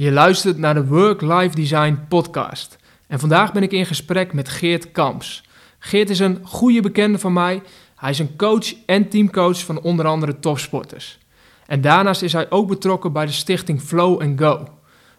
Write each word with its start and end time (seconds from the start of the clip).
Je 0.00 0.10
luistert 0.10 0.58
naar 0.58 0.74
de 0.74 0.86
Work-Life 0.86 1.54
Design 1.54 1.98
podcast. 2.08 2.76
En 3.06 3.18
vandaag 3.20 3.52
ben 3.52 3.62
ik 3.62 3.72
in 3.72 3.86
gesprek 3.86 4.32
met 4.32 4.48
Geert 4.48 4.92
Kamps. 4.92 5.42
Geert 5.78 6.10
is 6.10 6.18
een 6.18 6.38
goede 6.42 6.80
bekende 6.80 7.18
van 7.18 7.32
mij. 7.32 7.62
Hij 7.96 8.10
is 8.10 8.18
een 8.18 8.36
coach 8.36 8.74
en 8.86 9.08
teamcoach 9.08 9.64
van 9.64 9.80
onder 9.80 10.06
andere 10.06 10.38
topsporters. 10.38 11.18
En 11.66 11.80
daarnaast 11.80 12.22
is 12.22 12.32
hij 12.32 12.50
ook 12.50 12.68
betrokken 12.68 13.12
bij 13.12 13.26
de 13.26 13.32
stichting 13.32 13.82
Flow 13.82 14.38
Go. 14.38 14.68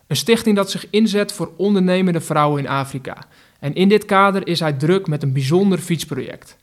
Een 0.07 0.15
stichting 0.15 0.55
dat 0.55 0.71
zich 0.71 0.89
inzet 0.89 1.33
voor 1.33 1.51
ondernemende 1.57 2.21
vrouwen 2.21 2.59
in 2.63 2.69
Afrika. 2.69 3.17
En 3.59 3.73
in 3.73 3.89
dit 3.89 4.05
kader 4.05 4.47
is 4.47 4.59
hij 4.59 4.73
druk 4.73 5.07
met 5.07 5.23
een 5.23 5.33
bijzonder 5.33 5.79
fietsproject. 5.79 6.57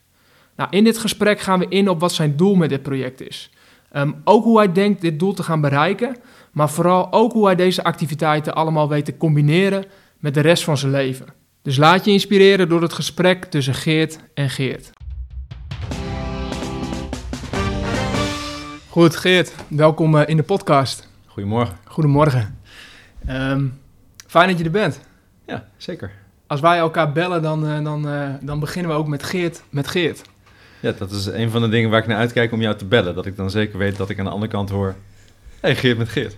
Nou, 0.57 0.71
in 0.71 0.85
dit 0.85 0.99
gesprek 0.99 1.41
gaan 1.41 1.59
we 1.59 1.67
in 1.69 1.89
op 1.89 2.01
wat 2.01 2.13
zijn 2.13 2.37
doel 2.37 2.55
met 2.55 2.69
dit 2.69 2.83
project 2.83 3.21
is. 3.21 3.51
Ehm, 3.91 4.13
ook 4.25 4.45
hoe 4.45 4.59
hij 4.59 4.73
denkt 4.73 5.01
dit 5.01 5.19
doel 5.19 5.35
te 5.35 5.43
gaan 5.43 5.61
bereiken, 5.61 6.17
maar 6.53 6.71
vooral 6.71 7.13
ook 7.13 7.33
hoe 7.33 7.47
hij 7.47 7.55
deze 7.55 7.85
activiteiten 7.85 8.55
allemaal 8.55 8.89
weet 8.89 9.05
te 9.05 9.17
combineren 9.17 9.85
met 10.19 10.35
de 10.35 10.41
rest 10.41 10.65
van 10.65 10.77
zijn 10.77 10.93
leven. 10.93 11.27
Dus 11.63 11.77
laat 11.77 12.05
je 12.05 12.11
inspireren 12.11 12.69
door 12.69 12.83
het 12.83 12.93
gesprek 12.93 13.45
tussen 13.45 13.75
Geert 13.75 14.19
en 14.35 14.51
Geert. 14.51 14.91
Goed, 18.89 19.17
Geert, 19.17 19.55
welkom 19.69 20.17
eh, 20.17 20.29
in 20.29 20.37
de 20.37 20.43
podcast. 20.43 21.09
Goedemorgen. 21.27 21.77
Goedemorgen. 21.85 22.59
Ehm, 23.27 23.67
fijn 24.27 24.49
dat 24.49 24.59
je 24.59 24.65
er 24.65 24.71
bent. 24.71 25.01
Ja, 25.47 25.69
zeker. 25.77 26.11
Als 26.47 26.61
wij 26.61 26.79
elkaar 26.79 27.13
bellen, 27.13 27.43
dan, 27.43 27.67
uh, 27.67 27.85
dan, 27.85 28.09
uh, 28.09 28.29
dan 28.41 28.61
beginnen 28.61 28.91
we 28.91 28.97
ook 28.97 29.09
met 29.09 29.23
Geert, 29.23 29.63
met 29.71 29.89
Geert. 29.89 30.23
Ja, 30.81 30.93
dat 30.93 31.11
is 31.11 31.27
een 31.27 31.51
van 31.51 31.63
de 31.63 31.69
dingen 31.69 31.91
waar 31.91 32.01
ik 32.01 32.07
naar 32.07 32.17
uitkijk 32.17 32.53
om 32.53 32.61
jou 32.61 32.77
te 32.77 32.85
bellen. 32.85 33.15
Dat 33.15 33.27
ik 33.27 33.37
dan 33.37 33.51
zeker 33.51 33.79
weet 33.79 33.97
dat 33.97 34.11
ik 34.11 34.19
aan 34.19 34.25
de 34.25 34.31
andere 34.31 34.51
kant 34.51 34.71
hoor... 34.71 34.95
hey, 35.61 35.77
Geert 35.77 35.99
met 35.99 36.09
Geert. 36.09 36.37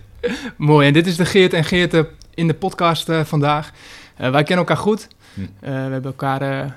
Mooi, 0.57 0.87
en 0.87 0.93
dit 0.93 1.07
is 1.07 1.15
de 1.15 1.25
Geert 1.25 1.53
en 1.53 1.63
Geert 1.63 2.05
in 2.33 2.47
de 2.47 2.53
podcast 2.53 3.09
uh, 3.09 3.23
vandaag. 3.23 3.71
wij 4.15 4.31
kennen 4.31 4.57
elkaar 4.57 4.77
goed. 4.77 5.07
Hm. 5.33 5.41
we 5.59 5.69
hebben 5.69 6.03
elkaar 6.03 6.75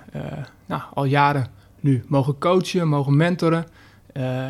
nou, 0.66 0.82
al 0.94 1.04
jaren 1.04 1.46
nu 1.80 2.04
mogen 2.06 2.38
coachen, 2.38 2.88
mogen 2.88 3.16
mentoren. 3.16 3.66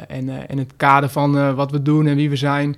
en 0.09 0.29
in 0.49 0.59
het 0.59 0.73
kader 0.77 1.09
van 1.09 1.55
wat 1.55 1.71
we 1.71 1.83
doen 1.83 2.07
en 2.07 2.17
wie 2.17 2.31
we 2.31 2.37
zijn... 2.37 2.77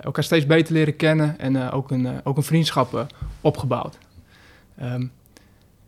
elkaar 0.00 0.24
steeds 0.24 0.46
beter 0.46 0.72
leren 0.72 0.96
kennen 0.96 1.38
en 1.38 1.70
ook, 1.70 1.90
een, 1.90 2.20
ook 2.24 2.36
een 2.36 2.42
vriendschap 2.42 3.06
opgebouwd. 3.40 3.98
Um, 4.82 5.12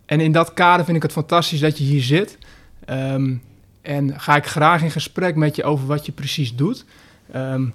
en 0.06 0.20
in 0.20 0.32
dat 0.32 0.54
kader 0.54 0.84
vind 0.84 0.96
ik 0.96 1.02
het 1.02 1.12
fantastisch 1.12 1.60
dat 1.60 1.78
je 1.78 1.84
hier 1.84 2.02
zit. 2.02 2.38
Um, 2.90 3.42
en 3.88 4.20
ga 4.20 4.36
ik 4.36 4.46
graag 4.46 4.82
in 4.82 4.90
gesprek 4.90 5.36
met 5.36 5.56
je 5.56 5.64
over 5.64 5.86
wat 5.86 6.06
je 6.06 6.12
precies 6.12 6.54
doet. 6.54 6.84
Um, 7.36 7.74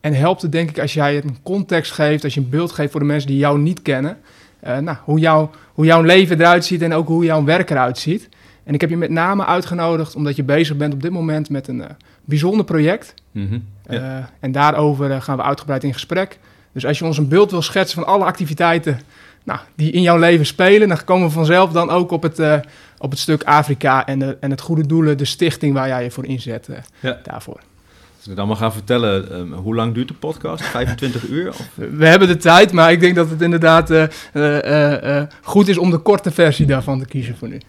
en 0.00 0.14
helpt 0.14 0.42
het 0.42 0.52
denk 0.52 0.70
ik 0.70 0.78
als 0.78 0.94
jij 0.94 1.16
een 1.16 1.36
context 1.42 1.92
geeft, 1.92 2.24
als 2.24 2.34
je 2.34 2.40
een 2.40 2.48
beeld 2.48 2.72
geeft 2.72 2.90
voor 2.90 3.00
de 3.00 3.06
mensen 3.06 3.28
die 3.28 3.38
jou 3.38 3.58
niet 3.58 3.82
kennen. 3.82 4.18
Uh, 4.66 4.78
nou, 4.78 4.96
hoe, 5.04 5.18
jou, 5.18 5.48
hoe 5.72 5.84
jouw 5.84 6.02
leven 6.02 6.40
eruit 6.40 6.64
ziet 6.64 6.82
en 6.82 6.92
ook 6.92 7.08
hoe 7.08 7.24
jouw 7.24 7.44
werk 7.44 7.70
eruit 7.70 7.98
ziet. 7.98 8.28
En 8.64 8.74
ik 8.74 8.80
heb 8.80 8.90
je 8.90 8.96
met 8.96 9.10
name 9.10 9.46
uitgenodigd 9.46 10.14
omdat 10.14 10.36
je 10.36 10.42
bezig 10.42 10.76
bent 10.76 10.94
op 10.94 11.02
dit 11.02 11.10
moment 11.10 11.50
met 11.50 11.68
een 11.68 11.78
uh, 11.78 11.86
bijzonder 12.24 12.64
project. 12.64 13.14
Mm 13.30 13.48
-hmm, 13.48 13.64
ja. 13.88 14.18
uh, 14.18 14.24
en 14.40 14.52
daarover 14.52 15.22
gaan 15.22 15.36
we 15.36 15.42
uitgebreid 15.42 15.84
in 15.84 15.92
gesprek. 15.92 16.38
Dus 16.72 16.86
als 16.86 16.98
je 16.98 17.04
ons 17.04 17.18
een 17.18 17.28
beeld 17.28 17.50
wil 17.50 17.62
schetsen 17.62 18.02
van 18.02 18.12
alle 18.12 18.24
activiteiten 18.24 19.00
nou, 19.42 19.60
die 19.74 19.92
in 19.92 20.02
jouw 20.02 20.18
leven 20.18 20.46
spelen. 20.46 20.88
Dan 20.88 21.04
komen 21.04 21.26
we 21.26 21.32
vanzelf 21.32 21.72
dan 21.72 21.90
ook 21.90 22.10
op 22.10 22.22
het, 22.22 22.38
op 23.04 23.10
het 23.10 23.18
stuk 23.18 23.42
Afrika 23.42 24.06
en, 24.06 24.18
de, 24.18 24.36
en 24.40 24.50
het 24.50 24.60
goede 24.60 24.86
doelen, 24.86 25.18
de 25.18 25.24
stichting 25.24 25.74
waar 25.74 25.88
jij 25.88 26.02
je 26.02 26.10
voor 26.10 26.24
inzet 26.24 26.68
ja. 27.00 27.20
daarvoor. 27.22 27.60
Als 28.16 28.22
ik 28.22 28.30
het 28.30 28.38
allemaal 28.38 28.56
ga 28.56 28.72
vertellen, 28.72 29.38
um, 29.38 29.52
hoe 29.52 29.74
lang 29.74 29.94
duurt 29.94 30.08
de 30.08 30.14
podcast? 30.14 30.64
25 30.80 31.28
uur? 31.28 31.48
Of? 31.48 31.68
We 31.74 32.06
hebben 32.06 32.28
de 32.28 32.36
tijd, 32.36 32.72
maar 32.72 32.92
ik 32.92 33.00
denk 33.00 33.14
dat 33.14 33.30
het 33.30 33.42
inderdaad 33.42 33.90
uh, 33.90 35.22
goed 35.42 35.68
is 35.68 35.78
om 35.78 35.90
de 35.90 35.98
korte 35.98 36.30
versie 36.30 36.66
daarvan 36.66 36.98
te 36.98 37.06
kiezen 37.06 37.36
voor 37.36 37.48
nu. 37.48 37.60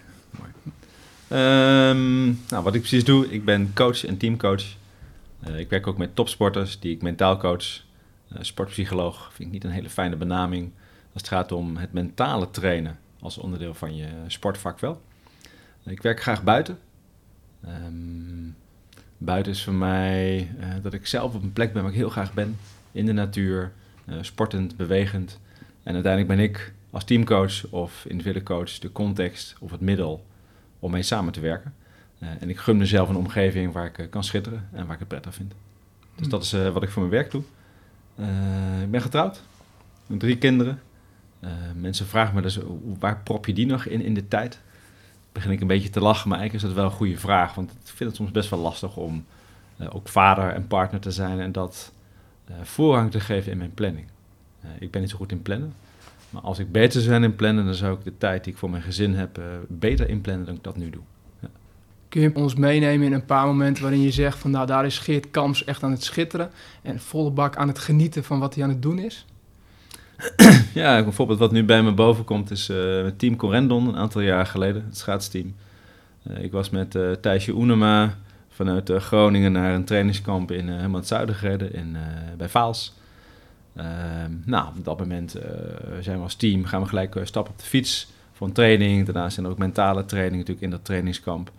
Um, 1.29 2.39
nou, 2.49 2.63
wat 2.63 2.73
ik 2.73 2.79
precies 2.79 3.03
doe, 3.03 3.31
ik 3.31 3.45
ben 3.45 3.71
coach 3.73 4.05
en 4.05 4.17
teamcoach. 4.17 4.63
ik 5.57 5.69
werk 5.69 5.87
ook 5.87 5.97
met 5.97 6.15
topsporters 6.15 6.79
die 6.79 6.95
ik 6.95 7.01
mentaal 7.01 7.37
coach. 7.37 7.65
sportpsycholoog 8.39 9.31
vind 9.33 9.47
ik 9.47 9.53
niet 9.53 9.63
een 9.63 9.69
hele 9.69 9.89
fijne 9.89 10.15
benaming 10.15 10.71
als 11.13 11.21
het 11.21 11.27
gaat 11.27 11.51
om 11.51 11.77
het 11.77 11.93
mentale 11.93 12.51
trainen 12.51 12.97
als 13.19 13.37
onderdeel 13.37 13.73
van 13.73 13.95
je 13.95 14.07
sportvak 14.27 14.79
wel. 14.79 15.01
Ik 15.85 16.01
werk 16.01 16.21
graag 16.21 16.43
buiten. 16.43 16.77
Um, 17.67 18.55
buiten 19.17 19.51
is 19.51 19.63
voor 19.63 19.73
mij 19.73 20.51
uh, 20.59 20.65
dat 20.81 20.93
ik 20.93 21.07
zelf 21.07 21.35
op 21.35 21.43
een 21.43 21.53
plek 21.53 21.73
ben 21.73 21.81
waar 21.81 21.91
ik 21.91 21.97
heel 21.97 22.09
graag 22.09 22.33
ben. 22.33 22.57
In 22.91 23.05
de 23.05 23.11
natuur, 23.11 23.71
uh, 24.05 24.15
sportend, 24.21 24.77
bewegend. 24.77 25.39
En 25.83 25.93
uiteindelijk 25.93 26.35
ben 26.35 26.45
ik 26.45 26.73
als 26.89 27.03
teamcoach 27.03 27.67
of 27.69 28.05
individuele 28.05 28.43
coach 28.43 28.79
de 28.79 28.91
context 28.91 29.55
of 29.59 29.71
het 29.71 29.81
middel 29.81 30.25
om 30.79 30.91
mee 30.91 31.03
samen 31.03 31.33
te 31.33 31.39
werken. 31.39 31.73
Uh, 32.19 32.29
en 32.39 32.49
ik 32.49 32.57
gun 32.57 32.77
mezelf 32.77 33.09
een 33.09 33.15
omgeving 33.15 33.73
waar 33.73 33.99
ik 33.99 34.09
kan 34.09 34.23
schitteren 34.23 34.67
en 34.71 34.85
waar 34.85 34.93
ik 34.93 34.99
het 34.99 35.07
prettig 35.07 35.33
vind. 35.33 35.53
Dus 35.99 36.21
hmm. 36.21 36.29
dat 36.29 36.43
is 36.43 36.51
wat 36.51 36.83
ik 36.83 36.89
voor 36.89 37.01
mijn 37.01 37.13
werk 37.13 37.31
doe. 37.31 37.41
ik 38.83 38.91
ben 38.91 39.01
getrouwd, 39.01 39.41
met 40.05 40.19
drie 40.19 40.37
kinderen. 40.37 40.81
Mensen 41.75 42.05
vragen 42.05 42.35
me 42.35 42.41
dus, 42.41 42.59
waar 42.99 43.21
prop 43.23 43.45
je 43.45 43.53
die 43.53 43.65
nog 43.65 43.85
in 43.85 44.01
in 44.01 44.13
de 44.13 44.27
tijd? 44.27 44.61
Begin 45.35 45.51
ik 45.51 45.61
een 45.61 45.67
beetje 45.67 45.89
te 45.89 45.99
lachen, 45.99 46.29
maar 46.29 46.39
eigenlijk 46.39 46.67
is 46.67 46.73
dat 46.73 46.83
wel 46.83 46.91
een 46.91 46.97
goede 46.97 47.17
vraag. 47.17 47.53
Want 47.53 47.71
ik 47.71 47.77
vind 47.83 48.09
het 48.09 48.15
soms 48.15 48.31
best 48.31 48.49
wel 48.49 48.59
lastig 48.59 48.97
om 48.97 49.25
uh, 49.77 49.95
ook 49.95 50.07
vader 50.07 50.49
en 50.49 50.67
partner 50.67 51.01
te 51.01 51.11
zijn 51.11 51.39
en 51.39 51.51
dat 51.51 51.91
uh, 52.49 52.55
voorrang 52.63 53.11
te 53.11 53.19
geven 53.19 53.51
in 53.51 53.57
mijn 53.57 53.73
planning. 53.73 54.07
ik 54.79 54.91
ben 54.91 55.01
niet 55.01 55.09
zo 55.09 55.17
goed 55.17 55.31
in 55.31 55.41
plannen. 55.41 55.73
Maar 56.29 56.41
als 56.41 56.59
ik 56.59 56.71
beter 56.71 56.91
zou 56.91 57.03
zijn 57.03 57.23
in 57.23 57.35
plannen, 57.35 57.65
dan 57.65 57.73
zou 57.73 57.97
ik 57.97 58.03
de 58.03 58.17
tijd 58.17 58.43
die 58.43 58.53
ik 58.53 58.59
voor 58.59 58.69
mijn 58.69 58.83
gezin 58.83 59.13
heb 59.13 59.39
beter 59.67 60.09
inplannen 60.09 60.45
dan 60.45 60.55
ik 60.55 60.63
dat 60.63 60.77
nu 60.77 60.89
doe. 60.89 61.01
Ja. 61.39 61.47
Kun 62.09 62.21
je 62.21 62.35
ons 62.35 62.55
meenemen 62.55 63.07
in 63.07 63.13
een 63.13 63.25
paar 63.25 63.45
momenten 63.45 63.83
waarin 63.83 64.01
je 64.01 64.11
zegt 64.11 64.37
van 64.37 64.51
nou 64.51 64.65
daar 64.65 64.85
is 64.85 64.99
Geert 64.99 65.31
Kams 65.31 65.63
echt 65.63 65.83
aan 65.83 65.91
het 65.91 66.03
schitteren 66.03 66.51
en 66.81 66.99
volle 66.99 67.31
bak 67.31 67.55
aan 67.55 67.67
het 67.67 67.79
genieten 67.79 68.23
van 68.23 68.39
wat 68.39 68.55
hij 68.55 68.63
aan 68.63 68.69
het 68.69 68.81
doen 68.81 68.99
is? 68.99 69.25
ja, 70.73 71.03
bijvoorbeeld 71.03 71.39
wat 71.39 71.51
nu 71.51 71.63
bij 71.63 71.83
me 71.83 71.91
boven 71.91 72.23
komt 72.23 72.51
is 72.51 72.69
uh, 72.69 73.07
Team 73.17 73.35
Corendon 73.35 73.87
een 73.87 73.97
aantal 73.97 74.21
jaar 74.21 74.45
geleden, 74.45 74.85
het 74.85 74.97
schaatsteam. 74.97 75.55
Uh, 76.23 76.43
ik 76.43 76.51
was 76.51 76.69
met 76.69 76.95
uh, 76.95 77.11
Thijsje 77.11 77.53
Oenema 77.53 78.17
vanuit 78.49 78.91
Groningen 78.91 79.51
naar 79.51 79.73
een 79.73 79.85
trainingskamp 79.85 80.51
in 80.51 80.69
helemaal 80.69 80.99
het 80.99 81.07
zuiden 81.07 81.35
gereden, 81.35 81.73
in, 81.73 81.97
bij 82.37 82.49
Vaals. 82.49 82.93
Ehm, 83.75 84.31
nou, 84.45 84.67
op 84.77 84.85
dat 84.85 84.99
moment 84.99 85.35
zijn 86.01 86.17
we 86.17 86.23
als 86.23 86.35
team, 86.35 86.65
gaan 86.65 86.81
we 86.81 86.87
gelijk 86.87 87.19
stappen 87.23 87.53
op 87.53 87.59
de 87.59 87.65
fiets 87.65 88.07
voor 88.33 88.47
een 88.47 88.53
training. 88.53 89.05
Daarna 89.05 89.29
zijn 89.29 89.45
er 89.45 89.51
ook 89.51 89.57
mentale 89.57 90.05
training 90.05 90.35
natuurlijk 90.35 90.65
in 90.65 90.69
dat 90.69 90.85
trainingskamp. 90.85 91.51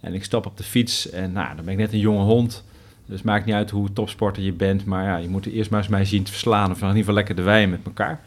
En 0.00 0.14
ik 0.14 0.24
stap 0.24 0.46
op 0.46 0.56
de 0.56 0.64
fiets 0.64 1.10
en 1.10 1.32
nou, 1.32 1.56
dan 1.56 1.64
ben 1.64 1.74
ik 1.74 1.80
net 1.80 1.92
een 1.92 1.98
jonge 1.98 2.24
hond... 2.24 2.64
Dus 3.06 3.16
het 3.16 3.24
maakt 3.24 3.44
niet 3.44 3.54
uit 3.54 3.70
hoe 3.70 3.92
topsporter 3.92 4.42
je 4.42 4.52
bent, 4.52 4.84
maar 4.84 5.04
ja, 5.04 5.16
je 5.16 5.28
moet 5.28 5.46
eerst 5.46 5.70
maar 5.70 5.80
eens 5.80 5.88
mij 5.88 6.04
zien 6.04 6.22
te 6.22 6.30
verslaan. 6.30 6.70
Of 6.70 6.80
in 6.80 6.86
ieder 6.86 6.98
geval 6.98 7.14
lekker 7.14 7.34
de 7.34 7.42
wijn 7.42 7.70
met 7.70 7.80
elkaar. 7.84 8.20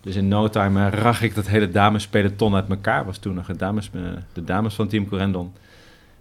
Dus 0.00 0.16
in 0.16 0.28
no 0.28 0.48
time 0.48 0.86
uh, 0.86 0.92
rag 0.92 1.22
ik 1.22 1.34
dat 1.34 1.46
hele 1.46 1.70
damespeloton 1.70 2.54
uit 2.54 2.68
elkaar. 2.68 3.04
Was 3.04 3.18
toen 3.18 3.34
nog 3.34 3.46
de 3.46 3.56
dames, 3.56 3.90
uh, 3.92 4.02
de 4.32 4.44
dames 4.44 4.74
van 4.74 4.88
Team 4.88 5.08
Corendon. 5.08 5.52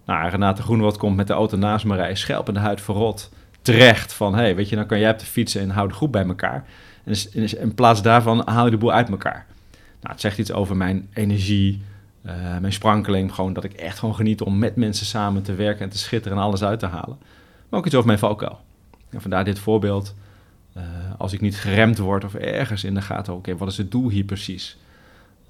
Nou, 0.06 0.30
Renate 0.30 0.62
Groenewald 0.62 0.98
komt 0.98 1.16
met 1.16 1.28
de 1.28 1.34
auto 1.34 1.58
naast 1.58 1.86
me 1.86 1.96
rijden, 1.96 2.18
schelp 2.18 2.48
in 2.48 2.54
de 2.54 2.60
huid 2.60 2.82
verrot. 2.82 3.32
Terecht 3.62 4.14
van, 4.14 4.36
hey, 4.36 4.56
weet 4.56 4.70
je, 4.70 4.76
dan 4.76 4.86
kan 4.86 5.00
jij 5.00 5.12
op 5.12 5.20
de 5.20 5.26
fietsen 5.26 5.62
en 5.62 5.70
hou 5.70 5.88
de 5.88 5.94
groep 5.94 6.12
bij 6.12 6.26
elkaar. 6.26 6.66
En 7.04 7.16
in, 7.60 7.74
plaats 7.74 8.02
daarvan 8.02 8.42
haal 8.46 8.66
je 8.66 8.72
de 8.72 8.78
boel 8.78 8.94
uit 8.94 9.10
elkaar. 9.10 9.46
Nou, 9.72 10.14
het 10.14 10.22
zegt 10.22 10.38
iets 10.38 10.52
over 10.52 10.78
mijn 10.78 11.08
energie, 11.14 11.82
uh, 12.26 12.32
mijn 12.60 12.74
sprankeling. 12.74 13.34
Gewoon 13.34 13.54
dat 13.54 13.64
ik 13.64 13.74
echt 13.74 14.00
gewoon 14.00 14.16
geniet 14.16 14.42
om 14.42 14.58
met 14.58 14.76
mensen 14.76 15.06
samen 15.06 15.44
te 15.44 15.56
werken 15.56 15.84
en 15.84 15.90
te 15.90 15.98
schitteren 15.98 16.38
en 16.38 16.44
alles 16.44 16.64
uit 16.64 16.80
te 16.80 16.86
halen 16.86 17.18
maar 17.74 17.82
ook 17.82 17.88
iets 17.88 17.96
over 17.96 18.08
mijn 18.08 18.20
valkuil. 18.20 18.60
En 19.10 19.22
vandaar 19.22 19.44
dit 19.44 19.60
voorbeeld. 19.60 20.16
Uh, 20.78 20.84
als 21.18 21.34
ik 21.34 21.42
niet 21.42 21.58
geremd 21.58 21.98
word 21.98 22.24
of 22.24 22.34
ergens 22.34 22.84
in 22.84 22.94
de 22.94 23.02
gaten, 23.02 23.34
oké, 23.34 23.58
wat 23.58 23.68
is 23.68 23.78
het 23.78 23.92
doel 23.92 24.10
hier 24.10 24.24
precies? 24.24 24.78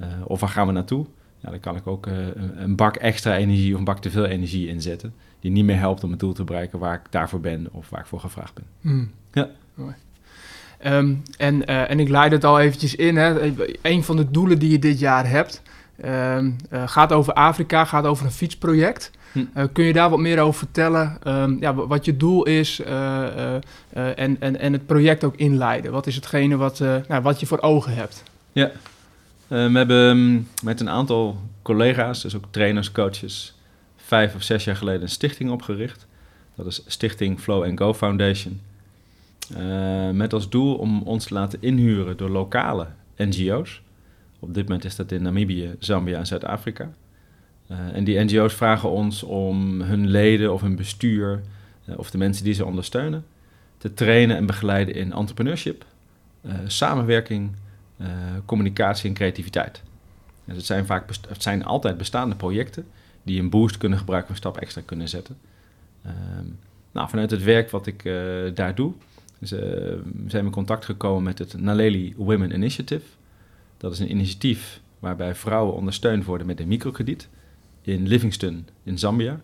Uh, 0.01 0.07
of 0.23 0.39
waar 0.39 0.49
gaan 0.49 0.67
we 0.67 0.73
naartoe? 0.73 1.05
Ja, 1.39 1.49
dan 1.49 1.59
kan 1.59 1.75
ik 1.75 1.87
ook 1.87 2.07
uh, 2.07 2.13
een 2.55 2.75
bak 2.75 2.95
extra 2.95 3.37
energie 3.37 3.73
of 3.73 3.79
een 3.79 3.85
bak 3.85 3.99
te 3.99 4.09
veel 4.09 4.25
energie 4.25 4.67
inzetten, 4.67 5.13
die 5.39 5.51
niet 5.51 5.65
meer 5.65 5.77
helpt 5.77 6.03
om 6.03 6.11
het 6.11 6.19
doel 6.19 6.33
te 6.33 6.43
bereiken 6.43 6.79
waar 6.79 6.93
ik 6.93 7.01
daarvoor 7.09 7.39
ben 7.39 7.67
of 7.71 7.89
waar 7.89 7.99
ik 7.99 8.05
voor 8.05 8.19
gevraagd 8.19 8.53
ben. 8.53 8.65
Mm. 8.79 9.11
Ja. 9.31 9.49
Mooi. 9.73 9.93
Um, 10.85 11.21
en, 11.37 11.65
en 11.65 11.99
ik 11.99 12.09
leid 12.09 12.31
het 12.31 12.43
al 12.43 12.59
eventjes 12.59 12.95
in. 12.95 13.15
Hè. 13.15 13.53
Een 13.81 14.03
van 14.03 14.15
de 14.15 14.31
doelen 14.31 14.59
die 14.59 14.71
je 14.71 14.79
dit 14.79 14.99
jaar 14.99 15.29
hebt, 15.29 15.61
um, 16.05 16.55
gaat 16.71 17.11
over 17.11 17.33
Afrika, 17.33 17.85
gaat 17.85 18.05
over 18.05 18.25
een 18.25 18.31
fietsproject. 18.31 19.11
Hm. 19.33 19.39
Uh, 19.57 19.63
kun 19.71 19.83
je 19.85 19.93
daar 19.93 20.09
wat 20.09 20.19
meer 20.19 20.39
over 20.39 20.59
vertellen? 20.59 21.17
Um, 21.27 21.57
ja, 21.59 21.73
wat 21.73 22.05
je 22.05 22.17
doel 22.17 22.43
is 22.43 22.79
uh, 22.79 22.87
uh, 22.87 24.19
en, 24.19 24.37
en, 24.39 24.59
en 24.59 24.73
het 24.73 24.85
project 24.85 25.23
ook 25.23 25.35
inleiden. 25.35 25.91
Wat 25.91 26.07
is 26.07 26.15
hetgene 26.15 26.55
wat, 26.55 26.79
nou, 26.79 27.21
wat 27.21 27.39
je 27.39 27.45
voor 27.45 27.61
ogen 27.61 27.93
hebt? 27.93 28.23
Ja, 28.51 28.71
we 29.47 29.55
hebben 29.55 29.97
um, 29.97 30.47
met 30.63 30.79
een 30.79 30.89
aantal 30.89 31.41
collega's, 31.61 32.21
dus 32.21 32.35
ook 32.35 32.45
trainers, 32.49 32.91
coaches, 32.91 33.55
vijf 33.95 34.35
of 34.35 34.43
zes 34.43 34.63
jaar 34.63 34.75
geleden 34.75 35.01
een 35.01 35.09
stichting 35.09 35.51
opgericht. 35.51 36.07
Dat 36.55 36.65
is 36.65 36.83
Stichting 36.87 37.39
Flow 37.39 37.77
Go 37.77 37.93
Foundation. 37.93 38.61
met 40.11 40.33
als 40.33 40.49
doel 40.49 40.75
om 40.75 41.01
ons 41.01 41.25
te 41.25 41.33
laten 41.33 41.61
inhuren 41.61 42.17
door 42.17 42.29
lokale 42.29 42.87
NGO's. 43.17 43.81
Op 44.39 44.53
dit 44.53 44.63
moment 44.63 44.85
is 44.85 44.95
dat 44.95 45.11
in 45.11 45.21
Namibië, 45.21 45.75
Zambia 45.79 46.17
en 46.17 46.27
Zuid-Afrika. 46.27 46.91
En 47.67 48.03
die 48.03 48.19
NGO's 48.19 48.53
vragen 48.53 48.89
ons 48.89 49.23
om 49.23 49.81
hun 49.81 50.07
leden 50.07 50.53
of 50.53 50.61
hun 50.61 50.75
bestuur 50.75 51.41
of 51.97 52.11
de 52.11 52.17
mensen 52.17 52.43
die 52.43 52.53
ze 52.53 52.65
ondersteunen 52.65 53.25
te 53.77 53.93
trainen 53.93 54.37
en 54.37 54.45
begeleiden 54.45 54.95
in 54.95 55.13
entrepreneurship, 55.13 55.85
samenwerking, 56.67 57.51
communicatie 58.45 59.09
en 59.09 59.15
creativiteit. 59.15 59.81
Dus 60.45 60.55
het 60.55 60.65
zijn, 60.65 60.85
vaak 60.85 61.09
het 61.27 61.43
zijn 61.43 61.65
altijd 61.65 61.97
bestaande 61.97 62.35
projecten 62.35 62.85
die 63.23 63.39
een 63.39 63.49
boost 63.49 63.77
kunnen 63.77 63.97
gebruiken, 63.97 64.31
een 64.31 64.37
stap 64.37 64.57
extra 64.57 64.81
kunnen 64.85 65.09
zetten. 65.09 65.37
Ehm, 66.03 66.45
nou, 66.91 67.09
vanuit 67.09 67.31
het 67.31 67.43
werk 67.43 67.69
wat 67.69 67.87
ik 67.87 68.03
daar 68.53 68.75
doe, 68.75 68.93
zijn 69.39 70.03
we 70.27 70.37
in 70.37 70.49
contact 70.49 70.85
gekomen 70.85 71.23
met 71.23 71.39
het 71.39 71.61
Naleli 71.61 72.13
Women 72.17 72.53
Initiative. 72.53 73.05
Dat 73.77 73.91
is 73.91 73.99
een 73.99 74.11
initiatief 74.11 74.81
waarbij 74.99 75.35
vrouwen 75.35 75.75
ondersteund 75.75 76.25
worden 76.25 76.47
met 76.47 76.59
een 76.59 76.67
microkrediet 76.67 77.29
in 77.91 78.07
Livingston 78.07 78.67
in 78.83 78.99
Zambia. 78.99 79.41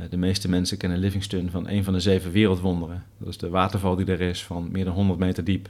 Uh, 0.00 0.06
de 0.10 0.16
meeste 0.16 0.48
mensen 0.48 0.76
kennen 0.76 0.98
Livingston 0.98 1.50
van 1.50 1.68
een 1.68 1.84
van 1.84 1.92
de 1.92 2.00
zeven 2.00 2.30
wereldwonderen. 2.30 3.04
Dat 3.18 3.28
is 3.28 3.36
de 3.36 3.48
waterval 3.48 3.96
die 3.96 4.06
er 4.06 4.20
is 4.20 4.44
van 4.44 4.68
meer 4.72 4.84
dan 4.84 4.94
100 4.94 5.18
meter 5.18 5.44
diep, 5.44 5.68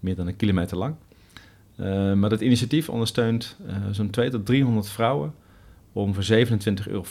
meer 0.00 0.16
dan 0.16 0.26
een 0.26 0.36
kilometer 0.36 0.76
lang. 0.76 0.94
Uh, 1.76 2.12
maar 2.12 2.30
dat 2.30 2.40
initiatief 2.40 2.88
ondersteunt 2.88 3.56
uh, 3.66 3.74
zo'n 3.90 4.10
200 4.10 4.30
tot 4.30 4.46
300 4.46 4.88
vrouwen 4.88 5.34
om 5.92 6.14
voor 6.14 6.24
27,50 6.24 6.38
euro 6.86 7.04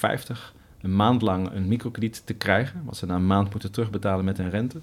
een 0.81 0.95
maand 0.95 1.21
lang 1.21 1.51
een 1.51 1.67
microkrediet 1.67 2.21
te 2.25 2.33
krijgen, 2.33 2.81
wat 2.85 2.97
ze 2.97 3.05
na 3.05 3.15
een 3.15 3.27
maand 3.27 3.51
moeten 3.51 3.71
terugbetalen 3.71 4.25
met 4.25 4.39
een 4.39 4.49
rente, 4.49 4.79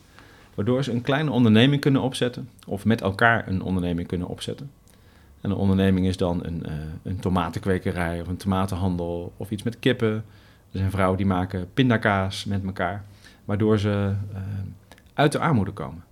waardoor 0.55 0.85
ze 0.85 0.93
een 0.93 1.03
kleine 1.03 1.31
onderneming 1.31 1.81
kunnen 1.81 2.03
opzetten 2.03 2.49
of 2.67 2.85
met 2.85 3.01
elkaar 3.01 3.49
een 3.49 3.63
onderneming 3.63 4.09
kunnen 4.09 4.29
opzetten. 4.29 4.71
En 5.41 5.51
een 5.51 5.57
onderneming 5.57 6.07
is 6.07 6.17
dan 6.17 6.45
een, 6.45 6.63
uh, 6.67 6.73
een 7.03 7.19
tomatenkwekerij 7.21 8.21
of 8.21 8.29
een 8.29 8.37
tomatenhandel 8.37 9.33
of 9.37 9.51
iets 9.51 9.63
met 9.63 9.79
kippen. 9.79 10.25
Er 10.73 10.79
zijn 10.79 10.91
vrouwen 10.91 11.17
die 11.17 11.27
maken 11.27 11.73
pindakaas 11.75 12.45
met 12.45 12.65
elkaar, 12.65 13.05
waardoor 13.45 13.79
ze 13.79 14.15
uit 15.15 15.33
de 15.33 15.39
armoede 15.39 15.71
komen. 15.71 16.05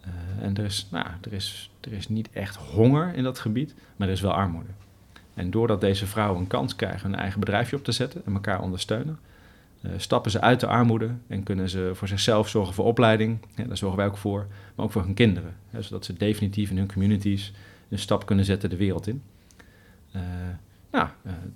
Uh, 0.00 0.44
en 0.44 0.56
er 0.56 0.64
is, 0.64 0.88
nou, 0.90 1.06
er, 1.20 1.32
is, 1.32 1.70
er 1.80 1.92
is 1.92 2.08
niet 2.08 2.30
echt 2.32 2.56
honger 2.56 3.14
in 3.14 3.22
dat 3.22 3.38
gebied, 3.38 3.74
maar 3.96 4.08
er 4.08 4.14
is 4.14 4.20
wel 4.20 4.32
armoede. 4.32 4.70
En 5.34 5.50
doordat 5.50 5.80
deze 5.80 6.06
vrouwen 6.06 6.40
een 6.40 6.46
kans 6.46 6.76
krijgen 6.76 7.10
hun 7.10 7.18
eigen 7.18 7.40
bedrijfje 7.40 7.76
op 7.76 7.84
te 7.84 7.92
zetten 7.92 8.22
en 8.26 8.34
elkaar 8.34 8.60
ondersteunen, 8.60 9.18
stappen 9.96 10.30
ze 10.30 10.40
uit 10.40 10.60
de 10.60 10.66
armoede 10.66 11.10
en 11.26 11.42
kunnen 11.42 11.68
ze 11.68 11.90
voor 11.94 12.08
zichzelf 12.08 12.48
zorgen 12.48 12.74
voor 12.74 12.84
opleiding. 12.84 13.38
Daar 13.66 13.76
zorgen 13.76 13.98
wij 13.98 14.06
ook 14.06 14.16
voor, 14.16 14.46
maar 14.74 14.84
ook 14.84 14.92
voor 14.92 15.02
hun 15.02 15.14
kinderen. 15.14 15.54
Hè, 15.70 15.82
zodat 15.82 16.04
ze 16.04 16.12
definitief 16.12 16.70
in 16.70 16.76
hun 16.76 16.92
communities 16.92 17.52
een 17.88 17.98
stap 17.98 18.26
kunnen 18.26 18.44
zetten 18.44 18.70
de 18.70 18.76
wereld 18.76 19.06
in. 19.06 19.22
Uh, 20.16 20.22
nou, 20.92 21.08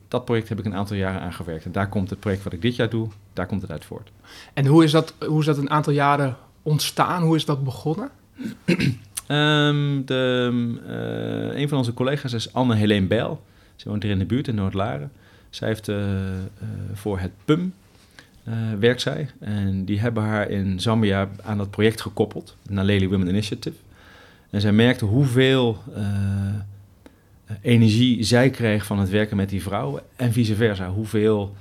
dat 0.09 0.25
project 0.25 0.49
heb 0.49 0.59
ik 0.59 0.65
een 0.65 0.75
aantal 0.75 0.97
jaren 0.97 1.21
aangewerkt. 1.21 1.65
En 1.65 1.73
daar 1.73 1.89
komt 1.89 2.11
het 2.11 2.21
project 2.21 2.43
wat 2.43 2.53
ik 2.53 2.63
dit 2.63 2.77
jaar 2.77 2.89
doe, 2.89 3.09
daar 3.33 3.47
komt 3.47 3.63
het 3.63 3.71
uit 3.71 3.85
voort. 3.85 4.11
En 4.55 4.67
hoe 4.67 4.85
is 4.85 4.91
dat, 4.91 5.15
hoe 5.27 5.41
is 5.41 5.47
dat 5.47 5.59
een 5.59 5.71
aantal 5.71 5.93
jaren 5.93 6.37
ontstaan? 6.63 7.23
Hoe 7.23 7.37
is 7.37 7.45
dat 7.45 7.65
begonnen? 7.65 8.11
um, 9.29 10.05
de, 10.07 10.51
uh, 11.53 11.61
een 11.61 11.69
van 11.69 11.79
onze 11.79 11.95
collega's 11.95 12.33
is 12.33 12.53
Anne-Helene 12.53 13.07
Bijl. 13.07 13.45
Ze 13.77 13.89
woont 13.89 14.03
hier 14.03 14.13
in 14.13 14.19
de 14.19 14.25
buurt 14.25 14.49
in 14.49 14.55
Noord-Laren. 14.55 15.13
Zij 15.51 15.69
heeft 15.69 15.91
voor 16.93 17.19
het 17.19 17.33
PUM 17.45 17.75
werkt 18.79 19.01
zij. 19.01 19.29
En 19.41 19.85
die 19.85 20.01
hebben 20.01 20.23
haar 20.23 20.51
in 20.51 20.81
Zambia 20.81 21.29
aan 21.43 21.59
dat 21.59 21.71
project 21.71 22.01
gekoppeld. 22.01 22.57
Naleli 22.69 23.09
Women 23.09 23.29
Initiative. 23.29 23.77
En 24.51 24.61
zij 24.61 24.73
merkte 24.73 25.05
hoeveel 25.05 25.83
energie 27.61 28.23
zij 28.23 28.51
kreeg 28.51 28.87
van 28.87 28.99
het 28.99 29.11
werken 29.11 29.37
met 29.37 29.49
die 29.49 29.63
vrouwen. 29.63 30.03
En 30.17 30.33
vice 30.33 30.55
versa. 30.55 30.89
Hoeveel 30.89 31.55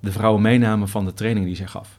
de 0.00 0.12
vrouwen 0.12 0.42
meenamen 0.42 0.88
van 0.88 1.04
de 1.04 1.14
training 1.14 1.46
die 1.46 1.56
zij 1.56 1.66
gaf. 1.66 1.98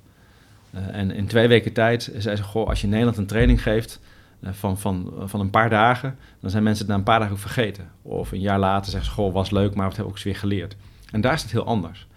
Uh, 0.75 0.95
en 0.95 1.11
in 1.11 1.25
twee 1.25 1.47
weken 1.47 1.73
tijd 1.73 2.11
zei 2.17 2.35
ze: 2.35 2.43
Goh, 2.43 2.67
als 2.67 2.79
je 2.79 2.83
in 2.83 2.89
Nederland 2.89 3.17
een 3.17 3.25
training 3.25 3.61
geeft 3.61 3.99
van, 4.41 4.77
van, 4.77 5.13
van 5.25 5.39
een 5.39 5.49
paar 5.49 5.69
dagen, 5.69 6.17
dan 6.39 6.49
zijn 6.49 6.63
mensen 6.63 6.85
het 6.85 6.93
na 6.93 6.99
een 6.99 7.05
paar 7.05 7.19
dagen 7.19 7.33
ook 7.33 7.41
vergeten. 7.41 7.89
Of 8.01 8.31
een 8.31 8.39
jaar 8.39 8.59
later 8.59 8.91
zeggen 8.91 9.09
ze: 9.09 9.15
Goh, 9.15 9.33
was 9.33 9.51
leuk, 9.51 9.75
maar 9.75 9.85
wat 9.85 9.95
hebben 9.95 10.13
we 10.13 10.19
ook 10.19 10.25
weer 10.25 10.35
geleerd. 10.35 10.75
En 11.11 11.21
daar 11.21 11.33
is 11.33 11.41
het 11.41 11.51
heel 11.51 11.65
anders. 11.65 12.07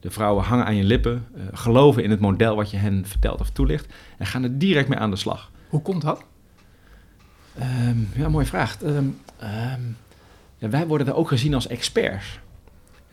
De 0.00 0.10
vrouwen 0.10 0.44
hangen 0.44 0.64
aan 0.64 0.76
je 0.76 0.84
lippen, 0.84 1.26
geloven 1.52 2.04
in 2.04 2.10
het 2.10 2.20
model 2.20 2.56
wat 2.56 2.70
je 2.70 2.76
hen 2.76 3.06
vertelt 3.06 3.40
of 3.40 3.50
toelicht 3.50 3.92
en 4.18 4.26
gaan 4.26 4.42
er 4.42 4.58
direct 4.58 4.88
mee 4.88 4.98
aan 4.98 5.10
de 5.10 5.16
slag. 5.16 5.50
Hoe 5.68 5.82
komt 5.82 6.02
dat? 6.02 6.24
Um, 7.60 8.08
ja, 8.14 8.28
mooie 8.28 8.46
vraag. 8.46 8.76
Um, 8.82 8.96
um, 8.96 9.96
ja, 10.58 10.68
wij 10.68 10.86
worden 10.86 11.06
er 11.06 11.14
ook 11.14 11.28
gezien 11.28 11.54
als 11.54 11.66
experts. 11.66 12.40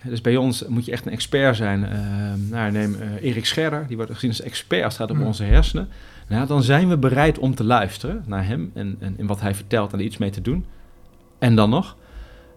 Dus 0.03 0.21
bij 0.21 0.35
ons 0.35 0.67
moet 0.67 0.85
je 0.85 0.91
echt 0.91 1.05
een 1.05 1.11
expert 1.11 1.55
zijn. 1.55 1.81
Uh, 1.81 2.51
nou, 2.51 2.71
neem 2.71 2.93
uh, 2.93 3.23
Erik 3.29 3.45
Scherder, 3.45 3.87
die 3.87 3.95
wordt 3.95 4.11
gezien 4.11 4.29
als 4.29 4.41
expert 4.41 4.83
als 4.83 4.97
het 4.97 5.09
gaat 5.09 5.17
om 5.17 5.25
onze 5.25 5.43
hersenen. 5.43 5.89
Nou, 6.27 6.47
dan 6.47 6.63
zijn 6.63 6.89
we 6.89 6.97
bereid 6.97 7.39
om 7.39 7.55
te 7.55 7.63
luisteren 7.63 8.23
naar 8.25 8.45
hem 8.45 8.71
en, 8.73 8.95
en, 8.99 9.15
en 9.17 9.25
wat 9.25 9.41
hij 9.41 9.55
vertelt 9.55 9.93
en 9.93 9.99
er 9.99 10.05
iets 10.05 10.17
mee 10.17 10.29
te 10.29 10.41
doen. 10.41 10.65
En 11.39 11.55
dan 11.55 11.69
nog. 11.69 11.95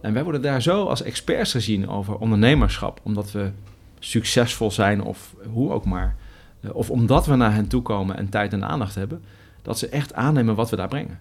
En 0.00 0.12
wij 0.12 0.22
worden 0.22 0.42
daar 0.42 0.62
zo 0.62 0.84
als 0.84 1.02
experts 1.02 1.50
gezien 1.50 1.88
over 1.88 2.16
ondernemerschap, 2.16 3.00
omdat 3.02 3.32
we 3.32 3.50
succesvol 3.98 4.70
zijn 4.70 5.02
of 5.02 5.34
hoe 5.52 5.70
ook 5.70 5.84
maar. 5.84 6.16
Uh, 6.60 6.74
of 6.74 6.90
omdat 6.90 7.26
we 7.26 7.36
naar 7.36 7.54
hen 7.54 7.68
toe 7.68 7.82
komen 7.82 8.16
en 8.16 8.28
tijd 8.28 8.52
en 8.52 8.64
aandacht 8.64 8.94
hebben, 8.94 9.22
dat 9.62 9.78
ze 9.78 9.88
echt 9.88 10.14
aannemen 10.14 10.54
wat 10.54 10.70
we 10.70 10.76
daar 10.76 10.88
brengen. 10.88 11.20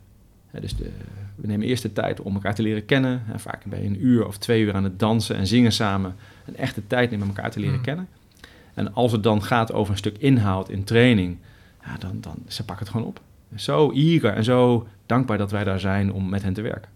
Dus 0.51 0.75
de, 0.75 0.91
we 1.35 1.47
nemen 1.47 1.67
eerst 1.67 1.83
de 1.83 1.93
tijd 1.93 2.21
om 2.21 2.33
elkaar 2.33 2.55
te 2.55 2.61
leren 2.61 2.85
kennen. 2.85 3.23
En 3.31 3.39
vaak 3.39 3.65
ben 3.65 3.81
je 3.81 3.87
een 3.87 4.05
uur 4.05 4.27
of 4.27 4.37
twee 4.37 4.61
uur 4.61 4.73
aan 4.73 4.83
het 4.83 4.99
dansen 4.99 5.35
en 5.35 5.47
zingen 5.47 5.71
samen. 5.71 6.15
Een 6.45 6.57
echte 6.57 6.87
tijd 6.87 7.11
nemen 7.11 7.29
om 7.29 7.35
elkaar 7.35 7.51
te 7.51 7.59
leren 7.59 7.77
mm. 7.77 7.83
kennen. 7.83 8.07
En 8.73 8.93
als 8.93 9.11
het 9.11 9.23
dan 9.23 9.43
gaat 9.43 9.73
over 9.73 9.91
een 9.91 9.97
stuk 9.97 10.17
inhoud 10.17 10.69
in 10.69 10.83
training, 10.83 11.37
ja, 11.83 11.97
dan, 11.97 12.17
dan 12.21 12.35
ze 12.47 12.65
pakken 12.65 12.85
het 12.85 12.95
gewoon 12.95 13.07
op. 13.07 13.21
Zo 13.55 13.91
eager 13.91 14.33
en 14.33 14.43
zo 14.43 14.87
dankbaar 15.05 15.37
dat 15.37 15.51
wij 15.51 15.63
daar 15.63 15.79
zijn 15.79 16.13
om 16.13 16.29
met 16.29 16.43
hen 16.43 16.53
te 16.53 16.61
werken. 16.61 16.91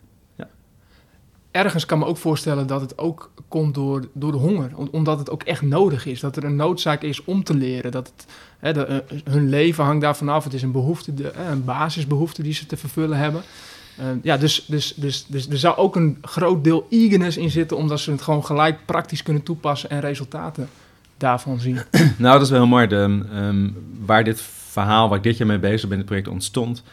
Ergens 1.54 1.86
kan 1.86 2.00
me 2.00 2.06
ook 2.06 2.18
voorstellen 2.18 2.68
dat 2.68 2.82
het 2.82 2.98
ook 2.98 3.32
komt 3.48 3.74
door, 3.74 4.08
door 4.14 4.32
de 4.32 4.38
honger. 4.38 4.72
omdat 4.92 5.20
het 5.20 5.30
ook 5.30 5.44
echt 5.44 5.62
nodig 5.62 6.06
is. 6.06 6.20
Dat 6.20 6.36
er 6.36 6.44
een 6.44 6.56
noodzaak 6.56 7.02
is 7.02 7.24
om 7.24 7.44
te 7.44 7.54
leren. 7.54 7.92
Dat 7.92 8.12
het, 8.16 8.26
hè, 8.60 8.74
de, 8.74 9.04
uh, 9.12 9.20
hun 9.34 9.50
leven 9.50 9.84
hangt 9.84 10.02
daarvan 10.02 10.30
af. 10.30 10.44
Het 10.44 10.54
is 10.54 10.62
een 10.62 10.72
behoefte, 10.72 11.14
de, 11.14 11.34
uh, 11.38 11.50
een 11.50 11.66
basisbehoefte 11.66 12.42
die 12.42 12.54
ze 12.54 12.66
te 12.66 12.78
vervullen 12.78 13.18
hebben. 13.18 13.42
Uh, 14.00 14.06
ja, 14.22 14.38
dus, 14.38 14.66
dus, 14.66 14.94
dus, 14.94 15.26
dus 15.26 15.50
er 15.50 15.58
zou 15.58 15.78
ook 15.78 15.96
een 15.96 16.18
groot 16.22 16.64
deel 16.64 16.88
eagerness 16.90 17.38
in 17.38 17.52
zitten, 17.52 17.78
omdat 17.78 18.00
ze 18.00 18.12
het 18.12 18.22
gewoon 18.22 18.46
gelijk 18.46 18.86
praktisch 18.86 19.24
kunnen 19.24 19.44
toepassen 19.44 19.90
en 19.90 20.00
resultaten 20.00 20.70
daarvan 21.18 21.60
zien. 21.60 21.80
Nou, 22.18 22.34
dat 22.34 22.42
is 22.42 22.50
wel 22.50 22.60
heel 22.60 22.68
mooi. 22.68 22.88
De, 22.88 23.26
um, 23.34 23.76
waar 24.06 24.24
dit 24.24 24.42
verhaal, 24.70 25.10
waar 25.10 25.18
ik 25.18 25.24
dit 25.24 25.38
jaar 25.38 25.48
mee 25.48 25.60
bezig 25.60 25.90
ben, 25.90 25.98
het 25.98 26.08
project 26.08 26.28
ontstond. 26.28 26.84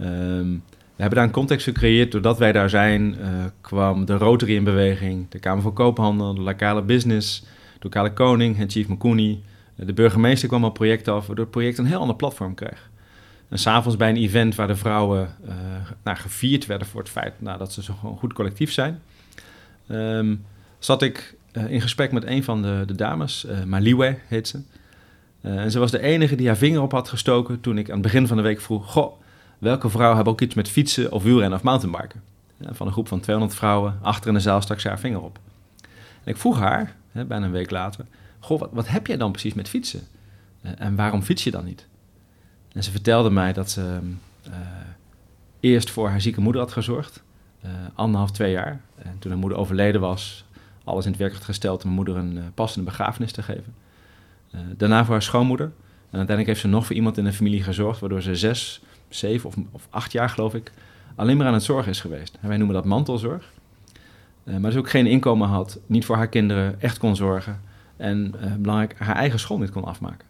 Um, 0.00 0.62
we 0.96 1.00
hebben 1.00 1.18
daar 1.18 1.28
een 1.28 1.34
context 1.34 1.64
gecreëerd. 1.66 2.12
Doordat 2.12 2.38
wij 2.38 2.52
daar 2.52 2.70
zijn, 2.70 3.16
uh, 3.20 3.26
kwam 3.60 4.04
de 4.04 4.16
Rotary 4.16 4.54
in 4.54 4.64
beweging, 4.64 5.28
de 5.28 5.38
Kamer 5.38 5.62
van 5.62 5.72
Koophandel, 5.72 6.34
de 6.34 6.40
lokale 6.40 6.82
business, 6.82 7.40
de 7.72 7.78
lokale 7.80 8.12
koning, 8.12 8.56
het 8.56 8.72
Chief 8.72 8.88
Makuni. 8.88 9.42
De 9.76 9.92
burgemeester 9.92 10.48
kwam 10.48 10.64
op 10.64 10.74
project 10.74 11.08
af, 11.08 11.26
waardoor 11.26 11.44
het 11.44 11.54
project 11.54 11.78
een 11.78 11.86
heel 11.86 11.98
ander 11.98 12.16
platform 12.16 12.54
kreeg. 12.54 12.90
En 13.48 13.58
s'avonds 13.58 13.96
bij 13.96 14.08
een 14.08 14.16
event 14.16 14.54
waar 14.54 14.66
de 14.66 14.76
vrouwen 14.76 15.34
uh, 15.44 15.54
nou, 16.04 16.16
gevierd 16.16 16.66
werden 16.66 16.86
voor 16.86 17.00
het 17.00 17.10
feit 17.10 17.34
nou, 17.38 17.58
dat 17.58 17.72
ze 17.72 17.82
zo 17.82 17.94
gewoon 18.00 18.16
goed 18.16 18.32
collectief 18.32 18.72
zijn, 18.72 19.00
um, 19.88 20.44
zat 20.78 21.02
ik 21.02 21.34
uh, 21.52 21.70
in 21.70 21.80
gesprek 21.80 22.12
met 22.12 22.26
een 22.26 22.44
van 22.44 22.62
de, 22.62 22.82
de 22.86 22.94
dames, 22.94 23.46
Maliwe 23.66 24.18
heet 24.28 24.48
ze. 24.48 24.60
en 25.40 25.70
ze 25.70 25.78
was 25.78 25.90
de 25.90 26.00
enige 26.00 26.34
die 26.34 26.46
haar 26.46 26.56
vinger 26.56 26.82
op 26.82 26.92
had 26.92 27.08
gestoken 27.08 27.60
toen 27.60 27.78
ik 27.78 27.86
aan 27.86 27.94
het 27.94 28.02
begin 28.02 28.26
van 28.26 28.36
de 28.36 28.42
week 28.42 28.60
vroeg: 28.60 28.92
Goh, 28.92 29.22
welke 29.64 29.88
vrouw 29.88 30.14
hebben 30.14 30.32
ook 30.32 30.40
iets 30.40 30.54
met 30.54 30.68
fietsen 30.68 31.12
of 31.12 31.22
wielrennen 31.22 31.58
of 31.58 31.64
mountainbiken? 31.64 32.22
van 32.70 32.86
een 32.86 32.92
groep 32.92 33.08
van 33.08 33.20
200 33.20 33.58
vrouwen, 33.58 33.98
achter 34.02 34.28
in 34.28 34.34
de 34.34 34.40
zaal 34.40 34.60
stak 34.60 34.80
ze 34.80 34.88
haar 34.88 34.98
vinger 34.98 35.20
op. 35.20 35.38
En 36.24 36.32
ik 36.32 36.36
vroeg 36.36 36.58
haar, 36.58 36.96
bijna 37.12 37.46
een 37.46 37.50
week 37.50 37.70
later: 37.70 38.06
Goh, 38.38 38.60
wat, 38.60 38.70
wat 38.72 38.88
heb 38.88 39.06
jij 39.06 39.16
dan 39.16 39.30
precies 39.30 39.54
met 39.54 39.68
fietsen? 39.68 40.00
en 40.62 40.96
waarom 40.96 41.22
fiets 41.22 41.44
je 41.44 41.50
dan 41.50 41.64
niet? 41.64 41.86
En 42.72 42.84
ze 42.84 42.90
vertelde 42.90 43.30
mij 43.30 43.52
dat 43.52 43.70
ze 43.70 43.98
uh, 44.48 44.52
eerst 45.60 45.90
voor 45.90 46.08
haar 46.08 46.20
zieke 46.20 46.40
moeder 46.40 46.60
had 46.60 46.72
gezorgd. 46.72 47.22
Uh, 47.64 47.70
anderhalf, 47.94 48.30
twee 48.30 48.50
jaar. 48.50 48.80
En 48.96 49.16
toen 49.18 49.30
haar 49.30 49.40
moeder 49.40 49.58
overleden 49.58 50.00
was, 50.00 50.44
alles 50.84 51.04
in 51.04 51.10
het 51.10 51.20
werk 51.20 51.32
had 51.32 51.44
gesteld 51.44 51.84
om 51.84 51.94
mijn 51.94 52.04
moeder 52.04 52.16
een 52.16 52.52
passende 52.54 52.84
begrafenis 52.84 53.32
te 53.32 53.42
geven. 53.42 53.74
daarna 54.76 55.04
voor 55.04 55.12
haar 55.12 55.22
schoonmoeder. 55.22 55.66
En 55.66 56.20
uiteindelijk 56.20 56.46
heeft 56.46 56.60
ze 56.60 56.68
nog 56.68 56.86
voor 56.86 56.96
iemand 56.96 57.18
in 57.18 57.24
de 57.24 57.32
familie 57.32 57.62
gezorgd, 57.62 58.00
waardoor 58.00 58.22
ze 58.22 58.36
zes, 58.36 58.82
zeven 59.16 59.48
of, 59.48 59.54
of 59.70 59.86
acht 59.90 60.12
jaar, 60.12 60.28
geloof 60.28 60.54
ik, 60.54 60.72
alleen 61.14 61.36
maar 61.36 61.46
aan 61.46 61.52
het 61.52 61.62
zorgen 61.62 61.90
is 61.90 62.00
geweest. 62.00 62.38
En 62.40 62.48
wij 62.48 62.56
noemen 62.56 62.74
dat 62.74 62.84
mantelzorg. 62.84 63.52
maar 64.44 64.60
dus 64.60 64.76
ook 64.76 64.90
geen 64.90 65.06
inkomen 65.06 65.48
had, 65.48 65.78
niet 65.86 66.04
voor 66.04 66.16
haar 66.16 66.28
kinderen 66.28 66.80
echt 66.80 66.98
kon 66.98 67.16
zorgen. 67.16 67.60
En 67.96 68.34
belangrijk, 68.58 68.98
haar 68.98 69.16
eigen 69.16 69.38
school 69.38 69.58
niet 69.58 69.70
kon 69.70 69.84
afmaken. 69.84 70.26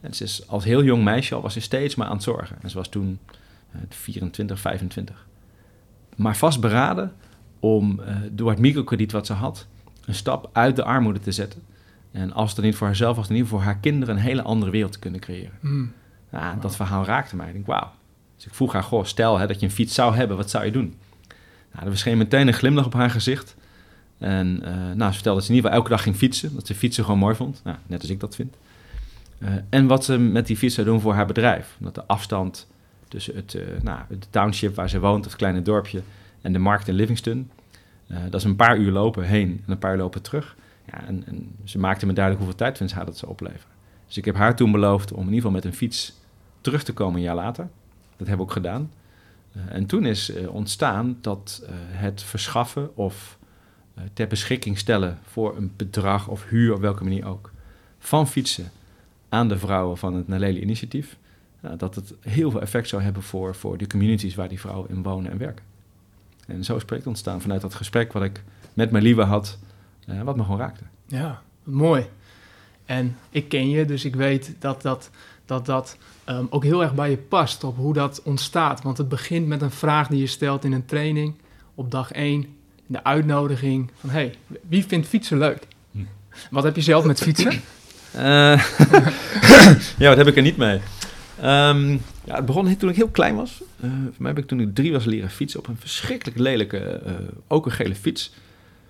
En 0.00 0.14
ze 0.14 0.24
is 0.24 0.48
als 0.48 0.64
heel 0.64 0.82
jong 0.82 1.04
meisje 1.04 1.34
al 1.34 1.40
was 1.40 1.52
ze 1.52 1.60
steeds 1.60 1.94
maar 1.94 2.06
aan 2.06 2.12
het 2.12 2.22
zorgen. 2.22 2.56
En 2.62 2.70
ze 2.70 2.76
was 2.76 2.88
toen 2.88 3.18
uh, 3.74 3.80
24, 3.88 4.60
25. 4.60 5.26
Maar 6.16 6.36
vastberaden 6.36 7.12
om 7.60 8.00
door 8.30 8.50
het 8.50 8.58
microkrediet 8.58 9.12
wat 9.12 9.26
ze 9.26 9.32
had... 9.32 9.66
een 10.04 10.14
stap 10.14 10.50
uit 10.52 10.76
de 10.76 10.84
armoede 10.84 11.20
te 11.20 11.32
zetten. 11.32 11.62
En 12.14 12.32
als 12.32 12.46
het 12.46 12.56
dan 12.56 12.64
niet 12.64 12.76
voor 12.76 12.86
haarzelf 12.86 13.16
was, 13.16 13.26
dan 13.28 13.36
in 13.36 13.42
ieder 13.42 13.50
geval 13.52 13.64
voor 13.64 13.74
haar 13.74 13.82
kinderen... 13.82 14.16
een 14.16 14.22
hele 14.22 14.42
andere 14.42 14.70
wereld 14.70 14.92
te 14.92 14.98
kunnen 14.98 15.20
creëren. 15.20 15.58
Mm. 15.60 15.92
Nou, 16.30 16.52
wow. 16.52 16.62
Dat 16.62 16.76
verhaal 16.76 17.04
raakte 17.04 17.36
mij. 17.36 17.46
Ik 17.46 17.52
denk, 17.52 17.66
wauw. 17.66 17.90
Dus 18.44 18.52
ik 18.52 18.58
vroeg 18.58 18.72
haar, 18.72 18.82
goh, 18.82 19.04
stel 19.04 19.38
hè, 19.38 19.46
dat 19.46 19.60
je 19.60 19.66
een 19.66 19.72
fiets 19.72 19.94
zou 19.94 20.14
hebben, 20.14 20.36
wat 20.36 20.50
zou 20.50 20.64
je 20.64 20.70
doen? 20.70 20.94
Nou, 21.72 21.84
er 21.84 21.90
verscheen 21.90 22.18
meteen 22.18 22.46
een 22.46 22.54
glimlach 22.54 22.86
op 22.86 22.92
haar 22.92 23.10
gezicht. 23.10 23.56
En 24.18 24.60
uh, 24.62 24.68
nou, 24.94 25.08
ze 25.08 25.14
vertelde 25.14 25.38
dat 25.38 25.44
ze 25.44 25.50
in 25.50 25.54
ieder 25.54 25.70
geval 25.70 25.72
elke 25.72 25.88
dag 25.88 26.02
ging 26.02 26.16
fietsen. 26.16 26.54
Dat 26.54 26.66
ze 26.66 26.74
fietsen 26.74 27.04
gewoon 27.04 27.18
mooi 27.18 27.34
vond. 27.34 27.60
Nou, 27.64 27.76
net 27.86 28.00
als 28.00 28.10
ik 28.10 28.20
dat 28.20 28.34
vind. 28.34 28.56
Uh, 29.38 29.48
en 29.68 29.86
wat 29.86 30.04
ze 30.04 30.18
met 30.18 30.46
die 30.46 30.56
fiets 30.56 30.74
zou 30.74 30.86
doen 30.86 31.00
voor 31.00 31.14
haar 31.14 31.26
bedrijf. 31.26 31.76
Dat 31.78 31.94
de 31.94 32.06
afstand 32.06 32.66
tussen 33.08 33.34
het, 33.34 33.54
uh, 33.54 33.62
nou, 33.82 34.00
het 34.08 34.26
township 34.30 34.74
waar 34.74 34.88
ze 34.88 35.00
woont, 35.00 35.24
het 35.24 35.36
kleine 35.36 35.62
dorpje, 35.62 36.02
en 36.40 36.52
de 36.52 36.58
markt 36.58 36.88
in 36.88 36.94
Livingston. 36.94 37.50
dat 38.06 38.34
is 38.34 38.44
een 38.44 38.56
paar 38.56 38.76
uur 38.78 38.92
lopen 38.92 39.24
heen 39.24 39.62
en 39.66 39.72
een 39.72 39.78
paar 39.78 39.92
uur 39.92 39.98
lopen 39.98 40.22
terug. 40.22 40.56
Ja, 40.86 41.06
en, 41.06 41.24
ze 41.64 41.78
maakte 41.78 42.06
me 42.06 42.12
duidelijk 42.12 42.44
hoeveel 42.44 42.64
tijd 42.64 42.76
vindt 42.76 42.92
haar 42.92 43.06
dat 43.06 43.18
zou 43.18 43.30
opleveren. 43.30 43.72
Dus 44.06 44.16
ik 44.16 44.24
heb 44.24 44.36
haar 44.36 44.56
toen 44.56 44.72
beloofd 44.72 45.12
om 45.12 45.18
in 45.18 45.24
ieder 45.24 45.36
geval 45.36 45.50
met 45.50 45.64
een 45.64 45.74
fiets 45.74 46.12
terug 46.60 46.82
te 46.82 46.92
komen 46.92 47.16
een 47.16 47.22
jaar 47.22 47.34
later. 47.34 47.68
Dat 48.16 48.26
hebben 48.26 48.36
we 48.36 48.42
ook 48.42 48.52
gedaan. 48.52 48.90
Uh, 49.56 49.62
en 49.68 49.86
toen 49.86 50.06
is 50.06 50.30
uh, 50.30 50.54
ontstaan 50.54 51.18
dat 51.20 51.62
uh, 51.62 51.68
het 51.76 52.22
verschaffen 52.22 52.96
of 52.96 53.38
ter 54.12 54.26
beschikking 54.26 54.78
stellen 54.78 55.18
voor 55.24 55.56
een 55.56 55.72
bedrag 55.76 56.28
of 56.28 56.48
huur, 56.48 56.74
op 56.74 56.80
welke 56.80 57.02
manier 57.04 57.26
ook, 57.26 57.50
van 57.98 58.28
fietsen 58.28 58.70
aan 59.28 59.48
de 59.48 59.58
vrouwen 59.58 59.96
van 59.96 60.14
het 60.14 60.28
Naleli 60.28 60.60
initiatief, 60.60 61.16
dat 61.76 61.94
het 61.94 62.14
heel 62.20 62.50
veel 62.50 62.60
effect 62.60 62.88
zou 62.88 63.02
hebben 63.02 63.22
voor, 63.22 63.54
voor 63.54 63.78
de 63.78 63.86
communities 63.86 64.34
waar 64.34 64.48
die 64.48 64.60
vrouwen 64.60 64.90
in 64.90 65.02
wonen 65.02 65.30
en 65.30 65.38
werken. 65.38 65.64
En 66.46 66.64
zo 66.64 66.78
project 66.86 67.06
ontstaan 67.06 67.40
vanuit 67.40 67.60
dat 67.60 67.74
gesprek 67.74 68.12
wat 68.12 68.22
ik 68.22 68.42
met 68.72 68.90
mijn 68.90 69.04
lieve 69.04 69.22
had, 69.22 69.58
wat 70.24 70.36
me 70.36 70.42
gewoon 70.42 70.58
raakte. 70.58 70.84
Ja, 71.06 71.42
mooi. 71.62 72.06
En 72.84 73.16
ik 73.30 73.48
ken 73.48 73.68
je, 73.68 73.84
dus 73.84 74.04
ik 74.04 74.14
weet 74.14 74.54
dat 74.58 74.82
dat, 74.82 75.10
dat, 75.46 75.66
dat 75.66 75.96
um, 76.28 76.46
ook 76.50 76.64
heel 76.64 76.82
erg 76.82 76.94
bij 76.94 77.10
je 77.10 77.16
past 77.16 77.64
op 77.64 77.76
hoe 77.76 77.92
dat 77.92 78.22
ontstaat. 78.24 78.82
Want 78.82 78.98
het 78.98 79.08
begint 79.08 79.46
met 79.46 79.62
een 79.62 79.70
vraag 79.70 80.08
die 80.08 80.20
je 80.20 80.26
stelt 80.26 80.64
in 80.64 80.72
een 80.72 80.84
training 80.84 81.34
op 81.74 81.90
dag 81.90 82.12
1. 82.12 82.46
De 82.86 83.04
uitnodiging 83.04 83.90
van, 84.00 84.10
hey, 84.10 84.34
wie 84.68 84.84
vindt 84.84 85.06
fietsen 85.06 85.38
leuk? 85.38 85.66
Hm. 85.90 85.98
Wat 86.50 86.64
heb 86.64 86.76
je 86.76 86.82
zelf 86.82 87.04
met 87.04 87.20
fietsen? 87.20 87.52
Uh, 88.16 88.22
ja, 89.98 90.08
wat 90.08 90.16
heb 90.16 90.26
ik 90.26 90.36
er 90.36 90.42
niet 90.42 90.56
mee? 90.56 90.80
Um, 91.42 92.00
ja, 92.24 92.34
het 92.34 92.46
begon 92.46 92.76
toen 92.76 92.88
ik 92.88 92.96
heel 92.96 93.08
klein 93.08 93.36
was. 93.36 93.62
Uh, 93.84 93.90
voor 93.90 94.12
mij 94.22 94.30
heb 94.30 94.38
ik 94.38 94.46
toen 94.46 94.60
ik 94.60 94.74
drie 94.74 94.92
was 94.92 95.04
leren 95.04 95.30
fietsen 95.30 95.60
op 95.60 95.68
een 95.68 95.76
verschrikkelijk 95.78 96.38
lelijke, 96.38 97.00
uh, 97.06 97.12
ook 97.48 97.66
een 97.66 97.72
gele 97.72 97.94
fiets. 97.94 98.32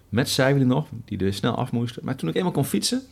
Met 0.09 0.29
zijwielen 0.29 0.69
nog, 0.69 0.87
die 1.05 1.19
er 1.19 1.35
snel 1.35 1.55
af 1.55 1.73
moesten. 1.73 2.05
Maar 2.05 2.17
toen 2.17 2.29
ik 2.29 2.35
eenmaal 2.35 2.53
kon 2.53 2.65
fietsen, 2.65 3.03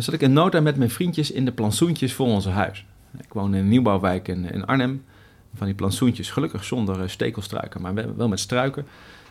zat 0.00 0.14
ik 0.14 0.20
in 0.20 0.32
nota 0.32 0.60
met 0.60 0.76
mijn 0.76 0.90
vriendjes 0.90 1.30
in 1.30 1.44
de 1.44 1.52
plantsoentjes 1.52 2.12
voor 2.12 2.26
onze 2.26 2.48
huis. 2.48 2.84
Ik 3.18 3.32
woon 3.32 3.54
in 3.54 3.60
een 3.60 3.68
nieuwbouwwijk 3.68 4.28
in, 4.28 4.52
in 4.52 4.66
Arnhem. 4.66 5.04
Van 5.54 5.66
die 5.66 5.74
plantsoentjes, 5.74 6.30
gelukkig 6.30 6.64
zonder 6.64 7.00
uh, 7.00 7.08
stekelstruiken, 7.08 7.80
maar 7.80 8.16
wel 8.16 8.28
met 8.28 8.40
struiken. 8.40 8.86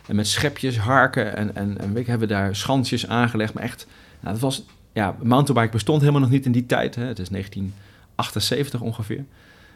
En 0.06 0.16
met 0.16 0.28
schepjes, 0.28 0.78
harken 0.78 1.36
en, 1.36 1.54
en, 1.54 1.78
en 1.78 1.92
we 1.92 2.02
hebben 2.06 2.28
daar 2.28 2.56
schansjes 2.56 3.06
aangelegd. 3.06 3.54
Maar 3.54 3.62
echt, 3.62 3.86
nou, 4.20 4.32
dat 4.32 4.42
was, 4.42 4.64
ja, 4.92 5.16
mountainbike 5.22 5.72
bestond 5.72 6.00
helemaal 6.00 6.20
nog 6.20 6.30
niet 6.30 6.46
in 6.46 6.52
die 6.52 6.66
tijd. 6.66 6.94
Hè. 6.94 7.04
Het 7.04 7.18
is 7.18 7.28
1978 7.28 8.80
ongeveer. 8.80 9.24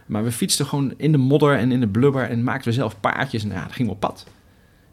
Maar 0.07 0.25
we 0.25 0.33
fietsten 0.33 0.67
gewoon 0.67 0.95
in 0.97 1.13
de 1.13 1.19
modder 1.19 1.57
en 1.59 1.73
in 1.73 1.81
de 1.81 1.89
blubber 1.89 2.31
en 2.31 2.45
maakten 2.45 2.69
we 2.69 2.77
zelf 2.77 3.01
paardjes. 3.01 3.43
En 3.43 3.51
ja, 3.51 3.63
dat 3.63 3.73
ging 3.73 3.89
op 3.89 4.01
pad. 4.01 4.27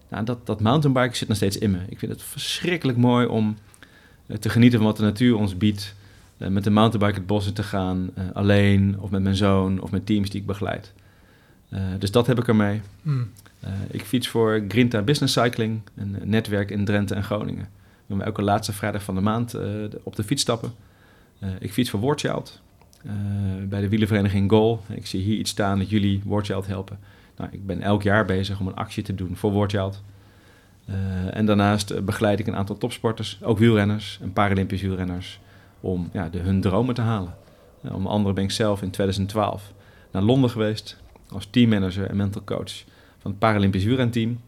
Nou, 0.09 0.25
dat, 0.25 0.45
dat 0.45 0.61
mountainbike 0.61 1.15
zit 1.15 1.27
nog 1.27 1.37
steeds 1.37 1.57
in 1.57 1.71
me. 1.71 1.79
Ik 1.89 1.99
vind 1.99 2.11
het 2.11 2.21
verschrikkelijk 2.21 2.97
mooi 2.97 3.25
om 3.27 3.57
te 4.39 4.49
genieten 4.49 4.79
van 4.79 4.87
wat 4.87 4.97
de 4.97 5.03
natuur 5.03 5.35
ons 5.35 5.57
biedt. 5.57 5.95
Uh, 6.37 6.47
met 6.47 6.63
de 6.63 6.69
mountainbike 6.69 7.17
het 7.17 7.27
bos 7.27 7.47
in 7.47 7.53
te 7.53 7.63
gaan, 7.63 8.09
uh, 8.17 8.23
alleen 8.33 8.99
of 8.99 9.09
met 9.09 9.23
mijn 9.23 9.35
zoon 9.35 9.81
of 9.81 9.91
met 9.91 10.05
teams 10.05 10.29
die 10.29 10.41
ik 10.41 10.47
begeleid. 10.47 10.93
dus 11.99 12.11
dat 12.11 12.27
heb 12.27 12.39
ik 12.39 12.47
ermee. 12.47 12.81
Hmm. 13.01 13.29
ik 13.91 14.01
fiets 14.01 14.27
voor 14.27 14.63
Grinta 14.67 15.01
Business 15.01 15.33
Cycling, 15.33 15.81
een 15.95 16.17
netwerk 16.23 16.71
in 16.71 16.85
Drenthe 16.85 17.15
en 17.15 17.23
Groningen. 17.23 17.69
We 18.05 18.23
elke 18.23 18.41
laatste 18.41 18.73
vrijdag 18.73 19.03
van 19.03 19.15
de 19.15 19.21
maand 19.21 19.55
op 20.03 20.15
de 20.15 20.23
fiets 20.23 20.41
stappen. 20.41 20.73
ik 21.59 21.71
fiets 21.71 21.89
voor 21.89 21.99
Wordchild 21.99 22.61
bij 23.67 23.81
de 23.81 23.89
wielenvereniging 23.89 24.49
Goal. 24.49 24.83
Ik 24.89 25.05
zie 25.05 25.21
hier 25.21 25.37
iets 25.37 25.51
staan 25.51 25.77
dat 25.77 25.89
jullie 25.89 26.21
Wordchild 26.25 26.67
helpen. 26.67 26.99
Nou, 27.37 27.49
ik 27.51 27.65
ben 27.65 27.81
elk 27.81 28.03
jaar 28.03 28.25
bezig 28.25 28.59
om 28.59 28.67
een 28.67 28.75
actie 28.75 29.03
te 29.03 29.15
doen 29.15 29.35
voor 29.35 29.51
Wordchild. 29.51 30.03
Uh, 30.89 30.95
en 31.37 31.45
daarnaast 31.45 32.05
begeleid 32.05 32.39
ik 32.39 32.47
een 32.47 32.55
aantal 32.55 32.77
topsporters, 32.77 33.39
ook 33.43 33.57
wielrenners 33.57 34.19
en 34.21 34.33
Paralympisch 34.33 34.81
wielrenners, 34.81 35.39
om 35.79 36.09
ja, 36.13 36.29
de, 36.29 36.39
hun 36.39 36.61
dromen 36.61 36.95
te 36.95 37.01
halen. 37.01 37.35
Uh, 37.81 37.95
onder 37.95 38.11
andere 38.11 38.33
ben 38.33 38.43
ik 38.43 38.51
zelf 38.51 38.81
in 38.81 38.89
2012 38.89 39.73
naar 40.11 40.21
Londen 40.21 40.49
geweest 40.49 41.01
als 41.29 41.47
teammanager 41.49 42.09
en 42.09 42.15
mental 42.15 42.43
coach 42.43 42.83
van 43.19 43.31
het 43.31 43.39
Paralympisch 43.39 43.83
wielrenteam. 43.83 44.39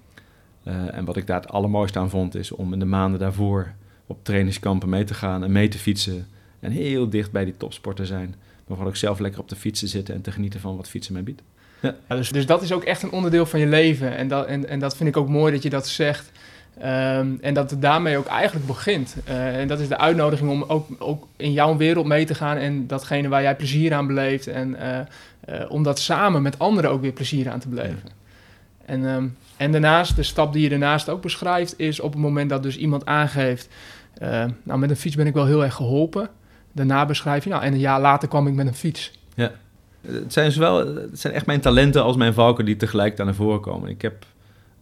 Uh, 0.64 0.96
en 0.96 1.06
wat 1.06 1.18
ik 1.18 1.28
daar 1.28 1.42
het 1.42 1.50
allermooiste 1.50 2.00
aan 2.00 2.10
vond, 2.10 2.36
is 2.36 2.52
om 2.52 2.74
in 2.74 2.80
de 2.80 2.86
maanden 2.86 3.20
daarvoor 3.20 3.74
op 4.06 4.24
trainingskampen 4.24 4.90
mee 4.90 5.04
te 5.04 5.14
gaan 5.14 5.44
en 5.44 5.52
mee 5.52 5.68
te 5.68 5.78
fietsen. 5.78 6.28
En 6.60 6.72
heel 6.72 7.10
dicht 7.10 7.32
bij 7.32 7.46
die 7.46 7.58
topsport 7.58 7.96
te 7.96 8.06
zijn. 8.06 8.28
Maar 8.28 8.78
vooral 8.78 8.88
ook 8.88 8.96
zelf 8.96 9.20
lekker 9.20 9.42
op 9.42 9.50
de 9.50 9.56
fiets 9.56 9.80
te 9.80 9.88
zitten 9.88 10.16
en 10.16 10.22
te 10.22 10.32
genieten 10.32 10.60
van 10.60 10.76
wat 10.76 10.90
fietsen 10.90 11.14
mij 11.14 11.24
biedt. 11.24 11.42
Ja. 11.86 11.96
Ja, 12.10 12.16
dus, 12.16 12.30
dus 12.30 12.46
dat 12.46 12.62
is 12.62 12.72
ook 12.72 12.84
echt 12.84 13.04
een 13.04 13.12
onderdeel 13.12 13.46
van 13.46 13.60
je 13.60 13.68
leven. 13.68 14.16
En 14.18 14.28
dat, 14.28 14.46
en, 14.46 14.70
en 14.70 14.80
dat 14.80 14.96
vind 14.96 15.10
ik 15.10 15.18
ook 15.18 15.30
mooi 15.30 15.54
dat 15.54 15.64
je 15.64 15.70
dat 15.70 15.88
zegt. 15.88 16.32
Um, 16.78 17.38
en 17.42 17.54
dat 17.54 17.70
het 17.70 17.82
daarmee 17.82 18.18
ook 18.18 18.26
eigenlijk 18.26 18.66
begint. 18.66 19.16
Uh, 19.30 19.60
en 19.60 19.68
dat 19.68 19.80
is 19.80 19.88
de 19.88 19.98
uitnodiging 19.98 20.50
om 20.50 20.64
ook, 20.68 20.88
ook 21.00 21.28
in 21.38 21.52
jouw 21.52 21.78
wereld 21.78 22.06
mee 22.06 22.26
te 22.26 22.36
gaan 22.36 22.58
en 22.58 22.88
datgene 22.88 23.28
waar 23.28 23.42
jij 23.42 23.56
plezier 23.56 23.94
aan 23.94 24.08
beleeft. 24.08 24.48
En 24.48 24.70
uh, 24.70 25.60
uh, 25.60 25.66
om 25.72 25.84
dat 25.84 26.00
samen 26.00 26.42
met 26.42 26.60
anderen 26.60 26.92
ook 26.92 27.02
weer 27.02 27.12
plezier 27.12 27.50
aan 27.50 27.60
te 27.60 27.70
beleven. 27.70 28.02
Ja. 28.04 28.12
En, 28.86 29.04
um, 29.04 29.38
en 29.58 29.72
daarnaast, 29.72 30.16
de 30.16 30.24
stap 30.24 30.54
die 30.54 30.62
je 30.62 30.70
daarnaast 30.70 31.10
ook 31.10 31.22
beschrijft, 31.22 31.80
is 31.80 32.00
op 32.00 32.12
het 32.12 32.22
moment 32.22 32.50
dat 32.50 32.64
dus 32.64 32.78
iemand 32.78 33.06
aangeeft. 33.06 33.68
nou, 34.64 34.80
met 34.80 34.90
een 34.90 34.96
fiets 34.96 35.16
ben 35.16 35.28
ik 35.28 35.34
wel 35.34 35.46
heel 35.46 35.64
erg 35.64 35.74
geholpen. 35.74 36.30
Daarna 36.72 37.06
beschrijf 37.06 37.44
je, 37.44 37.50
nou, 37.50 37.64
en 37.64 37.74
een 37.74 37.80
jaar 37.80 38.02
later 38.02 38.28
kwam 38.28 38.48
ik 38.48 38.54
met 38.54 38.68
een 38.68 38.76
fiets. 38.76 39.12
Ja. 39.36 39.52
Het 40.08 40.34
zijn, 40.34 40.52
zowel, 40.52 40.96
het 40.96 41.20
zijn 41.20 41.34
echt 41.34 41.46
mijn 41.46 41.62
talenten 41.62 42.04
als 42.04 42.16
mijn 42.16 42.34
valken 42.34 42.66
die 42.66 42.76
tegelijk 42.76 43.18
naar 43.18 43.36
voren 43.36 43.62
komen. 43.62 43.90
Ik 43.90 44.02
heb 44.02 44.26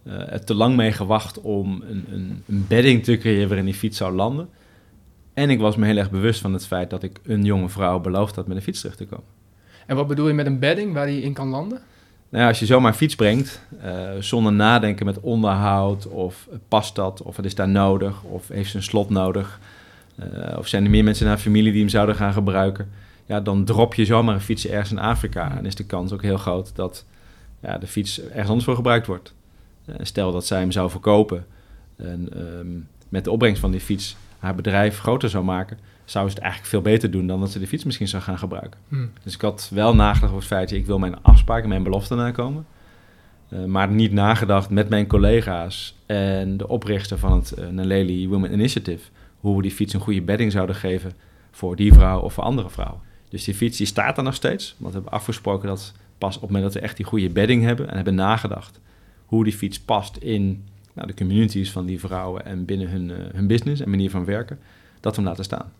uh, 0.06 0.32
er 0.32 0.44
te 0.44 0.54
lang 0.54 0.76
mee 0.76 0.92
gewacht 0.92 1.40
om 1.40 1.82
een, 1.88 2.04
een, 2.12 2.42
een, 2.48 2.64
bedding 2.68 3.04
te 3.04 3.18
creëren 3.18 3.48
waarin 3.48 3.64
die 3.64 3.74
fiets 3.74 3.96
zou 3.96 4.14
landen. 4.14 4.48
En 5.34 5.50
ik 5.50 5.58
was 5.58 5.76
me 5.76 5.86
heel 5.86 5.96
erg 5.96 6.10
bewust 6.10 6.40
van 6.40 6.52
het 6.52 6.66
feit 6.66 6.90
dat 6.90 7.02
ik 7.02 7.20
een 7.24 7.44
jonge 7.44 7.68
vrouw 7.68 8.00
beloofd 8.00 8.36
had 8.36 8.46
met 8.46 8.56
een 8.56 8.62
fiets 8.62 8.80
terug 8.80 8.96
te 8.96 9.06
komen. 9.06 9.26
En 9.86 9.96
wat 9.96 10.06
bedoel 10.06 10.28
je 10.28 10.34
met 10.34 10.46
een 10.46 10.58
bedding 10.58 10.92
waar 10.92 11.06
die 11.06 11.22
in 11.22 11.32
kan 11.32 11.48
landen? 11.48 11.80
Nou 12.28 12.42
ja, 12.42 12.48
als 12.48 12.58
je 12.58 12.66
zomaar 12.66 12.94
fiets 12.94 13.14
brengt, 13.14 13.60
uh, 13.84 14.10
zonder 14.20 14.52
nadenken 14.52 15.06
met 15.06 15.20
onderhoud, 15.20 16.06
of 16.06 16.48
past 16.68 16.94
dat, 16.94 17.22
of 17.22 17.36
het 17.36 17.44
is 17.44 17.54
daar 17.54 17.68
nodig, 17.68 18.22
of 18.22 18.48
heeft 18.48 18.70
ze 18.70 18.76
een 18.76 18.82
slot 18.82 19.10
nodig, 19.10 19.60
uh, 20.18 20.58
of 20.58 20.68
zijn 20.68 20.84
er 20.84 20.90
meer 20.90 21.04
mensen 21.04 21.24
in 21.24 21.30
haar 21.30 21.40
familie 21.40 21.72
die 21.72 21.80
hem 21.80 21.90
zouden 21.90 22.14
gaan 22.14 22.32
gebruiken 22.32 22.88
ja, 23.26 23.40
dan 23.40 23.64
drop 23.64 23.94
je 23.94 24.04
zomaar 24.04 24.34
een 24.34 24.40
fiets 24.40 24.66
ergens 24.66 24.90
in 24.90 24.98
Afrika. 24.98 25.56
En 25.56 25.66
is 25.66 25.74
de 25.74 25.86
kans 25.86 26.12
ook 26.12 26.22
heel 26.22 26.36
groot 26.36 26.74
dat 26.74 27.04
ja, 27.60 27.78
de 27.78 27.86
fiets 27.86 28.20
ergens 28.20 28.48
anders 28.48 28.64
voor 28.64 28.74
gebruikt 28.74 29.06
wordt. 29.06 29.34
Uh, 29.86 29.94
stel 30.00 30.32
dat 30.32 30.46
zij 30.46 30.58
hem 30.58 30.72
zou 30.72 30.90
verkopen 30.90 31.46
en 31.96 32.28
um, 32.58 32.88
met 33.08 33.24
de 33.24 33.30
opbrengst 33.30 33.60
van 33.60 33.70
die 33.70 33.80
fiets 33.80 34.16
haar 34.38 34.54
bedrijf 34.54 34.98
groter 34.98 35.30
zou 35.30 35.44
maken, 35.44 35.78
zou 36.04 36.28
ze 36.28 36.34
het 36.34 36.42
eigenlijk 36.42 36.72
veel 36.72 36.82
beter 36.82 37.10
doen 37.10 37.26
dan 37.26 37.40
dat 37.40 37.50
ze 37.50 37.58
de 37.58 37.66
fiets 37.66 37.84
misschien 37.84 38.08
zou 38.08 38.22
gaan 38.22 38.38
gebruiken. 38.38 38.80
Hmm. 38.88 39.10
Dus 39.22 39.34
ik 39.34 39.40
had 39.40 39.70
wel 39.74 39.94
nagedacht 39.94 40.32
over 40.32 40.36
het 40.36 40.46
feit, 40.46 40.72
ik 40.72 40.86
wil 40.86 40.98
mijn 40.98 41.22
afspraken, 41.22 41.68
mijn 41.68 41.82
beloften 41.82 42.16
nakomen. 42.16 42.66
Uh, 43.48 43.64
maar 43.64 43.88
niet 43.88 44.12
nagedacht 44.12 44.70
met 44.70 44.88
mijn 44.88 45.06
collega's 45.06 45.96
en 46.06 46.56
de 46.56 46.68
oprichter 46.68 47.18
van 47.18 47.32
het 47.32 47.54
uh, 47.58 47.68
Naleli 47.68 48.28
Women 48.28 48.52
Initiative, 48.52 49.10
hoe 49.40 49.56
we 49.56 49.62
die 49.62 49.70
fiets 49.70 49.92
een 49.92 50.00
goede 50.00 50.22
bedding 50.22 50.52
zouden 50.52 50.76
geven 50.76 51.12
voor 51.50 51.76
die 51.76 51.92
vrouw 51.92 52.20
of 52.20 52.32
voor 52.32 52.44
andere 52.44 52.70
vrouwen. 52.70 53.00
Dus 53.34 53.44
die 53.44 53.54
fiets 53.54 53.76
die 53.76 53.86
staat 53.86 54.16
er 54.16 54.22
nog 54.22 54.34
steeds. 54.34 54.74
Want 54.78 54.92
we 54.94 55.00
hebben 55.00 55.18
afgesproken 55.18 55.68
dat 55.68 55.92
pas 56.18 56.34
op 56.36 56.42
het 56.42 56.50
moment 56.50 56.72
dat 56.72 56.82
we 56.82 56.88
echt 56.88 56.96
die 56.96 57.06
goede 57.06 57.30
bedding 57.30 57.62
hebben 57.62 57.88
en 57.88 57.96
hebben 57.96 58.14
nagedacht 58.14 58.80
hoe 59.24 59.44
die 59.44 59.52
fiets 59.52 59.80
past 59.80 60.16
in 60.16 60.64
nou, 60.92 61.06
de 61.06 61.14
communities 61.14 61.70
van 61.70 61.86
die 61.86 62.00
vrouwen 62.00 62.44
en 62.44 62.64
binnen 62.64 62.88
hun, 62.88 63.08
uh, 63.08 63.16
hun 63.32 63.46
business 63.46 63.80
en 63.80 63.90
manier 63.90 64.10
van 64.10 64.24
werken, 64.24 64.58
dat 65.00 65.14
we 65.14 65.20
hem 65.20 65.30
laten 65.30 65.44
staan. 65.44 65.72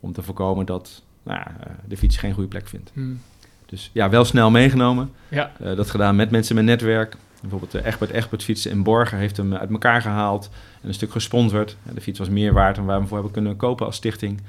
Om 0.00 0.12
te 0.12 0.22
voorkomen 0.22 0.66
dat 0.66 1.02
nou, 1.22 1.38
uh, 1.38 1.46
de 1.88 1.96
fiets 1.96 2.16
geen 2.16 2.32
goede 2.32 2.48
plek 2.48 2.68
vindt. 2.68 2.90
Hmm. 2.94 3.20
Dus 3.66 3.90
ja, 3.92 4.10
wel 4.10 4.24
snel 4.24 4.50
meegenomen. 4.50 5.10
Ja. 5.28 5.52
Uh, 5.62 5.76
dat 5.76 5.90
gedaan 5.90 6.16
met 6.16 6.30
mensen 6.30 6.54
met 6.54 6.64
netwerk. 6.64 7.16
Bijvoorbeeld 7.40 7.74
uh, 7.74 7.86
Egbert 7.86 8.10
Egbert 8.10 8.42
fietsen 8.42 8.70
in 8.70 8.82
Borgen 8.82 9.18
heeft 9.18 9.36
hem 9.36 9.54
uit 9.54 9.70
elkaar 9.70 10.02
gehaald 10.02 10.50
en 10.80 10.88
een 10.88 10.94
stuk 10.94 11.10
gesponsord. 11.10 11.76
de 11.94 12.00
fiets 12.00 12.18
was 12.18 12.28
meer 12.28 12.52
waard 12.52 12.76
dan 12.76 12.84
waar 12.84 12.94
we 12.94 13.00
hem 13.00 13.08
voor 13.08 13.18
hebben 13.18 13.34
kunnen 13.34 13.56
kopen 13.56 13.86
als 13.86 13.96
stichting. 13.96 14.40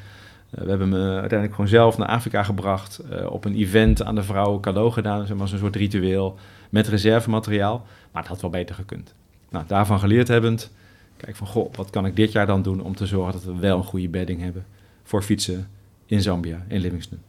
We 0.51 0.69
hebben 0.69 0.89
me 0.89 1.05
uiteindelijk 1.09 1.53
gewoon 1.53 1.69
zelf 1.69 1.97
naar 1.97 2.07
Afrika 2.07 2.43
gebracht. 2.43 3.01
op 3.29 3.45
een 3.45 3.55
event 3.55 4.03
aan 4.03 4.15
de 4.15 4.23
vrouwen 4.23 4.61
cadeau 4.61 4.91
gedaan. 4.91 5.27
Zeg 5.27 5.37
maar 5.37 5.47
zo'n 5.47 5.59
soort 5.59 5.75
ritueel 5.75 6.37
met 6.69 6.87
reservemateriaal. 6.87 7.85
Maar 8.11 8.21
dat 8.21 8.31
had 8.31 8.41
wel 8.41 8.49
beter 8.49 8.75
gekund. 8.75 9.13
Nou, 9.49 9.65
daarvan 9.67 9.99
geleerd 9.99 10.27
hebbend, 10.27 10.71
kijk 11.17 11.35
van, 11.35 11.47
goh, 11.47 11.73
wat 11.73 11.89
kan 11.89 12.05
ik 12.05 12.15
dit 12.15 12.31
jaar 12.31 12.45
dan 12.45 12.61
doen 12.61 12.81
om 12.81 12.95
te 12.95 13.05
zorgen 13.05 13.33
dat 13.33 13.43
we 13.43 13.59
wel 13.59 13.77
een 13.77 13.83
goede 13.83 14.09
bedding 14.09 14.41
hebben 14.41 14.65
voor 15.03 15.23
fietsen 15.23 15.67
in 16.05 16.21
Zambia, 16.21 16.65
in 16.67 16.79
Livingston. 16.79 17.19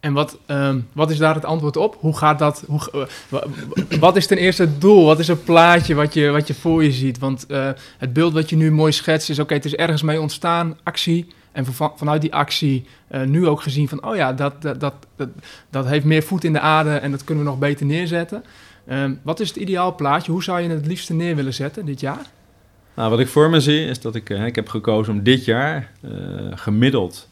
En 0.00 0.12
wat, 0.12 0.38
ehm, 0.46 0.80
wat 0.92 1.10
is 1.10 1.18
daar 1.18 1.34
het 1.34 1.44
antwoord 1.44 1.76
op? 1.76 1.96
Hoe 2.00 2.16
gaat 2.16 2.38
dat? 2.38 2.64
Hoe, 2.66 3.08
wat 4.00 4.16
is 4.16 4.26
ten 4.26 4.36
eerste 4.36 4.62
het 4.62 4.80
doel? 4.80 5.04
Wat 5.04 5.18
is 5.18 5.28
het 5.28 5.44
plaatje 5.44 5.94
wat 5.94 6.14
je, 6.14 6.30
wat 6.30 6.46
je 6.46 6.54
voor 6.54 6.84
je 6.84 6.92
ziet? 6.92 7.18
Want 7.18 7.46
het 7.98 8.12
beeld 8.12 8.32
wat 8.32 8.50
je 8.50 8.56
nu 8.56 8.72
mooi 8.72 8.92
schetst 8.92 9.30
is: 9.30 9.38
oké, 9.38 9.54
het 9.54 9.64
is 9.64 9.74
ergens 9.74 10.02
mee 10.02 10.20
ontstaan, 10.20 10.78
actie. 10.82 11.26
En 11.54 11.64
van, 11.64 11.92
vanuit 11.96 12.20
die 12.20 12.34
actie 12.34 12.86
uh, 13.12 13.22
nu 13.22 13.46
ook 13.46 13.62
gezien 13.62 13.88
van: 13.88 14.04
oh 14.06 14.16
ja, 14.16 14.32
dat, 14.32 14.62
dat, 14.62 14.80
dat, 14.80 14.94
dat, 15.70 15.86
heeft 15.86 16.04
meer 16.04 16.22
voet 16.22 16.44
in 16.44 16.52
de 16.52 16.60
aarde 16.60 16.90
en 16.90 17.10
dat 17.10 17.24
kunnen 17.24 17.44
we 17.44 17.50
nog 17.50 17.58
beter 17.58 17.86
neerzetten. 17.86 18.44
Um, 18.90 19.20
wat 19.22 19.40
is 19.40 19.48
het 19.48 19.56
ideaal 19.56 19.94
plaatje? 19.94 20.32
Hoe 20.32 20.42
zou 20.42 20.60
je 20.60 20.68
het 20.68 20.86
liefste 20.86 21.14
neer 21.14 21.36
willen 21.36 21.54
zetten 21.54 21.86
dit 21.86 22.00
jaar? 22.00 22.26
Nou, 22.94 23.10
wat 23.10 23.20
ik 23.20 23.28
voor 23.28 23.50
me 23.50 23.60
zie 23.60 23.86
is 23.86 24.00
dat 24.00 24.14
ik, 24.14 24.28
ik 24.28 24.54
heb 24.54 24.68
gekozen 24.68 25.12
om 25.12 25.22
dit 25.22 25.44
jaar 25.44 25.90
gemiddeld 26.54 27.28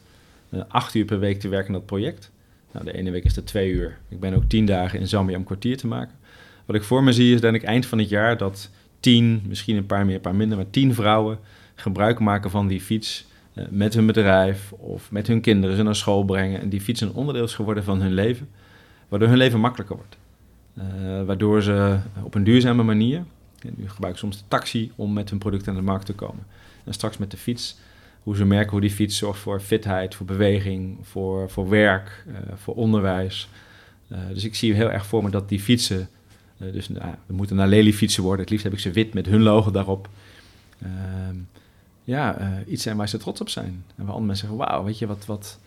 acht 0.67 0.93
uur 0.93 1.05
per 1.05 1.19
week 1.19 1.39
te 1.39 1.47
werken 1.47 1.67
aan 1.67 1.73
dat 1.73 1.85
project. 1.85 2.31
Nou, 2.71 2.85
de 2.85 2.93
ene 2.93 3.11
week 3.11 3.23
is 3.23 3.33
dat 3.33 3.45
twee 3.45 3.71
uur. 3.71 3.97
Ik 4.09 4.19
ben 4.19 4.33
ook 4.33 4.43
tien 4.47 4.65
dagen 4.65 4.99
in 4.99 5.07
Zambia 5.07 5.37
om 5.37 5.43
kwartier 5.43 5.77
te 5.77 5.87
maken. 5.87 6.15
Wat 6.65 6.75
ik 6.75 6.83
voor 6.83 7.03
me 7.03 7.13
zie 7.13 7.33
is 7.33 7.41
dat 7.41 7.53
ik 7.53 7.63
eind 7.63 7.85
van 7.85 7.97
het 7.97 8.09
jaar 8.09 8.37
dat 8.37 8.69
tien, 8.99 9.43
misschien 9.47 9.77
een 9.77 9.85
paar 9.85 10.05
meer, 10.05 10.15
een 10.15 10.21
paar 10.21 10.35
minder, 10.35 10.57
maar 10.57 10.69
tien 10.69 10.93
vrouwen 10.93 11.39
gebruik 11.75 12.19
maken 12.19 12.49
van 12.49 12.67
die 12.67 12.81
fiets 12.81 13.25
met 13.69 13.93
hun 13.93 14.05
bedrijf 14.05 14.71
of 14.71 15.11
met 15.11 15.27
hun 15.27 15.41
kinderen 15.41 15.75
ze 15.75 15.83
naar 15.83 15.95
school 15.95 16.23
brengen. 16.23 16.61
En 16.61 16.69
die 16.69 16.81
fiets 16.81 17.01
een 17.01 17.13
onderdeel 17.13 17.43
is 17.43 17.55
geworden 17.55 17.83
van 17.83 18.01
hun 18.01 18.13
leven, 18.13 18.49
waardoor 19.07 19.27
hun 19.27 19.37
leven 19.37 19.59
makkelijker 19.59 19.95
wordt. 19.95 20.17
Uh, 20.77 21.23
waardoor 21.25 21.61
ze 21.61 21.97
op 22.23 22.35
een 22.35 22.43
duurzame 22.43 22.83
manier, 22.83 23.23
nu 23.75 23.89
gebruiken 23.89 24.21
soms 24.21 24.37
de 24.37 24.43
taxi 24.47 24.91
om 24.95 25.13
met 25.13 25.29
hun 25.29 25.39
producten 25.39 25.71
aan 25.71 25.77
de 25.77 25.83
markt 25.83 26.05
te 26.05 26.13
komen. 26.13 26.43
En 26.83 26.93
straks 26.93 27.17
met 27.17 27.31
de 27.31 27.37
fiets 27.37 27.77
hoe 28.23 28.35
ze 28.35 28.45
merken 28.45 28.71
hoe 28.71 28.81
die 28.81 28.91
fiets 28.91 29.17
zorgt 29.17 29.39
voor 29.39 29.59
fitheid, 29.59 30.15
voor 30.15 30.25
beweging, 30.25 30.97
voor, 31.01 31.49
voor 31.49 31.69
werk, 31.69 32.25
uh, 32.27 32.35
voor 32.55 32.75
onderwijs. 32.75 33.49
Dus 34.33 34.43
ik 34.43 34.55
zie 34.55 34.73
heel 34.73 34.91
erg 34.91 35.05
voor 35.05 35.23
me 35.23 35.29
dat 35.29 35.49
die 35.49 35.59
fietsen, 35.59 36.09
dus 36.57 36.89
nou, 36.89 37.13
we 37.25 37.33
moeten 37.33 37.55
naar 37.55 37.67
Lely 37.67 37.93
fietsen 37.93 38.23
worden. 38.23 38.41
Het 38.41 38.49
liefst 38.49 38.65
heb 38.65 38.73
ik 38.73 38.79
ze 38.79 38.91
wit 38.91 39.13
met 39.13 39.25
hun 39.25 39.41
logo 39.41 39.71
daarop. 39.71 40.09
Ehm, 40.81 41.35
ja, 42.03 42.37
iets 42.67 42.83
zijn 42.83 42.97
waar 42.97 43.09
ze 43.09 43.17
trots 43.17 43.41
op 43.41 43.49
zijn. 43.49 43.83
En 43.95 44.05
waar 44.05 44.07
andere 44.07 44.25
mensen 44.25 44.47
zeggen, 44.47 44.67
wauw, 44.67 44.83
weet 44.83 44.99
je, 44.99 45.07
wat, 45.07 45.25
wat, 45.25 45.59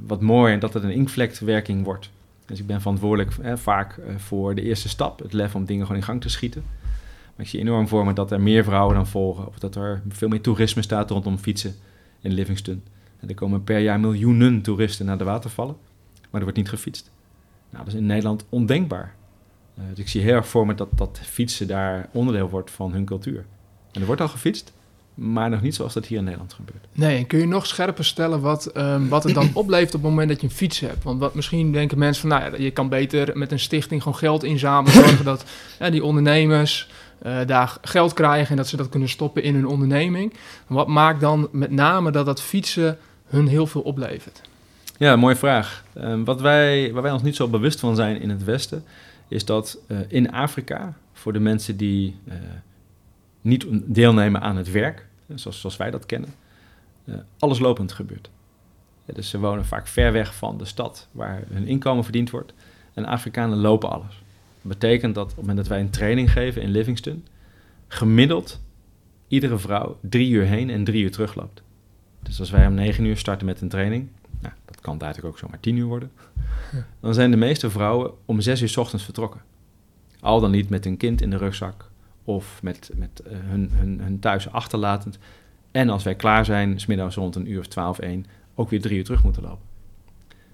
wat 0.00 0.20
mooi. 0.20 0.52
En 0.52 0.60
dat 0.60 0.74
het 0.74 0.82
een 0.82 0.90
inkvlekwerking 0.90 1.84
wordt. 1.84 2.10
Dus 2.46 2.58
ik 2.58 2.66
ben 2.66 2.80
verantwoordelijk 2.80 3.32
vaak 3.54 4.00
voor 4.16 4.54
de 4.54 4.62
eerste 4.62 4.88
stap, 4.88 5.18
het 5.18 5.32
lef 5.32 5.54
om 5.54 5.64
dingen 5.64 5.86
gewoon 5.86 6.00
in 6.00 6.06
gang 6.06 6.20
te 6.20 6.28
schieten. 6.28 6.64
Maar 7.36 7.44
ik 7.44 7.50
zie 7.50 7.60
enorm 7.60 7.88
voor 7.88 8.04
me 8.04 8.12
dat 8.12 8.30
er 8.30 8.40
meer 8.40 8.64
vrouwen 8.64 8.94
dan 8.94 9.06
volgen. 9.06 9.46
Of 9.46 9.58
dat 9.58 9.74
er 9.74 10.02
veel 10.08 10.28
meer 10.28 10.40
toerisme 10.40 10.82
staat 10.82 11.10
rondom 11.10 11.38
fietsen 11.38 11.74
in 12.20 12.32
Livingston. 12.32 12.82
En 13.20 13.28
er 13.28 13.34
komen 13.34 13.64
per 13.64 13.78
jaar 13.78 14.00
miljoenen 14.00 14.62
toeristen 14.62 15.06
naar 15.06 15.18
de 15.18 15.24
watervallen. 15.24 15.76
Maar 16.14 16.40
er 16.40 16.42
wordt 16.42 16.56
niet 16.56 16.68
gefietst. 16.68 17.10
Nou, 17.70 17.84
dat 17.84 17.94
is 17.94 18.00
in 18.00 18.06
Nederland 18.06 18.44
ondenkbaar. 18.48 19.14
Dus 19.74 19.98
ik 19.98 20.08
zie 20.08 20.22
heel 20.22 20.34
erg 20.34 20.48
voor 20.48 20.66
me 20.66 20.74
dat, 20.74 20.88
dat 20.94 21.20
fietsen 21.22 21.66
daar 21.66 22.08
onderdeel 22.12 22.48
wordt 22.48 22.70
van 22.70 22.92
hun 22.92 23.04
cultuur. 23.04 23.44
En 23.92 24.00
er 24.00 24.06
wordt 24.06 24.20
al 24.20 24.28
gefietst, 24.28 24.72
maar 25.16 25.50
nog 25.50 25.60
niet 25.60 25.74
zoals 25.74 25.94
dat 25.94 26.06
hier 26.06 26.18
in 26.18 26.24
Nederland 26.24 26.52
gebeurt. 26.52 26.84
Nee, 26.92 27.18
en 27.18 27.26
kun 27.26 27.38
je 27.38 27.46
nog 27.46 27.66
scherper 27.66 28.04
stellen 28.04 28.40
wat, 28.40 28.70
um, 28.76 29.08
wat 29.08 29.24
het 29.24 29.34
dan 29.34 29.50
oplevert 29.62 29.94
op 29.94 30.00
het 30.02 30.10
moment 30.10 30.28
dat 30.28 30.40
je 30.40 30.46
een 30.46 30.52
fiets 30.52 30.80
hebt? 30.80 31.04
Want 31.04 31.20
wat, 31.20 31.34
misschien 31.34 31.72
denken 31.72 31.98
mensen 31.98 32.28
van, 32.28 32.38
nou 32.38 32.52
ja, 32.52 32.62
je 32.62 32.70
kan 32.70 32.88
beter 32.88 33.38
met 33.38 33.52
een 33.52 33.58
stichting 33.58 34.02
gewoon 34.02 34.18
geld 34.18 34.44
inzamelen, 34.44 34.92
zorgen 35.04 35.24
dat 35.24 35.44
ja, 35.78 35.90
die 35.90 36.04
ondernemers 36.04 36.88
uh, 37.26 37.38
daar 37.46 37.76
geld 37.82 38.12
krijgen 38.12 38.50
en 38.50 38.56
dat 38.56 38.68
ze 38.68 38.76
dat 38.76 38.88
kunnen 38.88 39.08
stoppen 39.08 39.42
in 39.42 39.54
hun 39.54 39.66
onderneming. 39.66 40.34
Wat 40.66 40.86
maakt 40.86 41.20
dan 41.20 41.48
met 41.52 41.70
name 41.70 42.10
dat 42.10 42.26
dat 42.26 42.42
fietsen 42.42 42.98
hun 43.26 43.46
heel 43.46 43.66
veel 43.66 43.80
oplevert? 43.80 44.40
Ja, 44.98 45.16
mooie 45.16 45.36
vraag. 45.36 45.84
Uh, 45.96 46.14
wat 46.24 46.40
wij, 46.40 46.92
waar 46.92 47.02
wij 47.02 47.12
ons 47.12 47.22
niet 47.22 47.36
zo 47.36 47.48
bewust 47.48 47.80
van 47.80 47.94
zijn 47.94 48.20
in 48.20 48.30
het 48.30 48.44
Westen, 48.44 48.84
is 49.28 49.44
dat 49.44 49.78
uh, 49.88 49.98
in 50.08 50.32
Afrika, 50.32 50.94
voor 51.12 51.32
de 51.32 51.40
mensen 51.40 51.76
die 51.76 52.16
eh, 52.28 52.34
niet 53.46 53.66
deelnemen 53.70 54.40
aan 54.40 54.56
het 54.56 54.70
werk, 54.70 55.06
zoals, 55.34 55.60
zoals 55.60 55.76
wij 55.76 55.90
dat 55.90 56.06
kennen, 56.06 56.34
alles 57.38 57.58
lopend 57.58 57.92
gebeurt. 57.92 58.30
Dus 59.04 59.28
ze 59.28 59.38
wonen 59.38 59.64
vaak 59.64 59.86
ver 59.86 60.12
weg 60.12 60.34
van 60.34 60.58
de 60.58 60.64
stad 60.64 61.08
waar 61.12 61.42
hun 61.48 61.66
inkomen 61.66 62.04
verdiend 62.04 62.30
wordt. 62.30 62.54
En 62.94 63.04
Afrikanen 63.04 63.58
lopen 63.58 63.90
alles 63.90 64.24
betekent 64.66 65.14
dat 65.14 65.24
op 65.24 65.36
het 65.36 65.38
moment 65.38 65.56
dat 65.56 65.66
wij 65.66 65.80
een 65.80 65.90
training 65.90 66.32
geven 66.32 66.62
in 66.62 66.70
Livingston, 66.70 67.24
gemiddeld 67.88 68.60
iedere 69.28 69.58
vrouw 69.58 69.98
drie 70.00 70.30
uur 70.30 70.44
heen 70.44 70.70
en 70.70 70.84
drie 70.84 71.02
uur 71.02 71.10
terugloopt. 71.10 71.62
Dus 72.22 72.40
als 72.40 72.50
wij 72.50 72.66
om 72.66 72.74
negen 72.74 73.04
uur 73.04 73.16
starten 73.16 73.46
met 73.46 73.60
een 73.60 73.68
training, 73.68 74.08
nou, 74.40 74.54
dat 74.64 74.80
kan 74.80 75.00
eigenlijk 75.00 75.34
ook 75.34 75.40
zomaar 75.40 75.60
tien 75.60 75.76
uur 75.76 75.86
worden, 75.86 76.10
dan 77.00 77.14
zijn 77.14 77.30
de 77.30 77.36
meeste 77.36 77.70
vrouwen 77.70 78.10
om 78.24 78.40
zes 78.40 78.62
uur 78.62 78.68
s 78.68 78.76
ochtends 78.76 79.04
vertrokken. 79.04 79.40
Al 80.20 80.40
dan 80.40 80.50
niet 80.50 80.68
met 80.68 80.86
een 80.86 80.96
kind 80.96 81.22
in 81.22 81.30
de 81.30 81.36
rugzak 81.36 81.90
of 82.26 82.62
met, 82.62 82.90
met 82.94 83.22
uh, 83.26 83.32
hun, 83.32 83.70
hun, 83.72 84.00
hun 84.00 84.18
thuis 84.18 84.50
achterlatend. 84.50 85.18
En 85.70 85.88
als 85.88 86.04
wij 86.04 86.14
klaar 86.14 86.44
zijn, 86.44 86.80
smiddags 86.80 87.16
rond 87.16 87.34
een 87.34 87.50
uur 87.50 87.58
of 87.58 87.66
twaalf, 87.66 87.98
één, 87.98 88.26
ook 88.54 88.70
weer 88.70 88.80
drie 88.80 88.98
uur 88.98 89.04
terug 89.04 89.24
moeten 89.24 89.42
lopen. 89.42 89.64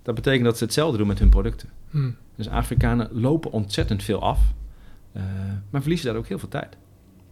Dat 0.03 0.15
betekent 0.15 0.45
dat 0.45 0.59
ze 0.59 0.65
hetzelfde 0.65 0.99
doen 0.99 1.07
met 1.07 1.19
hun 1.19 1.29
producten. 1.29 1.69
Hmm. 1.91 2.17
Dus 2.37 2.49
Afrikanen 2.49 3.09
lopen 3.13 3.51
ontzettend 3.51 4.03
veel 4.03 4.23
af, 4.23 4.41
uh, 5.17 5.23
maar 5.71 5.81
verliezen 5.81 6.07
daar 6.07 6.17
ook 6.17 6.27
heel 6.27 6.39
veel 6.39 6.49
tijd. 6.49 6.77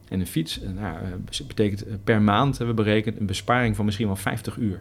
En 0.09 0.21
een 0.21 0.27
fiets, 0.27 0.63
uh, 0.63 0.71
nou, 0.71 0.97
uh, 1.05 1.47
betekent 1.47 2.05
per 2.05 2.23
maand, 2.23 2.59
hebben 2.59 2.77
we 2.77 2.83
berekend, 2.83 3.21
een 3.21 3.27
besparing 3.27 3.77
van 3.77 3.85
misschien 3.85 4.07
wel 4.07 4.17
50 4.17 4.57
uur. 4.57 4.81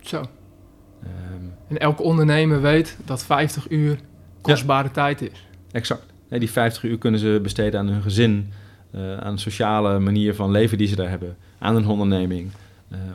Zo. 0.00 0.18
Um, 0.18 1.52
en 1.68 1.78
elke 1.78 2.02
ondernemer 2.02 2.60
weet 2.60 2.96
dat 3.04 3.24
50 3.24 3.70
uur 3.70 3.98
kostbare 4.40 4.86
ja, 4.86 4.92
tijd 4.92 5.22
is. 5.22 5.46
Exact. 5.72 6.12
Nee, 6.28 6.40
die 6.40 6.50
50 6.50 6.82
uur 6.82 6.98
kunnen 6.98 7.20
ze 7.20 7.38
besteden 7.42 7.80
aan 7.80 7.88
hun 7.88 8.02
gezin, 8.02 8.52
aan 8.94 9.32
een 9.32 9.38
sociale 9.38 9.98
manier 9.98 10.34
van 10.34 10.50
leven 10.50 10.78
die 10.78 10.86
ze 10.86 10.96
daar 10.96 11.08
hebben, 11.08 11.36
aan 11.58 11.76
een 11.76 11.86
onderneming 11.86 12.50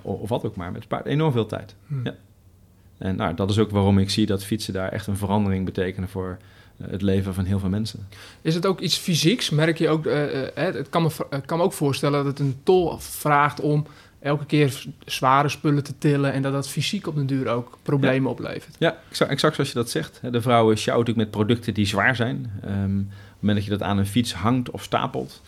of, 0.01 0.19
of, 0.19 0.29
wat 0.29 0.45
ook 0.45 0.55
maar. 0.55 0.73
Het 0.73 0.83
spaart 0.83 1.05
enorm 1.05 1.31
veel 1.31 1.45
tijd. 1.45 1.75
Hmm. 1.87 2.01
Ja. 2.03 2.15
En 2.97 3.15
nou, 3.15 3.35
dat 3.35 3.49
is 3.49 3.59
ook 3.59 3.71
waarom 3.71 3.97
ik 3.97 4.09
zie 4.09 4.25
dat 4.25 4.43
fietsen 4.43 4.73
daar 4.73 4.91
echt 4.91 5.07
een 5.07 5.17
verandering 5.17 5.65
betekenen 5.65 6.09
voor 6.09 6.37
uh, 6.77 6.87
het 6.89 7.01
leven 7.01 7.33
van 7.33 7.45
heel 7.45 7.59
veel 7.59 7.69
mensen. 7.69 8.07
Is 8.41 8.55
het 8.55 8.65
ook 8.65 8.79
iets 8.79 8.97
fysieks? 8.97 9.49
Merk 9.49 9.77
je 9.77 9.89
ook, 9.89 10.05
het 10.53 10.89
kan 10.89 11.03
me, 11.03 11.39
kan 11.45 11.57
me 11.57 11.63
ook 11.63 11.73
voorstellen 11.73 12.23
dat 12.23 12.25
het 12.25 12.39
een 12.39 12.59
tol 12.63 12.97
vraagt 12.97 13.59
om 13.59 13.85
elke 14.21 14.45
keer 14.45 14.83
zware 15.05 15.49
spullen 15.49 15.83
te 15.83 15.97
tillen 15.97 16.33
en 16.33 16.41
dat 16.41 16.53
dat 16.53 16.69
fysiek 16.69 17.07
op 17.07 17.15
den 17.15 17.25
duur 17.25 17.47
ook 17.47 17.77
problemen 17.81 18.23
ja. 18.23 18.29
oplevert. 18.29 18.75
Ja, 18.79 18.97
exact, 19.09 19.31
exact 19.31 19.55
zoals 19.55 19.69
je 19.69 19.75
dat 19.75 19.89
zegt. 19.89 20.19
De 20.31 20.41
vrouwen 20.41 20.77
sjouwen 20.77 21.05
natuurlijk 21.05 21.33
met 21.33 21.45
producten 21.45 21.73
die 21.73 21.85
zwaar 21.85 22.15
zijn. 22.15 22.51
Um, 22.65 22.99
op 22.99 23.07
het 23.07 23.39
moment 23.39 23.57
dat 23.57 23.63
je 23.63 23.69
dat 23.69 23.81
aan 23.81 23.97
een 23.97 24.05
fiets 24.05 24.33
hangt 24.33 24.69
of 24.69 24.83
stapelt, 24.83 25.41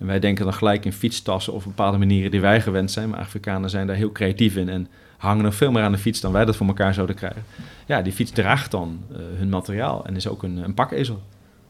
en 0.00 0.06
wij 0.06 0.18
denken 0.18 0.44
dan 0.44 0.54
gelijk 0.54 0.84
in 0.84 0.92
fietstassen 0.92 1.52
of 1.52 1.64
bepaalde 1.64 1.98
manieren 1.98 2.30
die 2.30 2.40
wij 2.40 2.60
gewend 2.60 2.90
zijn, 2.90 3.08
maar 3.08 3.18
Afrikanen 3.18 3.70
zijn 3.70 3.86
daar 3.86 3.96
heel 3.96 4.12
creatief 4.12 4.56
in 4.56 4.68
en 4.68 4.88
hangen 5.16 5.44
nog 5.44 5.54
veel 5.54 5.70
meer 5.70 5.82
aan 5.82 5.92
de 5.92 5.98
fiets 5.98 6.20
dan 6.20 6.32
wij 6.32 6.44
dat 6.44 6.56
voor 6.56 6.66
elkaar 6.66 6.94
zouden 6.94 7.16
krijgen. 7.16 7.44
Ja, 7.86 8.02
die 8.02 8.12
fiets 8.12 8.30
draagt 8.30 8.70
dan 8.70 9.00
uh, 9.10 9.16
hun 9.36 9.48
materiaal 9.48 10.06
en 10.06 10.16
is 10.16 10.28
ook 10.28 10.42
een, 10.42 10.56
een 10.56 10.74
pakezel. 10.74 11.22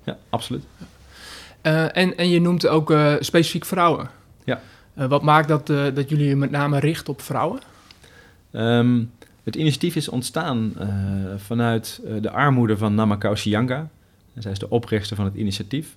Ja, 0.05 0.19
absoluut. 0.29 0.65
Uh, 1.63 1.97
en, 1.97 2.17
en 2.17 2.29
je 2.29 2.41
noemt 2.41 2.67
ook 2.67 2.91
uh, 2.91 3.15
specifiek 3.21 3.65
vrouwen. 3.65 4.09
Ja. 4.45 4.61
wat 4.95 5.23
maakt 5.23 5.49
dat, 5.49 5.67
dat 5.67 6.09
jullie 6.09 6.29
je 6.29 6.37
met 6.37 6.51
name 6.51 6.79
richten 6.79 7.13
op 7.13 7.21
vrouwen? 7.23 7.61
Um, 8.53 9.11
het 9.45 9.57
initiatief 9.57 9.97
is 9.97 10.09
ontstaan 10.09 10.75
vanuit 11.37 12.01
de 12.21 12.31
armoede 12.31 12.77
van 12.77 12.95
Namakau 12.95 13.37
Sianga. 13.37 13.89
zij 14.39 14.53
is 14.53 14.59
de 14.59 14.71
oprichter 14.71 15.17
van 15.17 15.25
het 15.25 15.35
initiatief. 15.35 15.97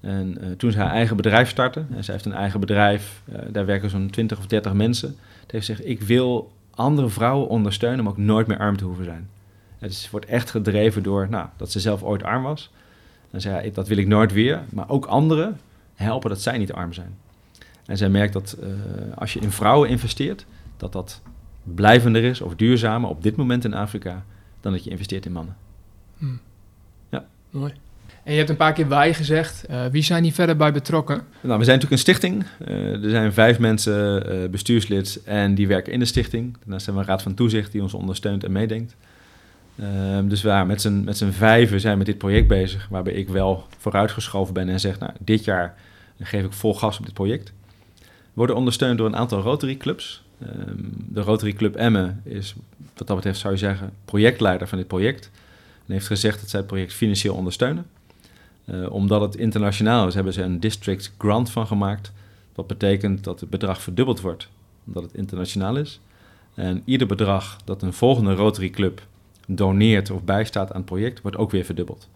En 0.00 0.54
toen 0.56 0.72
ze 0.72 0.78
haar 0.78 0.90
eigen 0.90 1.16
bedrijf 1.16 1.48
startte, 1.48 1.84
en 1.90 2.04
zij 2.04 2.14
heeft 2.14 2.26
een 2.26 2.32
eigen 2.32 2.60
bedrijf, 2.60 3.22
daar 3.50 3.66
werken 3.66 3.90
zo'n 3.90 4.10
20 4.10 4.38
of 4.38 4.46
30 4.46 4.72
mensen. 4.72 5.16
Het 5.42 5.50
heeft 5.50 5.66
gezegd, 5.66 5.88
ik 5.88 6.00
wil 6.00 6.52
andere 6.70 7.08
vrouwen 7.08 7.48
ondersteunen 7.48 8.00
om 8.00 8.08
ook 8.08 8.16
nooit 8.16 8.46
meer 8.46 8.58
arm 8.58 8.76
te 8.76 8.84
hoeven 8.84 9.04
zijn. 9.04 9.28
Het 9.78 10.08
wordt 10.10 10.26
echt 10.26 10.50
gedreven 10.50 11.02
door 11.02 11.26
nou, 11.30 11.48
dat 11.56 11.72
ze 11.72 11.80
zelf 11.80 12.02
ooit 12.02 12.22
arm 12.22 12.42
was. 12.42 12.70
En 13.30 13.40
zei, 13.40 13.72
dat 13.72 13.88
wil 13.88 13.96
ik 13.96 14.06
nooit 14.06 14.32
weer. 14.32 14.62
Maar 14.72 14.88
ook 14.88 15.06
anderen 15.06 15.60
helpen 15.94 16.30
dat 16.30 16.40
zij 16.40 16.58
niet 16.58 16.72
arm 16.72 16.92
zijn. 16.92 17.16
En 17.86 17.96
zij 17.96 18.08
merkt 18.08 18.32
dat 18.32 18.56
uh, 18.60 18.68
als 19.14 19.32
je 19.32 19.40
in 19.40 19.50
vrouwen 19.50 19.88
investeert, 19.88 20.46
dat 20.76 20.92
dat 20.92 21.22
blijvender 21.62 22.24
is 22.24 22.40
of 22.40 22.54
duurzamer 22.54 23.10
op 23.10 23.22
dit 23.22 23.36
moment 23.36 23.64
in 23.64 23.74
Afrika 23.74 24.24
dan 24.60 24.72
dat 24.72 24.84
je 24.84 24.90
investeert 24.90 25.26
in 25.26 25.32
mannen. 25.32 25.56
Hmm. 26.18 26.40
Ja. 27.08 27.26
Mooi. 27.50 27.72
En 28.26 28.32
je 28.32 28.38
hebt 28.38 28.50
een 28.50 28.56
paar 28.56 28.72
keer 28.72 28.88
wij 28.88 29.14
gezegd. 29.14 29.64
wie 29.90 30.02
zijn 30.02 30.22
hier 30.22 30.32
verder 30.32 30.56
bij 30.56 30.72
betrokken? 30.72 31.22
Nou, 31.40 31.58
we 31.58 31.64
zijn 31.64 31.78
natuurlijk 31.78 31.90
een 31.90 31.98
stichting. 31.98 32.44
er 33.02 33.10
zijn 33.10 33.32
vijf 33.32 33.58
mensen 33.58 34.50
bestuurslid 34.50 35.20
en 35.24 35.54
die 35.54 35.66
werken 35.66 35.92
in 35.92 35.98
de 35.98 36.04
stichting. 36.04 36.56
Daarnaast 36.58 36.86
hebben 36.86 37.02
we 37.04 37.08
een 37.08 37.14
raad 37.14 37.24
van 37.24 37.34
toezicht 37.34 37.72
die 37.72 37.82
ons 37.82 37.94
ondersteunt 37.94 38.44
en 38.44 38.52
meedenkt. 38.52 38.96
Ehm, 39.78 40.28
dus 40.28 40.42
waar 40.42 40.66
met 40.66 40.80
z'n, 40.80 41.02
met 41.04 41.24
vijven 41.30 41.80
zijn 41.80 41.92
we 41.92 41.98
met 41.98 42.06
dit 42.06 42.18
project 42.18 42.48
bezig, 42.48 42.86
waarbij 42.90 43.12
ik 43.12 43.28
wel 43.28 43.66
vooruitgeschoven 43.78 44.54
ben 44.54 44.68
en 44.68 44.80
zeg, 44.80 44.98
nou, 44.98 45.12
dit 45.18 45.44
jaar 45.44 45.74
geef 46.20 46.44
ik 46.44 46.52
vol 46.52 46.74
gas 46.74 46.98
op 46.98 47.04
dit 47.04 47.14
project. 47.14 47.52
We 47.98 48.04
worden 48.32 48.56
ondersteund 48.56 48.98
door 48.98 49.06
een 49.06 49.16
aantal 49.16 49.40
Rotary 49.40 49.76
clubs. 49.76 50.22
Ehm, 50.40 50.74
de 51.08 51.20
Rotary 51.20 51.52
Club 51.52 51.76
Emmen 51.76 52.20
is, 52.24 52.54
wat 52.96 53.06
dat 53.06 53.16
betreft 53.16 53.38
zou 53.38 53.52
je 53.52 53.58
zeggen, 53.58 53.90
projectleider 54.04 54.68
van 54.68 54.78
dit 54.78 54.86
project. 54.86 55.30
En 55.86 55.92
heeft 55.92 56.06
gezegd 56.06 56.40
dat 56.40 56.50
zij 56.50 56.58
het 56.58 56.68
project 56.68 56.92
financieel 56.92 57.34
ondersteunen. 57.34 57.86
Uh, 58.66 58.92
omdat 58.92 59.20
het 59.20 59.36
internationaal 59.36 60.06
is, 60.06 60.14
hebben 60.14 60.32
ze 60.32 60.42
een 60.42 60.60
district 60.60 61.12
grant 61.18 61.50
van 61.50 61.66
gemaakt. 61.66 62.12
Wat 62.54 62.66
betekent 62.66 63.24
dat 63.24 63.40
het 63.40 63.50
bedrag 63.50 63.82
verdubbeld 63.82 64.20
wordt, 64.20 64.48
omdat 64.86 65.02
het 65.02 65.14
internationaal 65.14 65.76
is. 65.76 66.00
En 66.54 66.82
ieder 66.84 67.06
bedrag 67.06 67.56
dat 67.64 67.82
een 67.82 67.92
volgende 67.92 68.34
Rotary 68.34 68.70
Club 68.70 69.06
doneert 69.46 70.10
of 70.10 70.22
bijstaat 70.22 70.70
aan 70.70 70.76
het 70.76 70.84
project, 70.84 71.20
wordt 71.20 71.36
ook 71.36 71.50
weer 71.50 71.64
verdubbeld. 71.64 72.08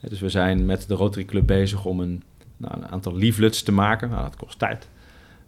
Dus 0.00 0.20
we 0.20 0.28
zijn 0.28 0.66
met 0.66 0.88
de 0.88 0.94
Rotary 0.94 1.24
Club 1.24 1.46
bezig 1.46 1.84
om 1.84 2.00
een, 2.00 2.22
nou, 2.56 2.74
een 2.76 2.88
aantal 2.88 3.16
leaflets 3.16 3.62
te 3.62 3.72
maken. 3.72 4.10
Nou, 4.10 4.22
dat 4.22 4.36
kost 4.36 4.58
tijd. 4.58 4.88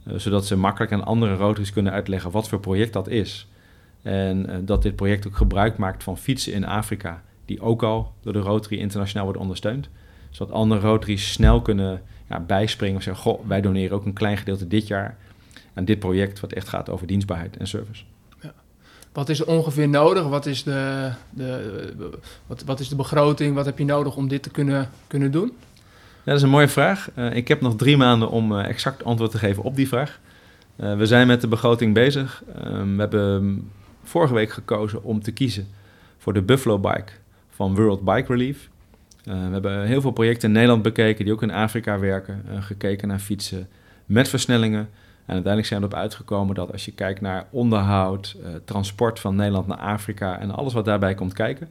Uh, 0.07 0.15
zodat 0.17 0.47
ze 0.47 0.57
makkelijk 0.57 0.93
aan 0.93 1.05
andere 1.05 1.35
Rotaries 1.35 1.73
kunnen 1.73 1.93
uitleggen 1.93 2.31
wat 2.31 2.49
voor 2.49 2.61
project 2.61 2.93
dat 2.93 3.09
is. 3.09 3.49
En 4.03 4.65
dat 4.65 4.83
dit 4.83 4.97
project 4.97 5.27
ook 5.27 5.37
gebruik 5.37 5.79
maakt 5.79 6.03
van 6.03 6.19
fietsen 6.19 6.53
in 6.53 6.65
Afrika, 6.65 7.23
die 7.45 7.61
ook 7.61 7.83
al 7.83 8.13
door 8.21 8.33
de 8.33 8.39
Rotary 8.39 8.79
internationaal 8.79 9.25
worden 9.25 9.43
ondersteund. 9.43 9.89
Zodat 10.35 10.55
andere 10.55 10.81
Rotaries 10.81 11.33
snel 11.33 11.63
kunnen 11.63 12.03
ja, 12.29 12.41
bijspringen 12.41 12.97
of 12.97 13.03
zeggen: 13.03 13.23
Goh, 13.23 13.47
wij 13.47 13.61
doneren 13.61 13.97
ook 13.97 14.05
een 14.05 14.13
klein 14.13 14.37
gedeelte 14.37 14.69
dit 14.69 14.87
jaar 14.87 15.17
aan 15.75 15.85
dit 15.85 15.99
project, 15.99 16.41
wat 16.41 16.53
echt 16.53 16.69
gaat 16.69 16.91
over 16.91 17.07
dienstbaarheid 17.07 17.57
en 17.57 17.67
service. 17.67 18.05
Wat 19.13 19.29
is 19.29 19.41
er 19.41 19.47
ongeveer 19.47 19.89
nodig? 19.89 20.27
Wat 20.29 20.47
is 20.47 20.63
de, 20.63 21.11
de, 21.31 22.01
wat, 22.47 22.65
wat 22.65 22.81
is 22.81 22.89
de 22.89 22.97
begroting? 22.97 23.55
Wat 23.55 23.65
heb 23.65 23.79
je 23.79 23.85
nodig 23.85 24.17
om 24.17 24.29
dit 24.29 24.43
te 24.43 24.51
kunnen, 24.51 24.91
kunnen 25.07 25.31
doen? 25.31 25.53
Ja, 26.25 26.31
dat 26.31 26.37
is 26.37 26.43
een 26.43 26.49
mooie 26.49 26.69
vraag. 26.69 27.11
Uh, 27.17 27.35
ik 27.35 27.49
heb 27.49 27.61
nog 27.61 27.77
drie 27.77 27.97
maanden 27.97 28.31
om 28.31 28.53
uh, 28.53 28.69
exact 28.69 29.05
antwoord 29.05 29.31
te 29.31 29.39
geven 29.39 29.63
op 29.63 29.77
die 29.77 29.89
vraag. 29.89 30.21
Uh, 30.77 30.97
we 30.97 31.07
zijn 31.07 31.27
met 31.27 31.41
de 31.41 31.49
begroting 31.49 31.95
bezig. 31.95 32.43
Ehm, 32.55 32.95
we 32.95 33.01
hebben 33.01 33.71
vorige 34.03 34.35
week 34.35 34.51
gekozen 34.51 35.03
om 35.03 35.23
te 35.23 35.33
kiezen 35.33 35.69
voor 36.19 36.33
de 36.33 36.43
Buffalo 36.43 36.79
Bike 36.79 37.13
van 37.51 37.75
World 37.75 38.05
Bike 38.05 38.33
Relief. 38.33 38.71
We 39.25 39.33
hebben 39.33 39.87
heel 39.87 40.01
veel 40.01 40.11
projecten 40.11 40.49
in 40.49 40.55
Nederland 40.55 40.83
bekeken 40.83 41.25
die 41.25 41.35
ook 41.35 41.43
in 41.43 41.51
Afrika 41.51 41.99
werken. 41.99 42.45
gekeken 42.61 43.09
naar 43.09 43.19
fietsen 43.19 43.69
met 44.07 44.29
versnellingen. 44.29 44.89
En 45.27 45.35
uiteindelijk 45.35 45.67
zijn 45.67 45.81
we 45.81 45.87
erop 45.87 45.99
uitgekomen 45.99 46.55
dat 46.55 46.73
als 46.73 46.85
je 46.85 46.93
kijkt 46.93 47.21
naar 47.21 47.47
onderhoud, 47.51 48.37
uh, 48.41 48.47
transport 48.65 49.21
van 49.21 49.37
Nederland 49.37 49.67
naar 49.67 49.79
Afrika 49.79 50.39
en 50.39 50.51
alles 50.51 50.73
wat 50.73 50.85
daarbij 50.85 51.15
komt 51.15 51.33
kijken, 51.33 51.71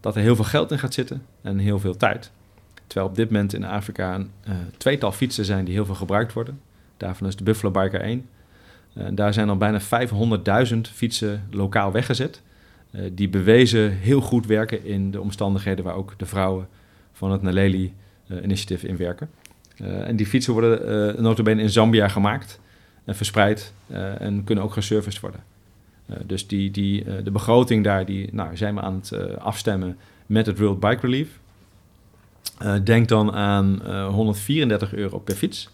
dat 0.00 0.16
er 0.16 0.22
heel 0.22 0.36
veel 0.36 0.44
geld 0.44 0.70
in 0.70 0.78
gaat 0.78 0.94
zitten 0.94 1.22
en 1.42 1.58
heel 1.58 1.78
veel 1.78 1.96
tijd. 1.96 2.30
Terwijl 2.86 3.08
op 3.08 3.16
dit 3.16 3.30
moment 3.30 3.54
in 3.54 3.64
Afrika 3.64 4.14
een 4.14 4.30
uh, 4.48 4.54
tweetal 4.76 5.12
fietsen 5.12 5.44
zijn 5.44 5.64
die 5.64 5.74
heel 5.74 5.84
veel 5.84 5.94
gebruikt 5.94 6.32
worden. 6.32 6.60
Daarvan 6.96 7.26
is 7.26 7.36
de 7.36 7.44
Buffalo 7.44 7.70
Biker 7.70 8.00
1. 8.00 8.28
Uh, 8.94 9.04
daar 9.12 9.32
zijn 9.32 9.48
al 9.48 9.56
bijna 9.56 9.80
500.000 10.72 10.76
fietsen 10.92 11.46
lokaal 11.50 11.92
weggezet. 11.92 12.42
Die 13.12 13.28
bewezen 13.28 13.92
heel 13.92 14.20
goed 14.20 14.46
werken 14.46 14.84
in 14.84 15.10
de 15.10 15.20
omstandigheden 15.20 15.84
waar 15.84 15.94
ook 15.94 16.14
de 16.16 16.26
vrouwen 16.26 16.68
van 17.12 17.30
het 17.30 17.42
Naleli 17.42 17.94
Initiative 18.42 18.88
in 18.88 18.96
werken. 18.96 19.30
en 19.76 20.16
die 20.16 20.26
fietsen 20.26 20.52
worden 20.52 21.14
uh, 21.14 21.20
notabene 21.20 21.62
in 21.62 21.70
Zambia 21.70 22.08
gemaakt 22.08 22.60
verspreid 23.14 23.72
eh, 23.86 24.20
en 24.20 24.44
kunnen 24.44 24.64
ook 24.64 24.72
geserviced 24.72 25.20
worden. 25.20 25.44
Eh, 26.06 26.16
dus 26.26 26.46
die, 26.46 26.70
die, 26.70 27.04
eh, 27.04 27.24
de 27.24 27.30
begroting 27.30 27.84
daar 27.84 28.04
die, 28.04 28.28
nou, 28.32 28.56
zijn 28.56 28.74
we 28.74 28.80
aan 28.80 28.94
het 28.94 29.38
afstemmen 29.38 29.98
met 30.26 30.46
het 30.46 30.58
World 30.58 30.80
Bike 30.80 31.00
Relief. 31.00 31.38
denk 32.84 33.08
dan 33.08 33.32
aan 33.32 33.80
134 34.06 34.94
euro 34.94 35.18
per 35.18 35.34
fiets. 35.34 35.68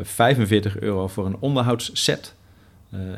45 0.00 0.80
euro 0.80 1.08
voor 1.08 1.26
een 1.26 1.36
onderhoudsset. 1.40 2.34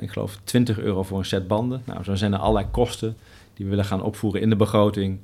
Ik 0.00 0.10
geloof 0.10 0.38
20 0.44 0.78
euro 0.78 1.02
voor 1.02 1.18
een 1.18 1.24
set 1.24 1.48
banden. 1.48 1.82
Nou, 1.84 2.04
zo 2.04 2.14
zijn 2.14 2.32
er 2.32 2.38
allerlei 2.38 2.66
kosten 2.70 3.16
die 3.54 3.64
we 3.64 3.70
willen 3.70 3.84
gaan 3.84 4.02
opvoeren 4.02 4.40
in 4.40 4.48
de 4.48 4.56
begroting. 4.56 5.18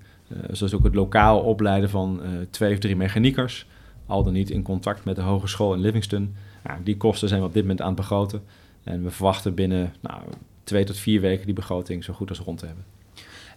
zoals 0.50 0.74
ook 0.74 0.84
het 0.84 0.94
lokaal 0.94 1.40
opleiden 1.40 1.90
van 1.90 2.20
twee 2.50 2.72
of 2.72 2.78
drie 2.78 2.96
mechaniekers. 2.96 3.66
Al 4.06 4.22
dan 4.22 4.32
niet 4.32 4.50
in 4.50 4.62
contact 4.62 5.04
met 5.04 5.16
de 5.16 5.22
hogeschool 5.22 5.74
in 5.74 5.80
Livingston. 5.80 6.34
Nou, 6.64 6.82
die 6.82 6.96
kosten 6.96 7.28
zijn 7.28 7.40
we 7.40 7.46
op 7.46 7.52
dit 7.52 7.62
moment 7.62 7.80
aan 7.80 7.86
het 7.86 7.96
begroten. 7.96 8.42
En 8.84 9.04
we 9.04 9.10
verwachten 9.10 9.54
binnen 9.54 9.94
nou, 10.00 10.20
twee 10.64 10.84
tot 10.84 10.96
vier 10.96 11.20
weken 11.20 11.46
die 11.46 11.54
begroting 11.54 12.04
zo 12.04 12.12
goed 12.12 12.28
als 12.28 12.38
rond 12.38 12.58
te 12.58 12.66
hebben. 12.66 12.84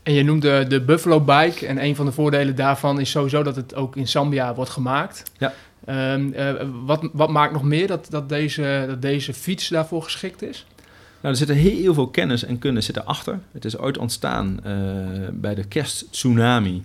En 0.03 0.13
je 0.13 0.23
noemt 0.23 0.41
de, 0.41 0.83
Buffalo 0.85 1.19
Bike. 1.19 1.67
En 1.67 1.83
een 1.83 1.95
van 1.95 2.05
de 2.05 2.11
voordelen 2.11 2.55
daarvan 2.55 2.99
is 2.99 3.09
sowieso 3.09 3.43
dat 3.43 3.55
het 3.55 3.75
ook 3.75 3.95
in 3.95 4.07
Zambia 4.07 4.55
wordt 4.55 4.71
gemaakt. 4.71 5.23
Ja. 5.37 5.53
Um, 6.13 6.33
wat, 6.85 7.09
wat 7.13 7.29
maakt 7.29 7.53
nog 7.53 7.63
meer 7.63 7.87
dat, 7.87 8.07
dat, 8.09 8.29
deze, 8.29 8.83
dat 8.87 9.01
deze 9.01 9.33
fiets 9.33 9.67
daarvoor 9.67 10.03
geschikt 10.03 10.41
is? 10.41 10.65
Nou, 11.21 11.33
er 11.33 11.39
zitten 11.39 11.55
heel 11.55 11.93
veel 11.93 12.07
kennis 12.07 12.43
en 12.43 12.59
kunde 12.59 12.81
zitten 12.81 13.05
achter. 13.05 13.39
Het 13.51 13.65
is 13.65 13.77
ooit 13.77 13.97
ontstaan 13.97 14.59
uh, 14.65 14.71
bij 15.31 15.55
de 15.55 15.63
kersttsunami 15.63 16.83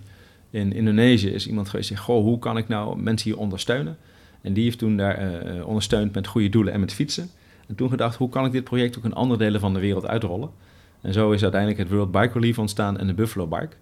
in 0.49 0.73
Indonesië. 0.73 1.29
Is 1.29 1.47
iemand 1.47 1.69
geweest 1.69 1.87
die 1.87 1.97
goh, 1.97 2.23
hoe 2.23 2.39
kan 2.39 2.57
ik 2.57 2.67
nou 2.67 3.01
mensen 3.01 3.29
hier 3.29 3.39
ondersteunen? 3.39 3.97
En 4.41 4.53
die 4.53 4.63
heeft 4.63 4.77
toen 4.77 4.97
daar 4.97 5.45
uh, 5.55 5.67
ondersteund 5.67 6.13
met 6.13 6.27
goede 6.27 6.49
doelen 6.49 6.73
en 6.73 6.79
met 6.79 6.93
fietsen. 6.93 7.29
En 7.67 7.75
toen 7.75 7.89
gedacht, 7.89 8.15
hoe 8.15 8.29
kan 8.29 8.45
ik 8.45 8.51
dit 8.51 8.63
project 8.63 8.97
ook 8.97 9.03
in 9.03 9.13
andere 9.13 9.39
delen 9.39 9.59
van 9.59 9.73
de 9.73 9.79
wereld 9.79 10.07
uitrollen? 10.07 10.49
En 11.01 11.13
zo 11.13 11.31
is 11.31 11.41
uiteindelijk 11.41 11.81
het 11.81 11.89
World 11.89 12.11
Bike 12.11 12.33
Relief 12.33 12.59
ontstaan 12.59 12.97
en 12.97 13.07
de 13.07 13.13
Buffalo 13.13 13.47
Bike. 13.47 13.75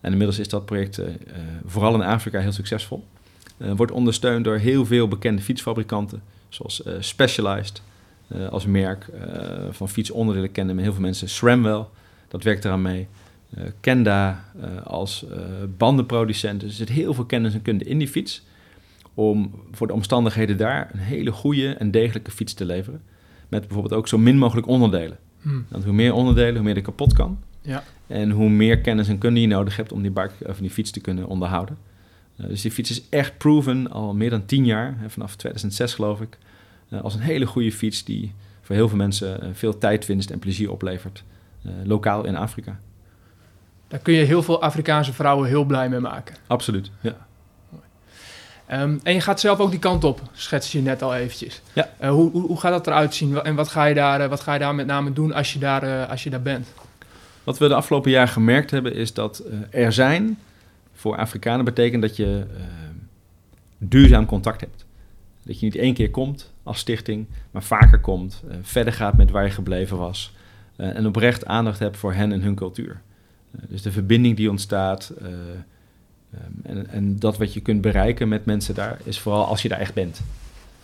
En 0.00 0.10
inmiddels 0.10 0.38
is 0.38 0.48
dat 0.48 0.64
project 0.64 1.00
vooral 1.64 1.94
in 1.94 2.02
Afrika 2.02 2.40
heel 2.40 2.52
succesvol. 2.52 3.04
Wordt 3.56 3.92
ondersteund 3.92 4.44
door 4.44 4.56
heel 4.56 4.86
veel 4.86 5.08
bekende 5.08 5.42
fietsfabrikanten, 5.42 6.22
zoals 6.48 6.82
Specialized 6.98 7.82
als 8.50 8.66
merk 8.66 9.08
van 9.70 9.88
fietsonderdelen 9.88 10.52
kennen 10.52 10.78
heel 10.78 10.92
veel 10.92 11.02
mensen. 11.02 11.28
SRAMwell, 11.28 11.84
dat 12.28 12.42
werkt 12.42 12.64
eraan 12.64 12.82
mee. 12.82 13.06
Kenda 13.80 14.44
als 14.84 15.26
bandenproducent. 15.76 16.60
Dus 16.60 16.70
er 16.70 16.76
zit 16.76 16.88
heel 16.88 17.14
veel 17.14 17.24
kennis 17.24 17.54
en 17.54 17.62
kunde 17.62 17.84
in 17.84 17.98
die 17.98 18.08
fiets 18.08 18.42
om 19.16 19.50
voor 19.72 19.86
de 19.86 19.92
omstandigheden 19.92 20.56
daar 20.56 20.90
een 20.92 20.98
hele 20.98 21.32
goede 21.32 21.74
en 21.74 21.90
degelijke 21.90 22.30
fiets 22.30 22.54
te 22.54 22.64
leveren. 22.64 23.02
Met 23.48 23.60
bijvoorbeeld 23.60 23.94
ook 23.94 24.08
zo 24.08 24.18
min 24.18 24.38
mogelijk 24.38 24.66
onderdelen. 24.66 25.18
Hmm. 25.40 25.66
Want 25.68 25.84
hoe 25.84 25.92
meer 25.92 26.12
onderdelen, 26.12 26.54
hoe 26.54 26.64
meer 26.64 26.76
er 26.76 26.82
kapot 26.82 27.12
kan. 27.12 27.38
Ja. 27.62 27.82
En 28.06 28.30
hoe 28.30 28.48
meer 28.48 28.78
kennis 28.78 29.08
en 29.08 29.18
kunde 29.18 29.40
je 29.40 29.46
nodig 29.46 29.76
hebt 29.76 29.92
om 29.92 30.02
die, 30.02 30.10
bike, 30.10 30.32
of 30.46 30.58
die 30.58 30.70
fiets 30.70 30.90
te 30.90 31.00
kunnen 31.00 31.26
onderhouden. 31.26 31.78
Uh, 32.40 32.46
dus 32.46 32.62
die 32.62 32.70
fiets 32.70 32.90
is 32.90 33.08
echt 33.08 33.38
proven 33.38 33.90
al 33.90 34.14
meer 34.14 34.30
dan 34.30 34.46
tien 34.46 34.64
jaar, 34.64 34.96
vanaf 35.06 35.36
2006 35.36 35.94
geloof 35.94 36.20
ik, 36.20 36.38
als 37.02 37.14
een 37.14 37.20
hele 37.20 37.46
goede 37.46 37.72
fiets 37.72 38.04
die 38.04 38.34
voor 38.62 38.74
heel 38.74 38.88
veel 38.88 38.96
mensen 38.96 39.44
uh, 39.44 39.48
veel 39.52 39.78
tijdwinst 39.78 40.30
en 40.30 40.38
plezier 40.38 40.70
oplevert, 40.70 41.24
lokaal 41.84 42.24
in 42.24 42.36
Afrika. 42.36 42.78
Daar 43.88 44.00
kun 44.00 44.14
je 44.14 44.24
heel 44.24 44.42
veel 44.42 44.62
Afrikaanse 44.62 45.12
vrouwen 45.12 45.48
heel 45.48 45.64
blij 45.64 45.88
mee 45.88 46.00
maken. 46.00 46.36
Absoluut, 46.46 46.90
ja. 47.00 47.26
Um, 48.72 49.00
en 49.02 49.14
je 49.14 49.20
gaat 49.20 49.40
zelf 49.40 49.58
ook 49.58 49.70
die 49.70 49.78
kant 49.78 50.04
op, 50.04 50.20
schets 50.32 50.72
je 50.72 50.82
net 50.82 51.02
al 51.02 51.14
eventjes. 51.14 51.60
Ja. 51.72 51.90
Uh, 52.00 52.08
hoe, 52.08 52.30
hoe, 52.30 52.46
hoe, 52.46 52.60
gaat 52.60 52.72
dat 52.72 52.86
eruit 52.86 53.14
zien 53.14 53.42
en 53.42 53.54
wat 53.54 53.68
ga 53.68 53.84
je 53.84 53.94
daar, 53.94 54.20
uh, 54.20 54.26
wat 54.26 54.40
ga 54.40 54.52
je 54.52 54.58
daar 54.58 54.74
met 54.74 54.86
name 54.86 55.12
doen 55.12 55.32
als 55.32 55.52
je 55.52 55.58
daar, 55.58 55.84
uh, 55.84 56.10
als 56.10 56.24
je 56.24 56.30
daar 56.30 56.42
bent? 56.42 56.72
Wat 57.44 57.58
we 57.58 57.68
de 57.68 57.74
afgelopen 57.74 58.10
jaar 58.10 58.28
gemerkt 58.28 58.70
hebben 58.70 58.94
is 58.94 59.14
dat 59.14 59.42
er 59.70 59.92
zijn 59.92 60.38
voor 60.94 61.16
Afrikanen 61.16 61.64
betekent 61.64 62.02
dat 62.02 62.16
je 62.16 62.46
duurzaam 63.78 64.26
contact 64.26 64.60
hebt. 64.60 64.85
Dat 65.46 65.60
je 65.60 65.66
niet 65.66 65.76
één 65.76 65.94
keer 65.94 66.10
komt 66.10 66.52
als 66.62 66.78
stichting, 66.78 67.26
maar 67.50 67.62
vaker 67.62 68.00
komt, 68.00 68.42
verder 68.62 68.92
gaat 68.92 69.16
met 69.16 69.30
waar 69.30 69.44
je 69.44 69.50
gebleven 69.50 69.96
was 69.96 70.32
en 70.76 71.06
oprecht 71.06 71.46
aandacht 71.46 71.78
hebt 71.78 71.96
voor 71.96 72.12
hen 72.12 72.32
en 72.32 72.42
hun 72.42 72.54
cultuur. 72.54 73.00
dus 73.68 73.82
de 73.82 73.92
verbinding 73.92 74.36
die 74.36 74.50
ontstaat, 74.50 75.12
en, 76.62 76.90
en, 76.90 77.18
dat 77.18 77.38
wat 77.38 77.54
je 77.54 77.60
kunt 77.60 77.80
bereiken 77.80 78.28
met 78.28 78.44
mensen 78.44 78.74
daar 78.74 78.98
is 79.04 79.18
vooral 79.18 79.44
als 79.44 79.62
je 79.62 79.68
daar 79.68 79.78
echt 79.78 79.94
bent. 79.94 80.20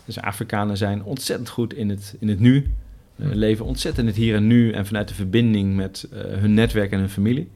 Dus 0.05 0.19
Afrikanen 0.19 0.77
zijn 0.77 1.03
ontzettend 1.03 1.49
goed 1.49 1.73
in 1.73 1.89
het, 1.89 2.15
in 2.19 2.27
het 2.27 2.39
nu, 2.39 2.67
leven 3.15 3.65
ontzettend 3.65 4.07
in 4.07 4.13
het 4.13 4.21
hier 4.21 4.35
en 4.35 4.47
nu 4.47 4.71
en 4.71 4.85
vanuit 4.85 5.07
de 5.07 5.13
verbinding 5.13 5.75
met 5.75 6.07
hun 6.11 6.53
netwerk 6.53 6.91
en 6.91 6.99
hun 6.99 7.09
familie. 7.09 7.49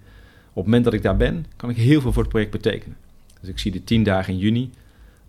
Op 0.50 0.64
het 0.64 0.66
moment 0.66 0.84
dat 0.84 0.94
ik 0.94 1.02
daar 1.02 1.18
ben, 1.18 1.46
kan 1.56 1.70
ik 1.70 1.76
heel 1.76 2.02
veel 2.02 2.14
voor 2.14 2.22
het 2.22 2.32
project 2.32 2.52
betekenen. 2.52 2.98
Dus 3.40 3.50
ik 3.50 3.60
zie 3.60 3.72
de 3.72 3.84
tien 3.84 4.04
dagen 4.04 4.34
in 4.34 4.40
juni 4.40 4.70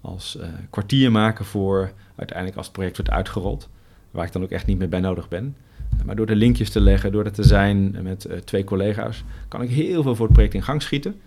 als 0.01 0.37
uh, 0.41 0.47
kwartier 0.71 1.11
maken 1.11 1.45
voor 1.45 1.93
uiteindelijk 2.17 2.57
als 2.57 2.67
het 2.67 2.75
project 2.75 2.97
wordt 2.97 3.13
uitgerold, 3.13 3.69
waar 4.11 4.27
ik 4.27 4.33
dan 4.33 4.43
ook 4.43 4.51
echt 4.51 4.67
niet 4.67 4.79
meer 4.79 4.89
bij 4.89 5.01
nodig 5.01 5.29
ben. 5.29 5.57
Maar 6.05 6.17
door 6.17 6.27
de 6.27 6.37
linkjes 6.37 6.71
te 6.71 6.81
leggen, 6.81 7.13
door 7.13 7.25
er 7.25 7.33
te 7.33 7.43
zijn 7.43 8.03
met 8.03 8.29
twee 8.45 8.65
collega's, 8.65 9.25
kan 9.49 9.63
ik 9.63 9.71
heel 9.71 10.03
veel 10.03 10.15
voor 10.15 10.25
het 10.25 10.35
project 10.35 10.55
in 10.55 10.63
gang 10.63 10.83
schieten. 10.83 11.21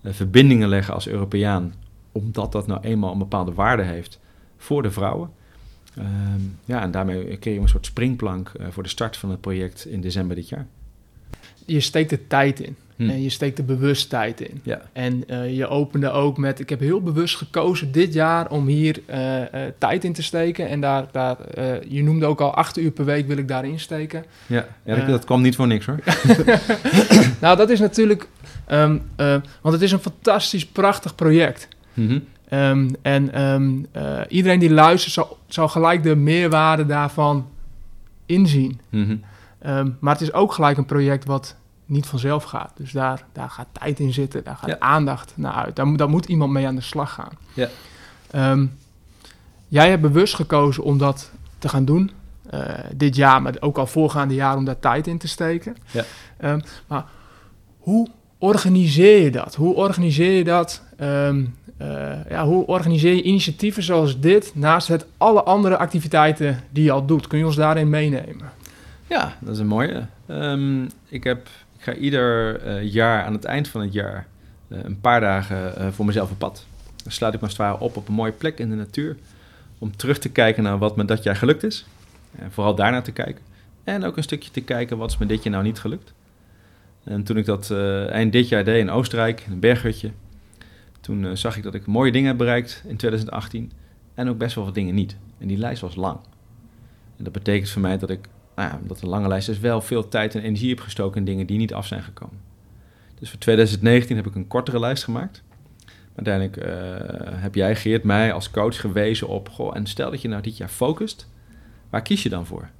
Eh, 0.00 0.12
verbindingen 0.12 0.68
leggen 0.68 0.94
als 0.94 1.08
Europeaan 1.08 1.74
omdat 2.12 2.52
dat 2.52 2.66
nou 2.66 2.80
eenmaal 2.80 3.12
een 3.12 3.18
bepaalde 3.18 3.52
waarde 3.52 3.82
heeft 3.82 4.20
voor 4.56 4.82
de 4.82 4.90
vrouwen. 4.90 5.30
Ehm, 5.94 6.40
ja, 6.64 6.82
en 6.82 6.90
daarmee 6.90 7.38
creëer 7.38 7.54
je 7.54 7.60
een 7.60 7.68
soort 7.68 7.86
springplank 7.86 8.52
voor 8.70 8.82
de 8.82 8.88
start 8.88 9.16
van 9.16 9.30
het 9.30 9.40
project 9.40 9.86
in 9.86 10.00
december 10.00 10.36
dit 10.36 10.48
jaar. 10.48 10.66
Je 11.66 11.80
steekt 11.80 12.10
de 12.10 12.26
tijd 12.26 12.60
in. 12.60 12.76
Hm. 12.96 13.10
En 13.10 13.22
je 13.22 13.28
steekt 13.28 13.58
er 13.58 13.64
bewust 13.64 14.08
tijd 14.08 14.40
in. 14.40 14.60
Ja. 14.62 14.80
En 14.92 15.24
uh, 15.30 15.56
je 15.56 15.68
opende 15.68 16.10
ook 16.10 16.38
met: 16.38 16.60
ik 16.60 16.68
heb 16.68 16.80
heel 16.80 17.02
bewust 17.02 17.36
gekozen 17.36 17.92
dit 17.92 18.12
jaar 18.12 18.50
om 18.50 18.66
hier 18.66 19.00
uh, 19.10 19.40
uh, 19.40 19.44
tijd 19.78 20.04
in 20.04 20.12
te 20.12 20.22
steken. 20.22 20.68
En 20.68 20.80
daar, 20.80 21.06
daar 21.12 21.36
je 21.88 22.02
noemde 22.02 22.26
ook 22.26 22.40
al 22.40 22.54
acht 22.54 22.78
uur 22.78 22.90
per 22.90 23.04
week 23.04 23.26
wil 23.26 23.36
ik 23.36 23.48
daarin 23.48 23.80
steken. 23.80 24.24
Ja, 24.46 24.66
ja 24.84 24.96
dat, 24.96 25.06
dat 25.06 25.24
kwam 25.24 25.42
niet 25.42 25.56
voor 25.56 25.66
niks 25.66 25.86
hoor. 25.86 25.98
nou, 27.40 27.56
dat 27.56 27.70
is 27.70 27.80
natuurlijk, 27.80 28.28
um, 28.70 29.02
want 29.60 29.74
het 29.74 29.82
is 29.82 29.92
een 29.92 29.98
fantastisch, 29.98 30.66
prachtig 30.66 31.14
project. 31.14 31.68
Mm 31.94 32.08
-hmm. 32.08 32.58
um, 32.58 32.90
en 33.02 33.42
um, 33.42 33.86
iedereen 34.28 34.58
die 34.58 34.70
luistert 34.70 35.12
zal, 35.12 35.38
zal 35.46 35.68
gelijk 35.68 36.02
de 36.02 36.16
meerwaarde 36.16 36.86
daarvan 36.86 37.46
inzien. 38.26 38.80
Mm 38.90 39.04
-hmm. 39.60 39.96
maar 40.00 40.12
het 40.12 40.22
is 40.22 40.32
ook 40.32 40.52
gelijk 40.52 40.76
een 40.76 40.84
project 40.84 41.24
wat 41.24 41.56
niet 41.86 42.06
vanzelf 42.06 42.44
gaat. 42.44 42.72
Dus 42.76 42.92
daar, 42.92 43.24
daar 43.32 43.50
gaat 43.50 43.66
tijd 43.72 44.00
in 44.00 44.12
zitten, 44.12 44.44
daar 44.44 44.56
gaat 44.56 44.80
aandacht 44.80 45.32
naar 45.34 45.52
uit. 45.52 45.76
Daar, 45.76 45.96
daar, 45.96 46.08
moet 46.08 46.26
iemand 46.26 46.52
mee 46.52 46.66
aan 46.66 46.74
de 46.74 46.80
slag 46.80 47.12
gaan. 47.12 47.32
Ja. 47.54 47.68
Um, 48.50 48.72
jij 49.68 49.88
hebt 49.88 50.02
bewust 50.02 50.34
gekozen 50.34 50.82
om 50.82 50.98
dat 50.98 51.30
te 51.58 51.68
gaan 51.68 51.84
doen. 51.84 52.10
Uh, 52.54 52.60
dit 52.94 53.16
jaar, 53.16 53.42
maar 53.42 53.54
ook 53.60 53.78
al 53.78 53.86
voorgaande 53.86 54.34
jaar 54.34 54.56
om 54.56 54.64
daar 54.64 54.78
tijd 54.78 55.06
in 55.06 55.18
te 55.18 55.28
steken. 55.28 55.76
Ja. 55.90 56.04
Um, 56.40 56.60
maar 56.86 57.04
hoe 57.78 58.08
organiseer 58.38 59.22
je 59.22 59.30
dat? 59.30 59.54
Hoe 59.54 59.74
organiseer 59.74 60.32
je 60.32 60.44
dat? 60.44 60.82
Um, 61.00 61.54
uh, 61.82 62.28
ja, 62.28 62.46
hoe 62.46 62.66
organiseer 62.66 63.14
je 63.14 63.22
initiatieven 63.22 63.82
zoals 63.82 64.20
dit 64.20 64.52
naast 64.54 64.88
het 64.88 65.06
alle 65.16 65.42
andere 65.42 65.76
activiteiten 65.76 66.64
die 66.70 66.84
je 66.84 66.90
al 66.90 67.06
doet? 67.06 67.26
Kun 67.26 67.38
je 67.38 67.46
ons 67.46 67.56
daarin 67.56 67.90
meenemen? 67.90 68.50
Ja, 69.06 69.36
dat 69.40 69.54
is 69.54 69.58
een 69.58 69.66
mooie. 69.66 70.06
ik 71.08 71.24
heb 71.24 71.48
ga 71.86 71.94
ieder 71.94 72.60
uh, 72.66 72.92
jaar 72.92 73.24
aan 73.24 73.32
het 73.32 73.44
eind 73.44 73.68
van 73.68 73.80
het 73.80 73.92
jaar 73.92 74.26
uh, 74.68 74.78
een 74.82 75.00
paar 75.00 75.20
dagen 75.20 75.74
uh, 75.78 75.88
voor 75.88 76.04
mezelf 76.04 76.30
op 76.30 76.38
pad. 76.38 76.66
Dan 77.02 77.12
sluit 77.12 77.34
ik 77.34 77.40
me 77.40 77.46
als 77.46 77.78
op 77.78 77.96
op 77.96 78.08
een 78.08 78.14
mooie 78.14 78.32
plek 78.32 78.58
in 78.58 78.70
de 78.70 78.76
natuur. 78.76 79.16
Om 79.78 79.96
terug 79.96 80.18
te 80.18 80.28
kijken 80.28 80.62
naar 80.62 80.78
wat 80.78 80.96
me 80.96 81.04
dat 81.04 81.22
jaar 81.22 81.36
gelukt 81.36 81.62
is. 81.62 81.86
En 82.38 82.52
vooral 82.52 82.74
daarnaar 82.74 83.02
te 83.02 83.12
kijken. 83.12 83.42
En 83.84 84.04
ook 84.04 84.16
een 84.16 84.22
stukje 84.22 84.50
te 84.50 84.60
kijken 84.60 84.98
wat 84.98 85.10
is 85.10 85.18
me 85.18 85.26
dit 85.26 85.42
jaar 85.42 85.52
nou 85.52 85.64
niet 85.64 85.78
gelukt. 85.78 86.14
En 87.04 87.22
toen 87.22 87.36
ik 87.36 87.44
dat 87.44 87.70
eind 88.10 88.32
dit 88.32 88.48
jaar 88.48 88.64
deed 88.64 88.80
in 88.80 88.90
Oostenrijk, 88.90 89.40
in 89.40 89.52
een 89.52 89.60
berghutje. 89.60 90.10
Toen 91.00 91.36
zag 91.36 91.56
ik 91.56 91.62
dat 91.62 91.74
ik 91.74 91.86
mooie 91.86 92.12
dingen 92.12 92.28
heb 92.28 92.36
bereikt 92.38 92.82
in 92.86 92.96
2018. 92.96 93.72
En 94.14 94.28
ook 94.28 94.38
best 94.38 94.54
wel 94.54 94.64
wat 94.64 94.74
dingen 94.74 94.94
niet. 94.94 95.16
En 95.38 95.48
die 95.48 95.58
lijst 95.58 95.80
was 95.80 95.94
lang. 95.94 96.18
En 97.16 97.24
dat 97.24 97.32
betekent 97.32 97.70
voor 97.70 97.82
mij 97.82 97.98
dat 97.98 98.10
ik 98.10 98.28
nou 98.56 98.68
ja, 98.70 98.78
omdat 98.82 99.02
een 99.02 99.08
lange 99.08 99.28
lijst 99.28 99.48
is, 99.48 99.58
wel 99.58 99.80
veel 99.80 100.08
tijd 100.08 100.34
en 100.34 100.42
energie 100.42 100.68
heb 100.68 100.80
gestoken 100.80 101.18
in 101.18 101.24
dingen 101.24 101.46
die 101.46 101.58
niet 101.58 101.74
af 101.74 101.86
zijn 101.86 102.02
gekomen. 102.02 102.40
Dus 103.18 103.30
voor 103.30 103.38
2019 103.38 104.16
heb 104.16 104.26
ik 104.26 104.34
een 104.34 104.46
kortere 104.46 104.78
lijst 104.78 105.04
gemaakt. 105.04 105.42
Uiteindelijk 106.14 106.56
uh, 106.56 107.42
heb 107.42 107.54
jij, 107.54 107.76
Geert, 107.76 108.04
mij 108.04 108.32
als 108.32 108.50
coach 108.50 108.80
gewezen 108.80 109.28
op... 109.28 109.48
Goh, 109.48 109.76
en 109.76 109.86
stel 109.86 110.10
dat 110.10 110.22
je 110.22 110.28
nou 110.28 110.42
dit 110.42 110.56
jaar 110.56 110.68
focust, 110.68 111.28
waar 111.90 112.02
kies 112.02 112.22
je 112.22 112.28
dan 112.28 112.46
voor? 112.46 112.70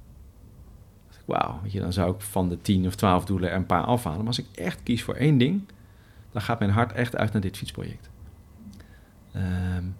Wauw, 1.25 1.61
dan 1.73 1.93
zou 1.93 2.13
ik 2.13 2.21
van 2.21 2.49
de 2.49 2.61
10 2.61 2.87
of 2.87 2.95
12 2.95 3.25
doelen 3.25 3.49
er 3.49 3.55
een 3.55 3.65
paar 3.65 3.83
afhalen. 3.83 4.17
Maar 4.17 4.27
als 4.27 4.39
ik 4.39 4.45
echt 4.55 4.83
kies 4.83 5.03
voor 5.03 5.15
één 5.15 5.37
ding, 5.37 5.61
dan 6.31 6.41
gaat 6.41 6.59
mijn 6.59 6.71
hart 6.71 6.91
echt 6.91 7.15
uit 7.15 7.31
naar 7.31 7.41
dit 7.41 7.57
fietsproject. 7.57 8.09
Um, 9.35 9.95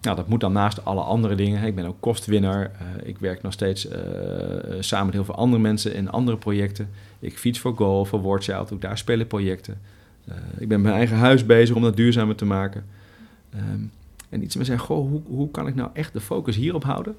nou, 0.00 0.16
dat 0.16 0.28
moet 0.28 0.40
dan 0.40 0.52
naast 0.52 0.84
alle 0.84 1.00
andere 1.00 1.34
dingen. 1.34 1.62
Ik 1.62 1.74
ben 1.74 1.86
ook 1.86 2.00
kostwinner. 2.00 2.70
Uh, 2.70 3.08
ik 3.08 3.18
werk 3.18 3.42
nog 3.42 3.52
steeds 3.52 3.86
uh, 3.86 3.94
samen 4.80 5.06
met 5.06 5.14
heel 5.14 5.24
veel 5.24 5.34
andere 5.34 5.62
mensen 5.62 5.94
in 5.94 6.10
andere 6.10 6.36
projecten. 6.36 6.90
Ik 7.18 7.38
fiets 7.38 7.58
voor 7.58 7.76
Goal, 7.76 8.04
voor 8.04 8.22
Watchout. 8.22 8.72
Ook 8.72 8.80
daar 8.80 8.98
spelen 8.98 9.26
projecten. 9.26 9.80
Ik 10.58 10.68
ben 10.68 10.80
mijn 10.80 10.94
eigen 10.94 11.16
huis 11.16 11.46
bezig 11.46 11.76
om 11.76 11.82
dat 11.82 11.96
duurzamer 11.96 12.34
te 12.36 12.44
maken. 12.44 12.84
Um, 13.54 13.90
en 14.28 14.42
iets 14.42 14.56
me 14.56 14.64
zeggen, 14.64 14.86
goh, 14.86 15.08
hoe, 15.08 15.22
hoe 15.26 15.50
kan 15.50 15.66
ik 15.66 15.74
nou 15.74 15.90
echt 15.92 16.12
de 16.12 16.20
focus 16.20 16.56
hierop 16.56 16.84
houden? 16.84 17.16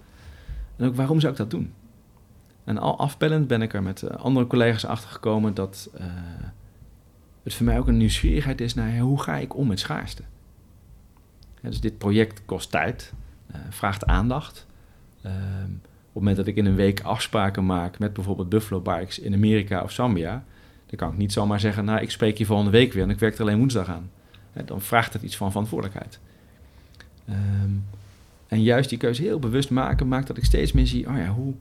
En 0.75 0.87
ook 0.87 0.95
waarom 0.95 1.19
zou 1.19 1.31
ik 1.31 1.37
dat 1.37 1.51
doen? 1.51 1.73
En 2.63 2.77
al 2.77 2.99
afbellend 2.99 3.47
ben 3.47 3.61
ik 3.61 3.73
er 3.73 3.83
met 3.83 4.17
andere 4.17 4.47
collega's 4.47 4.85
achter 4.85 5.09
gekomen 5.09 5.53
dat 5.53 5.89
het 7.43 7.53
voor 7.53 7.65
mij 7.65 7.79
ook 7.79 7.87
een 7.87 7.97
nieuwsgierigheid 7.97 8.61
is 8.61 8.73
naar 8.73 8.97
hoe 8.97 9.21
ga 9.21 9.37
ik 9.37 9.55
om 9.55 9.67
met 9.67 9.79
schaarste 9.79 10.23
dus 11.61 11.81
dit 11.81 11.97
project 11.97 12.41
kost 12.45 12.71
tijd, 12.71 13.13
uh, 13.51 13.57
vraagt 13.69 14.05
aandacht. 14.05 14.67
Um, 15.25 15.81
op 16.09 16.15
het 16.15 16.23
moment 16.23 16.37
dat 16.37 16.47
ik 16.47 16.55
in 16.55 16.65
een 16.65 16.75
week 16.75 17.01
afspraken 17.01 17.65
maak 17.65 17.99
met 17.99 18.13
bijvoorbeeld 18.13 18.49
Buffalo 18.49 18.79
Bikes 18.79 19.19
in 19.19 19.33
Amerika 19.33 19.83
of 19.83 19.91
Zambia, 19.91 20.43
dan 20.85 20.97
kan 20.97 21.11
ik 21.11 21.17
niet 21.17 21.33
zomaar 21.33 21.59
zeggen, 21.59 21.85
nou 21.85 22.01
ik 22.01 22.11
spreek 22.11 22.37
je 22.37 22.45
volgende 22.45 22.71
week 22.71 22.93
weer 22.93 23.03
en 23.03 23.09
ik 23.09 23.19
werk 23.19 23.35
er 23.35 23.41
alleen 23.41 23.57
woensdag 23.57 23.87
aan. 23.87 24.09
dan 24.65 24.81
vraagt 24.81 25.13
het 25.13 25.21
iets 25.21 25.37
van 25.37 25.51
verantwoordelijkheid. 25.51 26.19
Um, 27.29 27.85
en 28.47 28.63
juist 28.63 28.89
die 28.89 28.97
keuze 28.97 29.21
heel 29.21 29.39
bewust 29.39 29.69
maken, 29.69 30.07
maakt 30.07 30.27
dat 30.27 30.37
ik 30.37 30.45
steeds 30.45 30.71
meer 30.71 30.87
zie, 30.87 31.07
oh 31.07 31.17
ja, 31.17 31.27
hoe, 31.27 31.53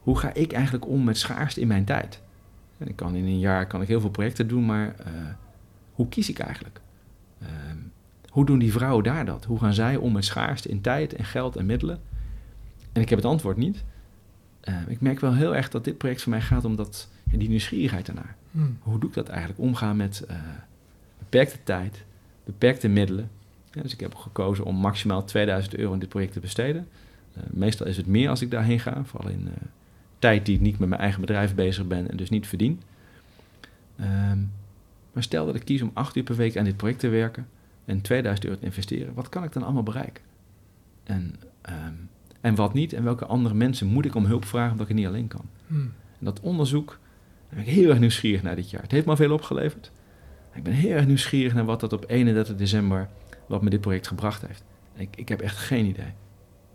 hoe 0.00 0.18
ga 0.18 0.34
ik 0.34 0.52
eigenlijk 0.52 0.86
om 0.86 1.04
met 1.04 1.18
schaarste 1.18 1.60
in 1.60 1.68
mijn 1.68 1.84
tijd? 1.84 2.20
En 2.78 2.88
ik 2.88 2.96
kan 2.96 3.14
in 3.14 3.24
een 3.24 3.38
jaar 3.38 3.66
kan 3.66 3.82
ik 3.82 3.88
heel 3.88 4.00
veel 4.00 4.10
projecten 4.10 4.48
doen, 4.48 4.66
maar 4.66 4.86
uh, 4.86 5.06
hoe 5.92 6.08
kies 6.08 6.28
ik 6.28 6.38
eigenlijk? 6.38 6.80
Um, 7.42 7.89
hoe 8.30 8.46
doen 8.46 8.58
die 8.58 8.72
vrouwen 8.72 9.04
daar 9.04 9.24
dat? 9.24 9.44
Hoe 9.44 9.58
gaan 9.58 9.74
zij 9.74 9.96
om 9.96 10.12
met 10.12 10.24
schaarste 10.24 10.68
in 10.68 10.80
tijd 10.80 11.14
en 11.14 11.24
geld 11.24 11.56
en 11.56 11.66
middelen? 11.66 12.00
En 12.92 13.02
ik 13.02 13.08
heb 13.08 13.18
het 13.18 13.28
antwoord 13.28 13.56
niet. 13.56 13.84
Uh, 14.64 14.74
ik 14.88 15.00
merk 15.00 15.20
wel 15.20 15.34
heel 15.34 15.56
erg 15.56 15.68
dat 15.68 15.84
dit 15.84 15.98
project 15.98 16.22
voor 16.22 16.30
mij 16.30 16.40
gaat 16.40 16.64
om 16.64 16.76
dat, 16.76 17.08
die 17.24 17.48
nieuwsgierigheid 17.48 18.08
ernaar. 18.08 18.36
Hmm. 18.50 18.78
Hoe 18.80 18.98
doe 18.98 19.08
ik 19.08 19.14
dat 19.14 19.28
eigenlijk? 19.28 19.60
Omgaan 19.60 19.96
met 19.96 20.24
uh, 20.30 20.36
beperkte 21.18 21.58
tijd, 21.64 22.04
beperkte 22.44 22.88
middelen. 22.88 23.30
Ja, 23.72 23.82
dus 23.82 23.92
ik 23.92 24.00
heb 24.00 24.14
gekozen 24.14 24.64
om 24.64 24.76
maximaal 24.76 25.24
2000 25.24 25.76
euro 25.76 25.92
in 25.92 25.98
dit 25.98 26.08
project 26.08 26.32
te 26.32 26.40
besteden. 26.40 26.88
Uh, 27.36 27.42
meestal 27.50 27.86
is 27.86 27.96
het 27.96 28.06
meer 28.06 28.28
als 28.28 28.42
ik 28.42 28.50
daarheen 28.50 28.80
ga, 28.80 29.04
vooral 29.04 29.30
in 29.30 29.48
tijd 30.18 30.46
die 30.46 30.54
ik 30.54 30.60
niet 30.60 30.78
met 30.78 30.88
mijn 30.88 31.00
eigen 31.00 31.20
bedrijf 31.20 31.54
bezig 31.54 31.86
ben 31.86 32.10
en 32.10 32.16
dus 32.16 32.30
niet 32.30 32.46
verdien. 32.46 32.80
Um, 34.00 34.52
maar 35.12 35.22
stel 35.22 35.46
dat 35.46 35.54
ik 35.54 35.64
kies 35.64 35.82
om 35.82 35.90
acht 35.94 36.16
uur 36.16 36.22
per 36.22 36.36
week 36.36 36.56
aan 36.56 36.64
dit 36.64 36.76
project 36.76 37.00
te 37.00 37.08
werken 37.08 37.46
en 37.90 38.00
2000 38.00 38.46
euro 38.46 38.58
te 38.58 38.64
investeren, 38.64 39.14
wat 39.14 39.28
kan 39.28 39.44
ik 39.44 39.52
dan 39.52 39.62
allemaal 39.62 39.82
bereiken? 39.82 40.22
En, 41.04 41.34
um, 41.68 42.08
en 42.40 42.54
wat 42.54 42.74
niet? 42.74 42.92
En 42.92 43.04
welke 43.04 43.26
andere 43.26 43.54
mensen 43.54 43.86
moet 43.86 44.04
ik 44.04 44.14
om 44.14 44.24
hulp 44.24 44.44
vragen 44.44 44.70
omdat 44.70 44.88
ik 44.88 44.92
het 44.92 44.96
niet 44.96 45.06
alleen 45.06 45.28
kan? 45.28 45.44
Hmm. 45.66 45.92
En 46.18 46.24
dat 46.24 46.40
onderzoek, 46.40 46.88
daar 46.88 47.58
ben 47.58 47.58
ik 47.58 47.74
heel 47.74 47.88
erg 47.90 47.98
nieuwsgierig 47.98 48.42
naar 48.42 48.56
dit 48.56 48.70
jaar. 48.70 48.82
Het 48.82 48.90
heeft 48.90 49.06
me 49.06 49.16
veel 49.16 49.32
opgeleverd. 49.32 49.90
Ik 50.54 50.62
ben 50.62 50.72
heel 50.72 50.90
erg 50.90 51.06
nieuwsgierig 51.06 51.54
naar 51.54 51.64
wat 51.64 51.80
dat 51.80 51.92
op 51.92 52.04
31 52.08 52.56
december, 52.56 53.08
wat 53.46 53.62
me 53.62 53.70
dit 53.70 53.80
project 53.80 54.06
gebracht 54.06 54.46
heeft. 54.46 54.64
Ik, 54.96 55.16
ik 55.16 55.28
heb 55.28 55.40
echt 55.40 55.56
geen 55.56 55.86
idee. 55.86 56.12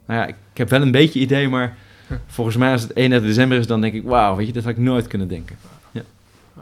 Nou 0.05 0.19
ja, 0.19 0.25
ik, 0.25 0.35
ik 0.51 0.57
heb 0.57 0.69
wel 0.69 0.81
een 0.81 0.91
beetje 0.91 1.19
idee, 1.19 1.49
maar 1.49 1.77
volgens 2.25 2.57
mij 2.57 2.71
als 2.71 2.81
het 2.81 2.95
31 2.95 3.29
december 3.29 3.57
is, 3.57 3.67
dan 3.67 3.81
denk 3.81 3.93
ik, 3.93 4.03
wauw, 4.03 4.35
weet 4.35 4.47
je, 4.47 4.53
dat 4.53 4.63
had 4.63 4.71
ik 4.71 4.77
nooit 4.77 5.07
kunnen 5.07 5.27
denken. 5.27 5.55
Ja. 5.91 6.01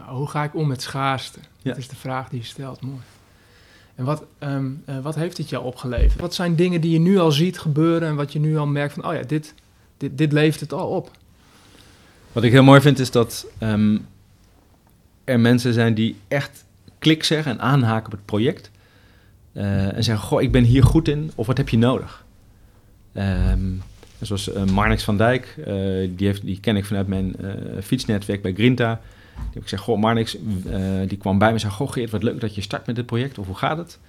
hoe 0.08 0.28
ga 0.28 0.44
ik 0.44 0.56
om 0.56 0.68
met 0.68 0.82
schaarste? 0.82 1.40
Dat 1.62 1.78
is 1.78 1.88
de 1.88 1.96
vraag 1.96 2.30
die 2.30 2.40
je 2.40 2.46
stelt, 2.46 2.82
mooi. 2.82 3.02
En 3.96 4.06
wat, 4.06 4.24
ehm, 4.40 4.72
eh, 4.86 5.00
wat 5.00 5.16
heeft 5.16 5.38
het 5.38 5.50
jou 5.50 5.64
opgeleverd? 5.64 6.22
Wat 6.22 6.34
zijn 6.34 6.56
dingen 6.56 6.82
die 6.82 6.92
je 6.92 7.00
nu 7.00 7.18
al 7.18 7.32
ziet 7.32 7.60
gebeuren 7.60 8.08
en 8.08 8.16
wat 8.16 8.34
je 8.34 8.40
nu 8.40 8.58
al 8.58 8.68
merkt 8.68 8.94
van, 8.94 9.06
oh 9.06 9.14
ja, 9.14 9.22
dit, 9.22 9.54
dit, 9.98 10.18
dit 10.18 10.32
leeft 10.32 10.60
het 10.60 10.74
al 10.74 10.88
op? 10.88 11.12
Wat 12.32 12.44
ik 12.44 12.52
heel 12.52 12.64
mooi 12.64 12.82
vind 12.82 13.00
is 13.00 13.12
dat 13.12 13.48
um, 13.60 14.06
er 15.24 15.40
mensen 15.40 15.74
zijn 15.74 15.94
die 15.94 16.16
echt 16.28 16.66
klik 17.00 17.24
zeggen 17.24 17.52
en 17.52 17.60
aanhaken 17.60 18.06
op 18.06 18.12
het 18.12 18.26
project. 18.26 18.72
Uh, 19.54 19.96
en 19.96 20.04
zeggen, 20.04 20.28
goh, 20.28 20.42
ik 20.42 20.52
ben 20.52 20.64
hier 20.64 20.84
goed 20.84 21.08
in, 21.08 21.32
of 21.36 21.48
wat 21.48 21.58
heb 21.58 21.70
je 21.70 21.78
nodig? 21.78 22.26
Um, 23.14 23.82
zoals 24.22 24.50
uh, 24.50 24.64
Marnix 24.64 25.04
van 25.04 25.18
Dijk, 25.18 25.56
die, 26.16 26.28
heeft, 26.28 26.46
die 26.46 26.60
ken 26.60 26.76
ik 26.76 26.86
vanuit 26.86 27.08
mijn 27.08 27.36
fietsnetwerk 27.82 28.42
bij 28.42 28.54
Grinta. 28.54 29.02
Ik 29.54 29.62
gezegd, 29.62 29.84
goh, 29.84 30.00
Marnix, 30.00 30.38
uh, 30.38 30.42
die 31.08 31.18
kwam 31.18 31.38
bij 31.38 31.48
me 31.48 31.54
en 31.54 31.60
zei, 31.60 31.72
goh 31.72 31.92
Geert, 31.92 32.10
wat 32.10 32.24
leuk 32.24 32.40
dat 32.40 32.56
je 32.56 32.62
start 32.62 32.86
met 32.86 32.96
dit 32.96 33.06
project, 33.06 33.38
of 33.38 33.46
hoe 33.46 33.56
gaat 33.56 33.78
het? 33.78 34.00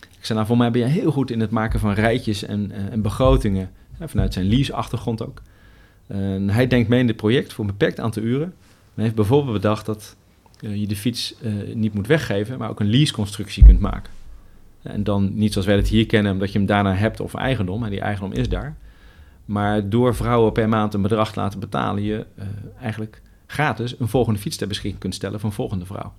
Ik 0.00 0.24
zei, 0.24 0.34
nou, 0.38 0.46
voor 0.46 0.56
mij 0.56 0.70
ben 0.70 0.80
je 0.80 0.86
heel 0.86 1.10
goed 1.10 1.30
in 1.30 1.40
het 1.40 1.50
maken 1.50 1.80
van 1.80 1.92
rijtjes 1.92 2.42
en, 2.42 2.70
uh, 2.70 2.92
en 2.92 3.02
begrotingen, 3.02 3.70
vanuit 4.00 4.32
zijn 4.32 4.48
lease-achtergrond 4.48 5.26
ook. 5.26 5.42
Hij 6.46 6.66
denkt 6.66 6.88
mee 6.88 7.00
in 7.00 7.06
dit 7.06 7.16
project 7.16 7.52
voor 7.52 7.64
een 7.64 7.70
beperkt 7.70 8.00
aantal 8.00 8.22
uren. 8.22 8.54
Hij 8.94 9.04
heeft 9.04 9.16
bijvoorbeeld 9.16 9.52
bedacht 9.52 9.86
dat 9.86 10.16
je 10.60 10.86
de 10.86 10.96
fiets 10.96 11.34
niet 11.74 11.94
moet 11.94 12.06
weggeven, 12.06 12.58
maar 12.58 12.70
ook 12.70 12.80
een 12.80 12.90
lease-constructie 12.90 13.64
kunt 13.64 13.80
maken. 13.80 14.12
En 14.82 15.04
dan 15.04 15.30
niet 15.34 15.52
zoals 15.52 15.66
wij 15.66 15.76
het 15.76 15.88
hier 15.88 16.06
kennen, 16.06 16.32
omdat 16.32 16.52
je 16.52 16.58
hem 16.58 16.66
daarna 16.66 16.94
hebt 16.94 17.20
of 17.20 17.34
eigendom, 17.34 17.84
en 17.84 17.90
die 17.90 18.00
eigendom 18.00 18.32
is 18.32 18.48
daar. 18.48 18.76
Maar 19.44 19.88
door 19.88 20.14
vrouwen 20.14 20.52
per 20.52 20.68
maand 20.68 20.94
een 20.94 21.02
bedrag 21.02 21.32
te 21.32 21.40
laten 21.40 21.60
betalen, 21.60 22.02
je 22.02 22.26
eigenlijk 22.80 23.22
gratis 23.50 23.94
een 23.98 24.08
volgende 24.08 24.40
fiets 24.40 24.56
ter 24.56 24.68
beschikking 24.68 25.00
kunt 25.00 25.14
stellen 25.14 25.40
van 25.40 25.52
volgende 25.52 25.86
vrouw. 25.86 26.12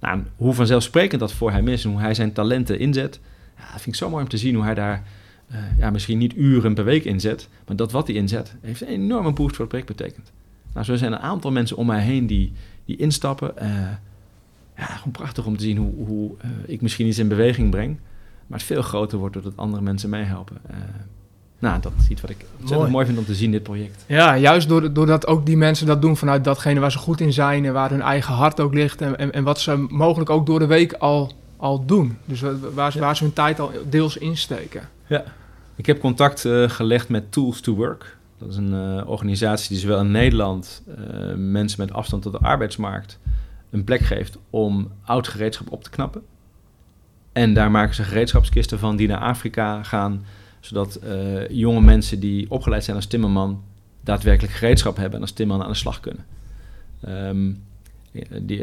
Nou, 0.00 0.22
hoe 0.36 0.54
vanzelfsprekend 0.54 1.20
dat 1.20 1.32
voor 1.32 1.50
hem 1.50 1.68
is 1.68 1.84
en 1.84 1.90
hoe 1.90 2.00
hij 2.00 2.14
zijn 2.14 2.32
talenten 2.32 2.78
inzet, 2.78 3.20
Ja, 3.56 3.62
dat 3.62 3.80
vind 3.80 3.86
ik 3.86 3.94
zo 3.94 4.10
mooi 4.10 4.22
om 4.22 4.28
te 4.28 4.36
zien 4.36 4.54
hoe 4.54 4.64
hij 4.64 4.74
daar 4.74 5.02
eh, 5.48 5.78
ja, 5.78 5.90
misschien 5.90 6.18
niet 6.18 6.36
uren 6.36 6.74
per 6.74 6.84
week 6.84 7.04
inzet, 7.04 7.48
maar 7.66 7.76
dat 7.76 7.92
wat 7.92 8.06
hij 8.06 8.16
inzet, 8.16 8.54
heeft 8.60 8.80
een 8.80 8.88
enorme 8.88 9.32
boost 9.32 9.56
voor 9.56 9.64
het 9.64 9.68
project 9.68 9.96
betekend. 9.96 10.32
Nou, 10.72 10.84
zo 10.84 10.96
zijn 10.96 11.12
een 11.12 11.18
aantal 11.18 11.50
mensen 11.50 11.76
om 11.76 11.86
mij 11.86 12.02
heen 12.02 12.26
die, 12.26 12.52
die 12.84 12.96
instappen. 12.96 13.52
Uh, 13.62 13.68
ja, 14.76 14.84
gewoon 14.84 15.12
prachtig 15.12 15.46
om 15.46 15.56
te 15.56 15.62
zien 15.62 15.76
hoe, 15.76 16.06
hoe 16.06 16.34
uh, 16.44 16.50
ik 16.66 16.80
misschien 16.80 17.06
iets 17.06 17.18
in 17.18 17.28
beweging 17.28 17.70
breng, 17.70 17.98
maar 18.46 18.58
het 18.58 18.66
veel 18.66 18.82
groter 18.82 19.18
wordt 19.18 19.34
doordat 19.34 19.56
andere 19.56 19.82
mensen 19.82 20.10
meehelpen. 20.10 20.56
Nou, 21.58 21.80
dat 21.80 21.92
is 21.98 22.08
iets 22.08 22.20
wat 22.20 22.30
ik 22.30 22.44
mooi. 22.58 22.90
mooi 22.90 23.06
vind 23.06 23.18
om 23.18 23.24
te 23.24 23.34
zien, 23.34 23.50
dit 23.50 23.62
project. 23.62 24.04
Ja, 24.06 24.36
juist 24.36 24.68
doordat 24.68 25.26
ook 25.26 25.46
die 25.46 25.56
mensen 25.56 25.86
dat 25.86 26.02
doen 26.02 26.16
vanuit 26.16 26.44
datgene 26.44 26.80
waar 26.80 26.92
ze 26.92 26.98
goed 26.98 27.20
in 27.20 27.32
zijn 27.32 27.64
en 27.64 27.72
waar 27.72 27.90
hun 27.90 28.02
eigen 28.02 28.34
hart 28.34 28.60
ook 28.60 28.74
ligt 28.74 29.00
en, 29.00 29.18
en, 29.18 29.32
en 29.32 29.44
wat 29.44 29.60
ze 29.60 29.86
mogelijk 29.90 30.30
ook 30.30 30.46
door 30.46 30.58
de 30.58 30.66
week 30.66 30.92
al, 30.92 31.32
al 31.56 31.84
doen. 31.84 32.18
Dus 32.24 32.40
waar, 32.74 32.94
waar 32.98 33.16
ze 33.16 33.22
hun 33.22 33.32
tijd 33.32 33.60
al 33.60 33.70
deels 33.88 34.16
insteken. 34.16 34.88
Ja, 35.06 35.24
ik 35.76 35.86
heb 35.86 36.00
contact 36.00 36.44
uh, 36.44 36.70
gelegd 36.70 37.08
met 37.08 37.32
Tools 37.32 37.60
to 37.60 37.74
Work. 37.74 38.16
Dat 38.38 38.48
is 38.48 38.56
een 38.56 38.96
uh, 38.96 39.08
organisatie 39.08 39.68
die 39.68 39.78
zowel 39.78 40.00
in 40.00 40.10
Nederland 40.10 40.82
uh, 40.88 40.94
mensen 41.36 41.80
met 41.80 41.92
afstand 41.92 42.22
tot 42.22 42.32
de 42.32 42.38
arbeidsmarkt 42.38 43.18
een 43.70 43.84
plek 43.84 44.00
geeft 44.00 44.38
om 44.50 44.90
oud 45.04 45.28
gereedschap 45.28 45.72
op 45.72 45.84
te 45.84 45.90
knappen. 45.90 46.22
En 47.32 47.54
daar 47.54 47.70
maken 47.70 47.94
ze 47.94 48.02
gereedschapskisten 48.02 48.78
van 48.78 48.96
die 48.96 49.08
naar 49.08 49.18
Afrika 49.18 49.82
gaan, 49.82 50.24
zodat 50.60 51.00
jonge 51.50 51.80
mensen 51.80 52.20
die 52.20 52.50
opgeleid 52.50 52.84
zijn 52.84 52.96
als 52.96 53.06
timmerman 53.06 53.62
daadwerkelijk 54.00 54.54
gereedschap 54.54 54.96
hebben 54.96 55.14
en 55.14 55.20
als 55.20 55.32
timmerman 55.32 55.64
aan 55.64 55.72
de 55.72 55.78
slag 55.78 56.00
kunnen. 56.00 56.24
Um, 57.08 57.62
die, 58.42 58.60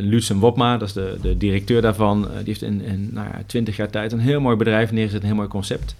uh, 0.00 0.40
Wopma, 0.40 0.76
dat 0.76 0.88
is 0.88 0.94
de, 0.94 1.18
de 1.22 1.36
directeur 1.36 1.82
daarvan, 1.82 2.20
die 2.20 2.44
heeft 2.44 2.62
in, 2.62 2.80
in 2.80 3.08
nou 3.12 3.26
ja, 3.26 3.42
20 3.46 3.76
jaar 3.76 3.90
tijd 3.90 4.12
een 4.12 4.18
heel 4.18 4.40
mooi 4.40 4.56
bedrijf 4.56 4.92
neergezet, 4.92 5.20
een 5.20 5.26
heel 5.26 5.36
mooi 5.36 5.48
concept. 5.48 5.96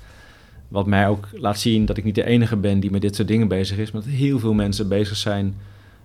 Wat 0.69 0.87
mij 0.87 1.09
ook 1.09 1.29
laat 1.33 1.59
zien 1.59 1.87
dat 1.87 1.97
ik 1.97 2.05
niet 2.05 2.15
de 2.15 2.25
enige 2.25 2.57
ben 2.57 2.81
die 2.81 2.91
met 2.91 3.01
dit 3.01 3.17
soort 3.17 3.29
dingen 3.29 3.49
bezig 3.49 3.79
is, 3.79 3.91
maar 3.91 4.03
dat 4.03 4.11
heel 4.11 4.39
veel 4.39 4.55
mensen 4.55 4.89
bezig 4.89 5.17
zijn 5.17 5.55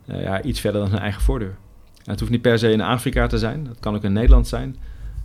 ja, 0.06 0.42
iets 0.42 0.60
verder 0.60 0.82
dan 0.82 0.90
hun 0.90 1.00
eigen 1.00 1.22
voordeur. 1.22 1.56
Het 2.04 2.20
hoeft 2.20 2.32
niet 2.32 2.42
per 2.42 2.60
se 2.60 2.72
in 2.72 2.82
Afrika 2.82 3.28
te 3.28 3.38
zijn, 3.38 3.64
dat 3.64 3.78
kan 3.80 3.96
ook 3.96 4.04
in 4.04 4.14
Nederland 4.14 4.48
zijn. 4.48 4.76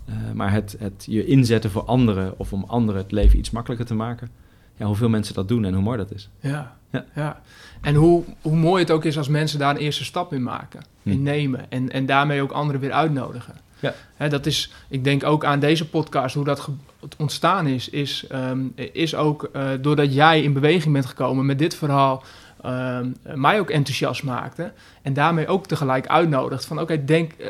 Uh, 0.08 0.14
maar 0.34 0.52
het, 0.52 0.76
het 0.78 1.04
je 1.08 1.26
inzetten 1.26 1.70
voor 1.70 1.82
anderen 1.82 2.38
of 2.38 2.52
om 2.52 2.64
anderen 2.66 3.02
het 3.02 3.12
leven 3.12 3.38
iets 3.38 3.50
makkelijker 3.50 3.86
te 3.86 3.94
maken. 3.94 4.28
Ja, 4.76 4.86
hoeveel 4.86 5.08
mensen 5.08 5.34
dat 5.34 5.48
doen 5.48 5.64
en 5.64 5.74
hoe 5.74 5.82
mooi 5.82 5.98
dat 5.98 6.12
is. 6.12 6.28
Ja, 6.40 6.76
ja. 6.90 7.04
ja. 7.14 7.40
En 7.80 7.94
hoe, 7.94 8.24
hoe 8.42 8.56
mooi 8.56 8.82
het 8.82 8.90
ook 8.90 9.04
is 9.04 9.18
als 9.18 9.28
mensen 9.28 9.58
daar 9.58 9.70
een 9.74 9.80
eerste 9.80 10.04
stap 10.04 10.32
in 10.32 10.42
maken, 10.42 10.82
hm. 11.02 11.10
in 11.10 11.22
nemen. 11.22 11.70
En, 11.70 11.90
en 11.90 12.06
daarmee 12.06 12.42
ook 12.42 12.52
anderen 12.52 12.80
weer 12.80 12.92
uitnodigen. 12.92 13.54
Ja. 13.80 13.94
Hè, 14.16 14.28
dat 14.28 14.46
is, 14.46 14.72
ik 14.88 15.04
denk 15.04 15.24
ook 15.24 15.44
aan 15.44 15.60
deze 15.60 15.88
podcast, 15.88 16.34
hoe 16.34 16.44
dat 16.44 16.68
ontstaan 17.16 17.66
is, 17.66 17.88
is, 17.88 18.26
um, 18.32 18.72
is 18.92 19.14
ook 19.14 19.50
uh, 19.56 19.68
doordat 19.80 20.14
jij 20.14 20.42
in 20.42 20.52
beweging 20.52 20.92
bent 20.92 21.06
gekomen 21.06 21.46
met 21.46 21.58
dit 21.58 21.74
verhaal, 21.74 22.22
um, 22.64 23.16
mij 23.34 23.60
ook 23.60 23.70
enthousiast 23.70 24.22
maakte. 24.22 24.72
En 25.02 25.12
daarmee 25.12 25.46
ook 25.46 25.66
tegelijk 25.66 26.06
uitnodigt 26.06 26.64
van 26.64 26.80
oké, 26.80 27.04
denk, 27.04 27.32
uh, 27.38 27.48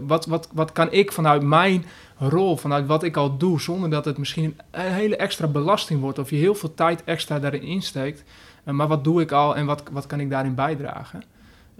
wat, 0.00 0.26
wat, 0.26 0.48
wat 0.52 0.72
kan 0.72 0.92
ik 0.92 1.12
vanuit 1.12 1.42
mijn 1.42 1.84
rol, 2.18 2.56
vanuit 2.56 2.86
wat 2.86 3.02
ik 3.02 3.16
al 3.16 3.36
doe, 3.36 3.60
zonder 3.60 3.90
dat 3.90 4.04
het 4.04 4.18
misschien 4.18 4.58
een 4.70 4.92
hele 4.92 5.16
extra 5.16 5.46
belasting 5.46 6.00
wordt 6.00 6.18
of 6.18 6.30
je 6.30 6.36
heel 6.36 6.54
veel 6.54 6.74
tijd 6.74 7.04
extra 7.04 7.38
daarin 7.38 7.62
insteekt. 7.62 8.24
Uh, 8.64 8.74
maar 8.74 8.88
wat 8.88 9.04
doe 9.04 9.20
ik 9.20 9.32
al 9.32 9.56
en 9.56 9.66
wat, 9.66 9.82
wat 9.92 10.06
kan 10.06 10.20
ik 10.20 10.30
daarin 10.30 10.54
bijdragen? 10.54 11.22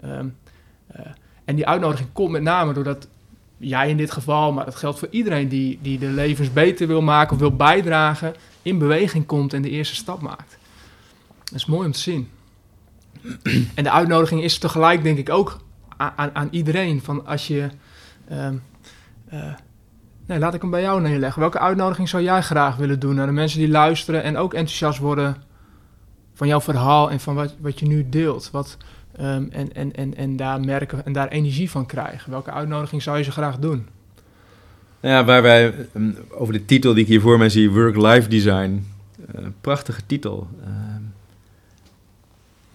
Um, 0.05 0.37
en 1.45 1.55
die 1.55 1.67
uitnodiging 1.67 2.09
komt 2.13 2.31
met 2.31 2.41
name 2.41 2.73
doordat 2.73 3.07
jij 3.57 3.89
in 3.89 3.97
dit 3.97 4.11
geval, 4.11 4.53
maar 4.53 4.65
dat 4.65 4.75
geldt 4.75 4.99
voor 4.99 5.07
iedereen 5.11 5.47
die, 5.47 5.79
die 5.81 5.99
de 5.99 6.07
levens 6.07 6.53
beter 6.53 6.87
wil 6.87 7.01
maken 7.01 7.33
of 7.33 7.39
wil 7.39 7.55
bijdragen, 7.55 8.35
in 8.61 8.77
beweging 8.77 9.25
komt 9.25 9.53
en 9.53 9.61
de 9.61 9.69
eerste 9.69 9.95
stap 9.95 10.21
maakt. 10.21 10.57
Dat 11.43 11.53
is 11.55 11.65
mooi 11.65 11.85
om 11.85 11.91
te 11.91 11.99
zien. 11.99 12.29
En 13.73 13.83
de 13.83 13.91
uitnodiging 13.91 14.43
is 14.43 14.57
tegelijk, 14.57 15.03
denk 15.03 15.17
ik, 15.17 15.29
ook 15.29 15.57
aan, 15.97 16.29
aan 16.33 16.47
iedereen. 16.51 17.01
Van 17.01 17.25
als 17.25 17.47
je. 17.47 17.69
Uh, 18.31 18.47
uh, 19.33 19.53
nee, 20.25 20.39
laat 20.39 20.53
ik 20.53 20.61
hem 20.61 20.71
bij 20.71 20.81
jou 20.81 21.01
neerleggen. 21.01 21.41
Welke 21.41 21.59
uitnodiging 21.59 22.09
zou 22.09 22.23
jij 22.23 22.41
graag 22.41 22.75
willen 22.75 22.99
doen 22.99 23.15
naar 23.15 23.25
de 23.25 23.31
mensen 23.31 23.59
die 23.59 23.69
luisteren 23.69 24.23
en 24.23 24.37
ook 24.37 24.53
enthousiast 24.53 24.99
worden 24.99 25.35
van 26.33 26.47
jouw 26.47 26.61
verhaal 26.61 27.11
en 27.11 27.19
van 27.19 27.35
wat, 27.35 27.55
wat 27.59 27.79
je 27.79 27.87
nu 27.87 28.09
deelt? 28.09 28.49
Wat, 28.51 28.77
Um, 29.21 29.49
en, 29.51 29.73
en, 29.73 29.95
en, 29.95 30.15
en 30.15 30.35
daar 30.35 30.59
merken 30.59 31.05
en 31.05 31.13
daar 31.13 31.27
energie 31.27 31.69
van 31.69 31.85
krijgen. 31.85 32.31
Welke 32.31 32.51
uitnodiging 32.51 33.01
zou 33.01 33.17
je 33.17 33.23
ze 33.23 33.31
graag 33.31 33.57
doen? 33.57 33.87
Ja, 34.99 35.25
waar 35.25 35.41
wij 35.41 35.73
um, 35.95 36.17
over 36.29 36.53
de 36.53 36.65
titel 36.65 36.93
die 36.93 37.03
ik 37.03 37.09
hier 37.09 37.21
voor 37.21 37.37
mij 37.37 37.49
zie, 37.49 37.71
Work-Life 37.71 38.29
Design. 38.29 38.85
Uh, 39.35 39.45
prachtige 39.61 40.01
titel. 40.05 40.47
Uh, 40.61 40.67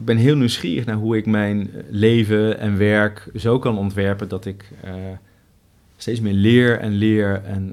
ik 0.02 0.08
ben 0.08 0.16
heel 0.16 0.36
nieuwsgierig 0.36 0.84
naar 0.84 0.96
hoe 0.96 1.16
ik 1.16 1.26
mijn 1.26 1.70
leven 1.90 2.58
en 2.58 2.78
werk 2.78 3.28
zo 3.34 3.58
kan 3.58 3.78
ontwerpen 3.78 4.28
dat 4.28 4.44
ik 4.44 4.72
uh, 4.84 4.92
steeds 5.96 6.20
meer 6.20 6.32
leer 6.32 6.78
en 6.78 6.92
leer. 6.92 7.42
En 7.44 7.68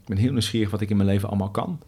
ik 0.00 0.06
ben 0.06 0.16
heel 0.16 0.32
nieuwsgierig 0.32 0.70
wat 0.70 0.80
ik 0.80 0.90
in 0.90 0.96
mijn 0.96 1.08
leven 1.08 1.28
allemaal 1.28 1.50
kan. 1.50 1.78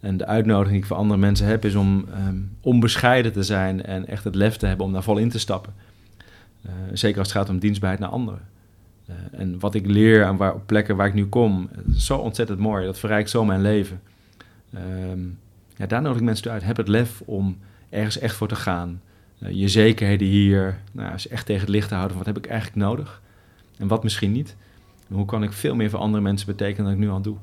En 0.00 0.16
de 0.16 0.26
uitnodiging 0.26 0.72
die 0.72 0.80
ik 0.80 0.86
voor 0.86 0.96
andere 0.96 1.20
mensen 1.20 1.46
heb, 1.46 1.64
is 1.64 1.74
om 1.74 2.04
um, 2.28 2.50
onbescheiden 2.60 3.32
te 3.32 3.42
zijn 3.42 3.84
en 3.84 4.06
echt 4.06 4.24
het 4.24 4.34
lef 4.34 4.56
te 4.56 4.66
hebben 4.66 4.86
om 4.86 4.92
daar 4.92 5.02
vol 5.02 5.18
in 5.18 5.28
te 5.28 5.38
stappen. 5.38 5.72
Uh, 6.66 6.72
zeker 6.92 7.18
als 7.18 7.28
het 7.28 7.36
gaat 7.36 7.48
om 7.48 7.58
dienstbaarheid 7.58 8.02
naar 8.02 8.10
anderen. 8.10 8.40
En 9.30 9.58
wat 9.58 9.74
ik 9.74 9.86
leer 9.86 10.24
aan 10.24 10.36
waar, 10.36 10.54
op 10.54 10.66
plekken 10.66 10.96
waar 10.96 11.06
ik 11.06 11.14
nu 11.14 11.26
kom, 11.26 11.68
is 11.94 12.06
zo 12.06 12.16
ontzettend 12.16 12.58
mooi. 12.58 12.84
Dat 12.84 12.98
verrijkt 12.98 13.30
zo 13.30 13.44
mijn 13.44 13.62
leven. 13.62 14.00
Um, 15.10 15.38
ja, 15.76 15.86
daar 15.86 16.02
nodig 16.02 16.18
ik 16.18 16.24
mensen 16.24 16.50
uit. 16.50 16.64
Heb 16.64 16.76
het 16.76 16.88
lef 16.88 17.20
om 17.24 17.58
ergens 17.90 18.18
echt 18.18 18.34
voor 18.34 18.48
te 18.48 18.56
gaan. 18.56 19.02
Uh, 19.42 19.50
je 19.50 19.68
zekerheden 19.68 20.26
hier 20.26 20.78
nou, 20.92 21.14
is 21.14 21.28
echt 21.28 21.46
tegen 21.46 21.60
het 21.60 21.70
licht 21.70 21.88
te 21.88 21.94
houden. 21.94 22.16
Van 22.16 22.24
wat 22.24 22.34
heb 22.34 22.44
ik 22.44 22.50
eigenlijk 22.50 22.86
nodig? 22.86 23.22
En 23.78 23.88
wat 23.88 24.02
misschien 24.02 24.32
niet? 24.32 24.56
En 25.08 25.14
hoe 25.14 25.24
kan 25.24 25.42
ik 25.42 25.52
veel 25.52 25.74
meer 25.74 25.90
voor 25.90 25.98
andere 25.98 26.22
mensen 26.22 26.46
betekenen 26.46 26.84
dan 26.84 26.92
ik 26.92 26.98
nu 26.98 27.10
al 27.10 27.20
doe? 27.20 27.36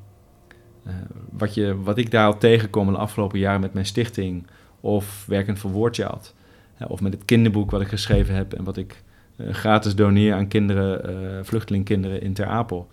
Uh, 0.88 0.94
wat, 1.32 1.54
je, 1.54 1.82
wat 1.82 1.98
ik 1.98 2.12
daar 2.12 2.26
al 2.26 2.38
tegenkom 2.38 2.92
de 2.92 2.98
afgelopen 2.98 3.40
jaren 3.40 3.62
met 3.62 3.74
mijn 3.74 3.86
stichting 3.86 4.48
of 4.80 5.26
werkend 5.28 5.60
voor 5.60 5.72
Woordchild, 5.72 6.36
uh, 6.82 6.90
of 6.90 7.02
met 7.02 7.14
het 7.14 7.26
kinderboek 7.26 7.72
wat 7.72 7.82
ik 7.82 7.88
geschreven 7.88 8.36
heb 8.36 8.54
en 8.54 8.64
wat 8.64 8.78
ik 8.78 9.04
uh, 9.38 9.54
gratis 9.54 9.96
doneer 9.96 10.34
aan 10.34 10.48
kinderen, 10.48 11.46
vluchtelingkinderen 11.46 12.22
in 12.22 12.34
Ter 12.34 12.46
Apel. 12.46 12.88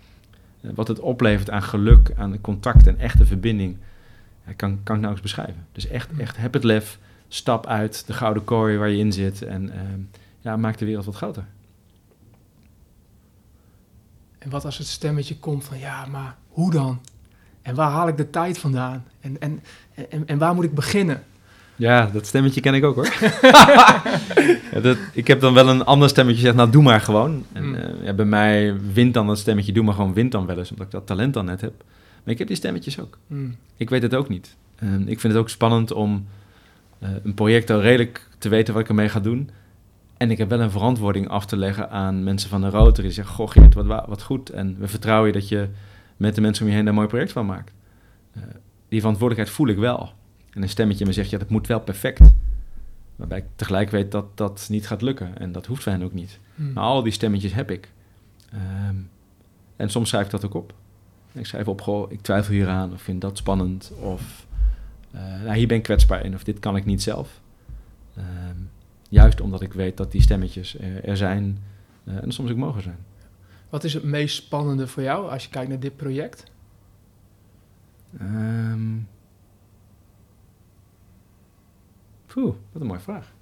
wat 0.61 0.87
het 0.87 0.99
oplevert 0.99 1.49
aan 1.49 1.63
geluk, 1.63 2.11
aan 2.15 2.41
contact 2.41 2.87
en 2.87 2.99
echte 2.99 3.25
verbinding, 3.25 3.77
kan, 4.55 4.79
kan 4.83 4.95
ik 4.95 5.01
nou 5.01 5.13
eens 5.13 5.21
beschrijven. 5.21 5.65
Dus 5.71 5.87
echt, 5.87 6.09
echt 6.17 6.37
heb 6.37 6.53
het 6.53 6.63
lef, 6.63 6.99
stap 7.33 7.67
uit 7.67 8.03
de 8.07 8.13
gouden 8.13 8.43
kooi 8.43 8.77
waar 8.77 8.89
je 8.89 8.97
in 8.97 9.13
zit 9.13 9.41
en 9.41 9.71
ja, 10.41 10.57
maak 10.57 10.77
de 10.77 10.85
wereld 10.85 11.05
wat 11.05 11.15
groter. 11.15 11.45
En 14.37 14.49
wat 14.49 14.65
als 14.65 14.77
het 14.77 14.87
stemmetje 14.87 15.37
komt 15.37 15.63
van 15.63 15.79
ja, 15.79 16.05
maar 16.05 16.35
hoe 16.49 16.71
dan? 16.71 16.99
En 17.61 17.75
waar 17.75 17.89
haal 17.89 18.07
ik 18.07 18.17
de 18.17 18.29
tijd 18.29 18.57
vandaan? 18.57 19.05
En, 19.19 19.41
en, 19.41 19.63
en, 20.09 20.27
en 20.27 20.37
waar 20.37 20.55
moet 20.55 20.63
ik 20.63 20.73
beginnen? 20.73 21.23
Ja, 21.75 22.09
dat 22.13 22.25
stemmetje 22.25 22.61
ken 22.61 22.73
ik 22.73 22.83
ook 22.83 22.95
hoor. 22.95 23.05
ja, 24.71 24.79
dat, 24.81 24.97
ik 25.13 25.27
heb 25.27 25.39
dan 25.39 25.53
wel 25.53 25.67
een 25.67 25.83
ander 25.83 26.09
stemmetje 26.09 26.39
gezegd, 26.39 26.57
nou 26.57 26.69
doe 26.69 26.83
maar 26.83 27.01
gewoon. 27.01 27.45
En 27.51 27.67
mm. 27.67 27.75
uh, 27.75 28.03
ja, 28.03 28.13
bij 28.13 28.25
mij 28.25 28.79
wint 28.93 29.13
dan 29.13 29.27
dat 29.27 29.37
stemmetje, 29.37 29.71
doe 29.71 29.83
maar 29.83 29.93
gewoon, 29.93 30.13
wint 30.13 30.31
dan 30.31 30.45
wel 30.45 30.57
eens, 30.57 30.71
omdat 30.71 30.85
ik 30.85 30.91
dat 30.91 31.07
talent 31.07 31.33
dan 31.33 31.45
net 31.45 31.61
heb. 31.61 31.73
Maar 32.23 32.33
ik 32.33 32.37
heb 32.37 32.47
die 32.47 32.57
stemmetjes 32.57 32.99
ook. 32.99 33.17
Mm. 33.27 33.55
Ik 33.77 33.89
weet 33.89 34.01
het 34.01 34.15
ook 34.15 34.29
niet. 34.29 34.55
Uh, 34.83 34.93
ik 34.93 35.19
vind 35.19 35.33
het 35.33 35.41
ook 35.41 35.49
spannend 35.49 35.91
om 35.91 36.13
uh, 36.13 36.21
een 37.23 37.33
project 37.33 37.69
al 37.69 37.81
redelijk 37.81 38.29
te 38.37 38.49
weten 38.49 38.73
wat 38.73 38.83
ik 38.83 38.89
ermee 38.89 39.09
ga 39.09 39.19
doen. 39.19 39.49
En 40.17 40.31
ik 40.31 40.37
heb 40.37 40.49
wel 40.49 40.59
een 40.59 40.71
verantwoording 40.71 41.27
af 41.27 41.45
te 41.45 41.57
leggen 41.57 41.89
aan 41.89 42.23
mensen 42.23 42.49
van 42.49 42.61
de 42.61 42.69
Rotary. 42.69 43.01
Die 43.01 43.11
zeggen, 43.11 43.35
goh 43.35 43.49
Geert, 43.49 43.73
wat, 43.73 44.05
wat 44.07 44.21
goed. 44.21 44.49
En 44.49 44.75
we 44.79 44.87
vertrouwen 44.87 45.27
je 45.27 45.33
dat 45.33 45.47
je 45.47 45.69
met 46.17 46.35
de 46.35 46.41
mensen 46.41 46.63
om 46.63 46.69
je 46.69 46.75
heen 46.75 46.85
daar 46.85 46.93
een 46.93 46.99
mooi 46.99 47.11
project 47.11 47.31
van 47.31 47.45
maakt. 47.45 47.73
Uh, 48.37 48.43
die 48.89 48.99
verantwoordelijkheid 48.99 49.57
voel 49.57 49.67
ik 49.67 49.77
wel. 49.77 50.13
En 50.49 50.61
een 50.61 50.69
stemmetje 50.69 51.05
me 51.05 51.13
zegt, 51.13 51.29
ja, 51.29 51.37
dat 51.37 51.49
moet 51.49 51.67
wel 51.67 51.79
perfect. 51.79 52.33
Waarbij 53.15 53.37
ik 53.37 53.45
tegelijk 53.55 53.89
weet 53.89 54.11
dat 54.11 54.37
dat 54.37 54.67
niet 54.69 54.87
gaat 54.87 55.01
lukken. 55.01 55.37
En 55.37 55.51
dat 55.51 55.65
hoeft 55.65 55.83
voor 55.83 55.91
hen 55.91 56.03
ook 56.03 56.13
niet. 56.13 56.39
Hmm. 56.55 56.73
Maar 56.73 56.83
al 56.83 57.03
die 57.03 57.11
stemmetjes 57.11 57.53
heb 57.53 57.71
ik. 57.71 57.91
Um, 58.89 59.09
en 59.75 59.89
soms 59.89 60.09
schrijf 60.09 60.25
ik 60.25 60.31
dat 60.31 60.45
ook 60.45 60.53
op. 60.53 60.73
Ik 61.31 61.45
schrijf 61.45 61.67
op, 61.67 61.81
goh, 61.81 62.11
ik 62.11 62.21
twijfel 62.21 62.53
hier 62.53 62.67
aan 62.67 62.93
of 62.93 63.01
vind 63.01 63.21
dat 63.21 63.37
spannend. 63.37 63.91
Of 63.99 64.45
nou, 65.13 65.53
hier 65.53 65.67
ben 65.67 65.77
ik 65.77 65.83
kwetsbaar 65.83 66.25
in 66.25 66.33
of 66.33 66.43
dit 66.43 66.59
kan 66.59 66.75
ik 66.75 66.85
niet 66.85 67.01
zelf. 67.01 67.41
Um, 68.17 68.69
juist 69.09 69.41
omdat 69.41 69.61
ik 69.61 69.73
weet 69.73 69.97
dat 69.97 70.11
die 70.11 70.21
stemmetjes 70.21 70.79
er, 70.79 71.05
er 71.05 71.17
zijn 71.17 71.57
uh, 72.03 72.23
en 72.23 72.31
soms 72.31 72.51
ook 72.51 72.57
mogen 72.57 72.81
zijn. 72.81 72.97
Wat 73.69 73.83
is 73.83 73.93
het 73.93 74.03
meest 74.03 74.35
spannende 74.35 74.87
voor 74.87 75.03
jou 75.03 75.29
als 75.29 75.43
je 75.43 75.49
kijkt 75.49 75.69
naar 75.69 75.79
dit 75.79 75.95
project? 75.95 76.51
Um, 78.21 79.07
Poeh, 82.25 82.55
wat 82.71 82.81
een 82.81 82.87
mooie 82.87 82.99
vraag. 82.99 83.33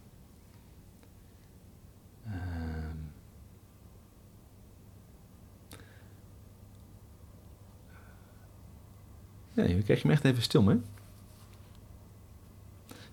Um, 2.25 3.09
Nee, 9.53 9.73
dan 9.73 9.83
krijg 9.83 10.01
je 10.01 10.07
me 10.07 10.13
echt 10.13 10.23
even 10.23 10.41
stil 10.41 10.61
mee. 10.61 10.81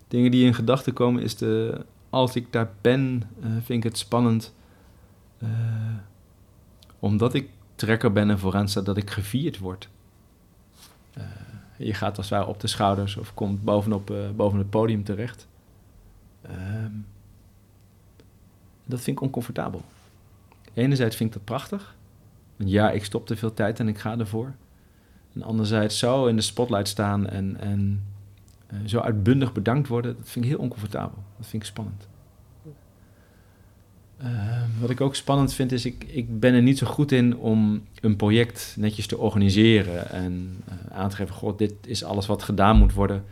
Dingen 0.09 0.31
die 0.31 0.45
in 0.45 0.53
gedachten 0.53 0.93
komen 0.93 1.23
is 1.23 1.37
de... 1.37 1.85
Als 2.09 2.35
ik 2.35 2.51
daar 2.51 2.69
ben, 2.81 3.23
uh, 3.43 3.51
vind 3.51 3.69
ik 3.69 3.83
het 3.83 3.97
spannend. 3.97 4.53
Uh, 5.43 5.49
omdat 6.99 7.33
ik 7.33 7.49
trekker 7.75 8.11
ben 8.11 8.29
en 8.29 8.39
vooraan 8.39 8.69
staat 8.69 8.85
dat 8.85 8.97
ik 8.97 9.09
gevierd 9.09 9.57
word. 9.57 9.89
Uh, 11.17 11.23
je 11.77 11.93
gaat 11.93 12.17
als 12.17 12.29
het 12.29 12.37
ware 12.37 12.49
op 12.49 12.59
de 12.59 12.67
schouders 12.67 13.17
of 13.17 13.33
komt 13.33 13.63
bovenop, 13.63 14.13
boven 14.35 14.57
het 14.57 14.69
podium 14.69 15.03
terecht. 15.03 15.47
Ehm, 16.41 16.91
dat 18.85 19.01
vind 19.01 19.17
ik 19.17 19.23
oncomfortabel. 19.23 19.81
Enerzijds 20.73 21.15
vind 21.15 21.29
ik 21.29 21.35
dat 21.35 21.45
prachtig. 21.45 21.95
Want 22.55 22.69
ja, 22.71 22.91
ik 22.91 23.03
stop 23.03 23.27
te 23.27 23.35
veel 23.35 23.53
tijd 23.53 23.79
en 23.79 23.87
ik 23.87 23.97
ga 23.97 24.17
ervoor. 24.17 24.53
En 25.33 25.43
anderzijds 25.43 25.97
zo 25.97 26.25
in 26.25 26.35
de 26.35 26.41
spotlight 26.41 26.87
staan 26.87 27.27
en, 27.27 27.59
en 27.59 28.03
uh, 28.73 28.79
zo 28.85 28.99
uitbundig 28.99 29.51
bedankt 29.51 29.87
worden, 29.87 30.15
dat 30.17 30.29
vind 30.29 30.45
ik 30.45 30.51
heel 30.51 30.59
oncomfortabel. 30.59 31.23
Dat 31.37 31.47
vind 31.47 31.63
ik 31.63 31.69
spannend. 31.69 32.07
Uh, 34.23 34.61
wat 34.79 34.89
ik 34.89 35.01
ook 35.01 35.15
spannend 35.15 35.53
vind 35.53 35.71
is, 35.71 35.85
ik, 35.85 36.03
ik 36.07 36.39
ben 36.39 36.53
er 36.53 36.61
niet 36.61 36.77
zo 36.77 36.87
goed 36.87 37.11
in 37.11 37.37
om 37.37 37.83
een 38.01 38.15
project 38.15 38.75
netjes 38.77 39.07
te 39.07 39.17
organiseren 39.17 40.09
en 40.09 40.63
uh, 40.69 40.97
aan 40.97 41.09
te 41.09 41.15
geven, 41.15 41.35
god, 41.35 41.57
dit 41.57 41.73
is 41.85 42.03
alles 42.03 42.25
wat 42.25 42.43
gedaan 42.43 42.77
moet 42.77 42.93
worden. 42.93 43.23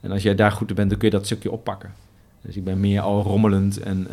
En 0.00 0.10
als 0.10 0.22
jij 0.22 0.34
daar 0.34 0.52
goed 0.52 0.68
in 0.68 0.74
bent, 0.74 0.90
dan 0.90 0.98
kun 0.98 1.08
je 1.08 1.16
dat 1.16 1.26
stukje 1.26 1.50
oppakken. 1.50 1.92
Dus 2.40 2.56
ik 2.56 2.64
ben 2.64 2.80
meer 2.80 3.00
al 3.00 3.22
rommelend 3.22 3.80
en 3.80 4.06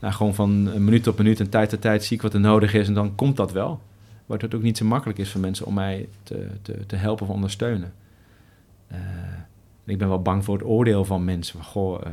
nou, 0.00 0.14
gewoon 0.14 0.34
van 0.34 0.62
minuut 0.84 1.02
tot 1.02 1.18
minuut 1.18 1.40
en 1.40 1.48
tijd 1.48 1.70
tot 1.70 1.80
tijd 1.80 2.04
zie 2.04 2.16
ik 2.16 2.22
wat 2.22 2.34
er 2.34 2.40
nodig 2.40 2.74
is 2.74 2.88
en 2.88 2.94
dan 2.94 3.14
komt 3.14 3.36
dat 3.36 3.52
wel. 3.52 3.80
Waardoor 4.26 4.48
het 4.48 4.58
ook 4.58 4.64
niet 4.64 4.76
zo 4.76 4.84
makkelijk 4.84 5.18
is 5.18 5.30
voor 5.30 5.40
mensen 5.40 5.66
om 5.66 5.74
mij 5.74 6.08
te, 6.22 6.46
te, 6.62 6.86
te 6.86 6.96
helpen 6.96 7.26
of 7.26 7.32
ondersteunen. 7.32 7.92
Ik 9.88 9.98
ben 9.98 10.08
wel 10.08 10.22
bang 10.22 10.44
voor 10.44 10.54
het 10.58 10.66
oordeel 10.66 11.04
van 11.04 11.24
mensen. 11.24 11.54
Van, 11.54 11.64
goh, 11.64 12.00
uh, 12.06 12.12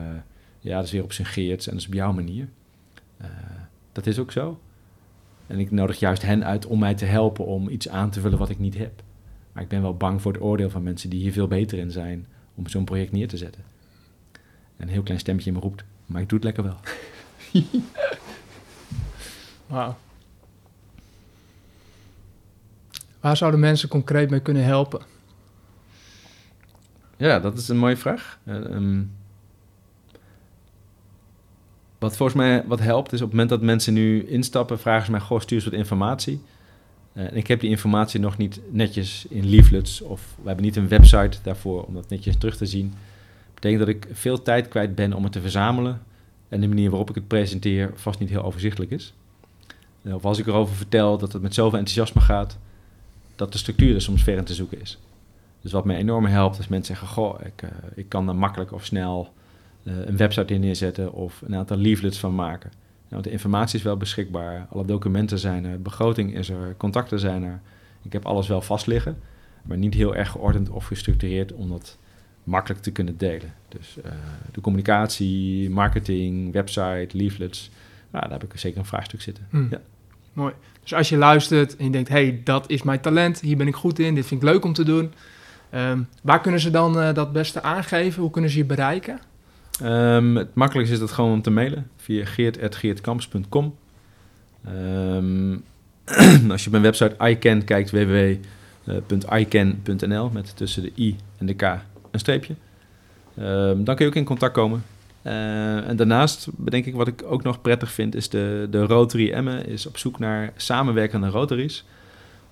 ja, 0.60 0.76
dat 0.76 0.86
is 0.86 0.92
weer 0.92 1.04
op 1.04 1.14
zijn 1.14 1.28
geerts 1.28 1.66
en 1.66 1.72
dat 1.72 1.82
is 1.82 1.88
op 1.88 1.94
jouw 1.94 2.14
manier. 2.14 2.48
Uh, 3.22 3.28
dat 3.92 4.06
is 4.06 4.20
ook 4.20 4.32
zo. 4.32 4.60
En 5.48 5.60
ik 5.60 5.72
nodig 5.72 6.00
juist 6.00 6.22
hen 6.22 6.46
uit 6.46 6.66
om 6.66 6.80
mij 6.80 6.94
te 6.94 7.06
helpen 7.06 7.46
om 7.46 7.70
iets 7.70 7.90
aan 7.90 8.10
te 8.10 8.20
vullen 8.20 8.38
wat 8.38 8.50
ik 8.50 8.60
niet 8.60 8.78
heb. 8.78 9.04
Maar 9.52 9.64
ik 9.64 9.70
ben 9.70 9.82
wel 9.82 9.98
bang 9.98 10.22
voor 10.22 10.34
het 10.34 10.42
oordeel 10.42 10.70
van 10.70 10.84
mensen 10.84 11.10
die 11.10 11.22
hier 11.22 11.32
veel 11.32 11.48
beter 11.48 11.78
in 11.78 11.92
zijn 11.92 12.28
om 12.56 12.68
zo'n 12.68 12.86
project 12.86 13.12
neer 13.12 13.28
te 13.28 13.38
zetten. 13.38 13.64
En 14.78 14.88
een 14.88 14.94
heel 14.94 15.04
klein 15.04 15.20
stemmetje 15.20 15.50
in 15.50 15.56
me 15.56 15.62
roept, 15.62 15.84
maar 16.06 16.22
ik 16.22 16.30
doe 16.30 16.38
het 16.38 16.48
lekker 16.48 16.64
wel. 16.64 16.78
Wauw. 19.68 19.96
Waar 23.20 23.38
zouden 23.38 23.60
mensen 23.60 23.90
concreet 23.90 24.30
mee 24.30 24.40
kunnen 24.40 24.64
helpen? 24.64 25.02
Ja, 27.18 27.40
dat 27.40 27.58
is 27.58 27.68
een 27.68 27.78
mooie 27.78 27.98
vraag. 27.98 28.40
Uh, 28.44 28.56
um, 28.56 29.12
wat 32.00 32.16
volgens 32.16 32.38
mij 32.38 32.64
wat 32.68 32.80
helpt 32.80 33.14
is 33.14 33.22
op 33.22 33.28
het 33.28 33.32
moment 33.32 33.50
dat 33.50 33.62
mensen 33.62 33.94
nu 33.94 34.28
instappen, 34.28 34.80
vragen 34.80 35.06
ze 35.06 35.12
mij: 35.12 35.20
Goh, 35.20 35.40
stuur 35.40 35.64
wat 35.64 35.74
informatie. 35.74 36.42
Uh, 37.14 37.24
en 37.24 37.36
ik 37.36 37.48
heb 37.48 37.60
die 37.60 37.70
informatie 37.70 38.20
nog 38.20 38.38
niet 38.38 38.60
netjes 38.72 39.26
in 39.30 39.50
leaflets 39.50 40.02
of 40.02 40.36
we 40.42 40.48
hebben 40.48 40.66
niet 40.66 40.76
een 40.76 40.88
website 40.88 41.38
daarvoor 41.44 41.84
om 41.84 41.94
dat 41.94 42.10
netjes 42.10 42.38
terug 42.38 42.58
te 42.58 42.66
zien. 42.66 42.90
Dat 42.90 43.54
betekent 43.54 43.80
dat 43.80 43.90
ik 43.90 44.08
veel 44.12 44.42
tijd 44.42 44.68
kwijt 44.68 44.96
ben 44.96 45.14
om 45.14 45.24
het 45.24 45.32
te 45.32 45.42
verzamelen 45.42 46.02
en 46.50 46.62
de 46.62 46.68
manier 46.68 46.90
waarop 46.90 47.10
ik 47.10 47.16
het 47.16 47.28
presenteer 47.28 47.92
vast 47.96 48.20
niet 48.20 48.30
heel 48.30 48.44
overzichtelijk 48.44 48.92
is. 48.92 49.14
Of 50.04 50.26
als 50.26 50.40
ik 50.40 50.48
erover 50.48 50.76
vertel 50.76 51.18
dat 51.18 51.34
het 51.34 51.42
met 51.42 51.54
zoveel 51.54 51.80
enthousiasme 51.80 52.22
gaat, 52.22 52.58
dat 53.36 53.52
de 53.52 53.58
structuur 53.58 53.96
er 53.96 54.02
soms 54.02 54.24
ver 54.24 54.38
in 54.38 54.44
te 54.44 54.54
zoeken 54.54 54.82
is. 54.82 55.00
Dus 55.66 55.74
wat 55.74 55.86
mij 55.86 55.96
enorm 55.96 56.26
helpt, 56.26 56.60
is 56.60 56.68
mensen 56.68 56.96
zeggen: 56.96 57.14
Goh, 57.14 57.40
ik, 57.46 57.62
uh, 57.64 57.70
ik 57.96 58.10
kan 58.10 58.28
er 58.28 58.36
makkelijk 58.36 58.72
of 58.72 58.86
snel 58.86 59.34
uh, 59.84 59.94
een 60.06 60.18
website 60.18 60.54
in 60.54 60.60
neerzetten 60.60 61.14
of 61.14 61.42
een 61.46 61.56
aantal 61.56 61.78
leaflets 61.78 62.20
van 62.20 62.36
maken. 62.36 62.72
Ja, 62.76 63.10
want 63.10 63.24
de 63.24 63.32
informatie 63.32 63.78
is 63.78 63.84
wel 63.84 63.98
beschikbaar, 63.98 64.68
alle 64.70 64.86
documenten 64.86 65.40
zijn 65.40 65.66
er, 65.66 65.82
begroting 65.82 66.36
is 66.36 66.50
er, 66.50 66.76
contacten 66.78 67.20
zijn 67.20 67.44
er. 67.44 67.62
Ik 68.02 68.14
heb 68.14 68.26
alles 68.26 68.48
wel 68.48 68.62
vast 68.62 68.88
liggen, 68.88 69.18
maar 69.64 69.78
niet 69.78 69.94
heel 69.94 70.16
erg 70.16 70.30
geordend 70.30 70.70
of 70.70 70.86
gestructureerd 70.86 71.54
om 71.54 71.70
dat 71.70 71.98
makkelijk 72.44 72.82
te 72.82 72.92
kunnen 72.92 73.18
delen. 73.18 73.54
Dus 73.68 73.98
uh, 73.98 74.12
de 74.52 74.62
communicatie, 74.62 75.70
marketing, 75.70 76.54
website, 76.54 77.08
leaflets, 77.12 77.72
nou, 78.12 78.24
daar 78.24 78.40
heb 78.40 78.44
ik 78.44 78.60
zeker 78.60 78.80
een 78.80 78.86
vraagstuk 78.86 79.22
zitten. 79.22 79.48
Hmm. 79.50 79.68
Ja. 79.72 79.82
Mooi. 80.34 80.54
Dus 80.82 80.94
als 80.94 81.10
je 81.10 81.18
luistert 81.18 81.76
en 81.76 81.86
je 81.86 81.92
denkt, 81.92 82.10
hey, 82.10 82.42
dat 82.44 82.70
is 82.70 82.84
mijn 82.84 83.00
talent, 83.00 83.40
hier 83.40 83.58
ben 83.58 83.68
ik 83.68 83.76
goed 83.76 84.00
in, 84.00 84.16
dit 84.16 84.26
vind 84.26 84.42
ik 84.42 84.50
leuk 84.50 84.66
om 84.66 84.74
te 84.74 84.84
doen. 84.84 85.14
Um, 85.76 86.08
waar 86.22 86.42
kunnen 86.42 86.60
ze 86.60 86.72
dan 86.72 86.98
uh, 86.98 87.14
dat 87.14 87.34
beste 87.34 87.62
aangeven? 87.62 88.22
Hoe 88.22 88.32
kunnen 88.32 88.52
ze 88.52 88.58
je 88.58 88.66
bereiken? 88.66 89.20
Um, 89.84 90.36
het 90.36 90.56
makkelijkste 90.56 90.96
is 90.96 91.02
dat 91.02 91.12
gewoon 91.12 91.32
om 91.32 91.42
te 91.42 91.50
mailen 91.50 91.90
via 91.98 92.26
geert.geertkamps.com. 92.26 93.76
Um, 94.68 95.64
als 96.52 96.62
je 96.62 96.66
op 96.66 96.72
mijn 96.72 96.84
website 96.84 97.16
iCan 97.26 97.64
kijkt, 97.64 97.92
www.ican.nl 98.86 99.50
met 100.30 100.58
tussen 100.58 100.84
de 100.84 100.92
i 100.98 101.16
en 101.38 101.46
de 101.46 101.54
k 101.54 101.62
een 102.12 102.20
streepje. 102.20 102.56
dan 103.76 103.86
kun 103.86 103.98
je 103.98 104.06
ook 104.06 104.16
in 104.16 104.24
contact 104.24 104.54
komen. 104.54 104.84
Uh, 105.24 105.88
en 105.88 105.96
daarnaast 105.96 106.48
bedenk 106.52 106.86
ik 106.86 106.96
wat 106.96 107.08
ik 107.08 107.24
ook 107.26 107.44
nog 107.44 107.62
prettig 107.62 107.92
vind, 107.92 108.16
is 108.16 108.30
de, 108.30 108.68
de 108.70 108.86
Rotary 108.86 109.32
Emmen 109.32 109.68
is 109.68 109.86
op 109.86 109.98
zoek 109.98 110.20
naar 110.20 110.54
samenwerkende 110.56 111.30
Rotaries 111.30 111.86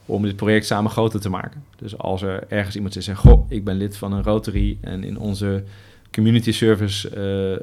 om 0.06 0.24
dit 0.24 0.36
project 0.36 0.66
samen 0.66 0.92
groter 0.92 1.20
te 1.20 1.30
maken. 1.30 1.64
Dus 1.76 1.98
als 1.98 2.22
er 2.22 2.44
ergens 2.48 2.76
iemand 2.76 2.96
is 2.96 3.08
en 3.08 3.16
zegt, 3.16 3.28
goh, 3.28 3.52
ik 3.52 3.64
ben 3.64 3.76
lid 3.76 3.98
van 3.98 4.14
een 4.14 4.24
Rotary 4.24 4.78
en 4.82 5.04
in 5.04 5.18
onze 5.18 5.64
community 6.12 6.52
service 6.52 7.10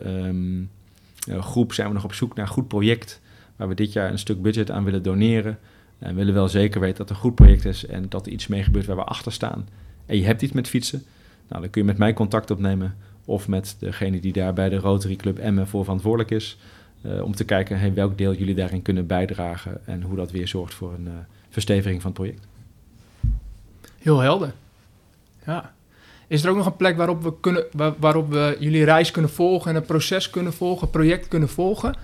uh, 0.04 0.26
um, 0.26 0.70
groep 1.26 1.72
zijn 1.72 1.88
we 1.88 1.94
nog 1.94 2.04
op 2.04 2.14
zoek 2.14 2.34
naar 2.34 2.46
een 2.46 2.52
goed 2.52 2.68
project 2.68 3.20
waar 3.56 3.68
we 3.68 3.74
dit 3.74 3.92
jaar 3.92 4.10
een 4.10 4.18
stuk 4.18 4.42
budget 4.42 4.70
aan 4.70 4.84
willen 4.84 5.02
doneren. 5.02 5.58
En 5.98 6.14
willen 6.14 6.34
wel 6.34 6.48
zeker 6.48 6.80
weten 6.80 6.96
dat 6.96 7.08
het 7.08 7.16
een 7.16 7.22
goed 7.22 7.34
project 7.34 7.64
is 7.64 7.86
en 7.86 8.06
dat 8.08 8.26
er 8.26 8.32
iets 8.32 8.46
mee 8.46 8.62
gebeurt 8.62 8.86
waar 8.86 8.96
we 8.96 9.04
achter 9.04 9.32
staan. 9.32 9.68
En 10.06 10.16
je 10.16 10.24
hebt 10.24 10.42
iets 10.42 10.52
met 10.52 10.68
fietsen, 10.68 11.02
nou, 11.48 11.62
dan 11.62 11.70
kun 11.70 11.80
je 11.80 11.86
met 11.86 11.98
mij 11.98 12.12
contact 12.12 12.50
opnemen 12.50 12.96
of 13.24 13.48
met 13.48 13.76
degene 13.78 14.20
die 14.20 14.32
daar 14.32 14.52
bij 14.52 14.68
de 14.68 14.76
Rotary 14.76 15.16
Club 15.16 15.38
Emmen 15.38 15.66
voor 15.66 15.84
verantwoordelijk 15.84 16.30
is. 16.30 16.58
Uh, 17.06 17.22
om 17.22 17.34
te 17.34 17.44
kijken 17.44 17.78
hey, 17.78 17.94
welk 17.94 18.18
deel 18.18 18.34
jullie 18.34 18.54
daarin 18.54 18.82
kunnen 18.82 19.06
bijdragen 19.06 19.86
en 19.86 20.02
hoe 20.02 20.16
dat 20.16 20.30
weer 20.30 20.48
zorgt 20.48 20.74
voor 20.74 20.92
een 20.94 21.08
versteviging 21.50 22.02
van 22.02 22.10
het 22.10 22.20
project. 22.20 22.46
Heel 23.98 24.18
helder. 24.18 24.52
Ja. 25.46 25.72
Is 26.26 26.44
er 26.44 26.50
ook 26.50 26.56
nog 26.56 26.66
een 26.66 26.76
plek 26.76 26.96
waarop 26.96 27.22
we, 27.22 27.40
kunnen, 27.40 27.64
waar, 27.72 27.92
waarop 27.98 28.32
we 28.32 28.56
jullie 28.58 28.84
reis 28.84 29.10
kunnen 29.10 29.30
volgen 29.30 29.70
en 29.70 29.74
het 29.74 29.86
proces 29.86 30.30
kunnen 30.30 30.52
volgen, 30.52 30.80
het 30.80 30.90
project 30.90 31.28
kunnen 31.28 31.48
volgen? 31.48 31.94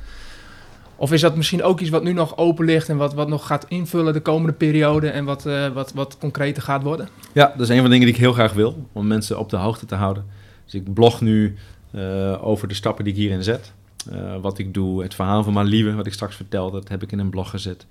Of 0.97 1.13
is 1.13 1.21
dat 1.21 1.37
misschien 1.37 1.63
ook 1.63 1.81
iets 1.81 1.91
wat 1.91 2.03
nu 2.03 2.13
nog 2.13 2.37
open 2.37 2.65
ligt 2.65 2.89
en 2.89 2.97
wat, 2.97 3.15
wat 3.15 3.29
nog 3.29 3.47
gaat 3.47 3.67
invullen 3.69 4.13
de 4.13 4.21
komende 4.21 4.53
periode 4.53 5.09
en 5.09 5.25
wat, 5.25 5.47
uh, 5.47 5.69
wat, 5.69 5.93
wat 5.93 6.19
concreter 6.19 6.63
gaat 6.63 6.83
worden? 6.83 7.09
Ja, 7.33 7.47
dat 7.57 7.61
is 7.61 7.69
een 7.69 7.75
van 7.77 7.85
de 7.85 7.91
dingen 7.91 8.07
die 8.07 8.15
ik 8.15 8.21
heel 8.21 8.33
graag 8.33 8.53
wil, 8.53 8.89
om 8.93 9.07
mensen 9.07 9.39
op 9.39 9.51
de 9.51 9.57
hoogte 9.57 9.87
te 9.87 9.95
houden. 9.95 10.25
Dus 10.65 10.75
ik 10.75 10.95
blog 10.95 11.21
nu 11.21 11.57
uh, 11.95 12.47
over 12.47 12.69
de 12.69 12.75
stappen 12.75 13.05
die 13.05 13.13
ik 13.13 13.19
hierin 13.19 13.43
zet. 13.43 13.73
Uh, 14.13 14.37
wat 14.41 14.59
ik 14.59 14.75
doe, 14.75 15.03
het 15.03 15.15
verhaal 15.15 15.43
van 15.43 15.53
mijn 15.53 15.67
lieve, 15.67 15.95
wat 15.95 16.07
ik 16.07 16.13
straks 16.13 16.37
vertelde, 16.37 16.79
dat 16.81 16.89
heb 16.89 17.03
ik 17.03 17.13
in 17.13 17.19
een 17.19 17.31
blog 17.31 17.51
gezet. 17.51 17.87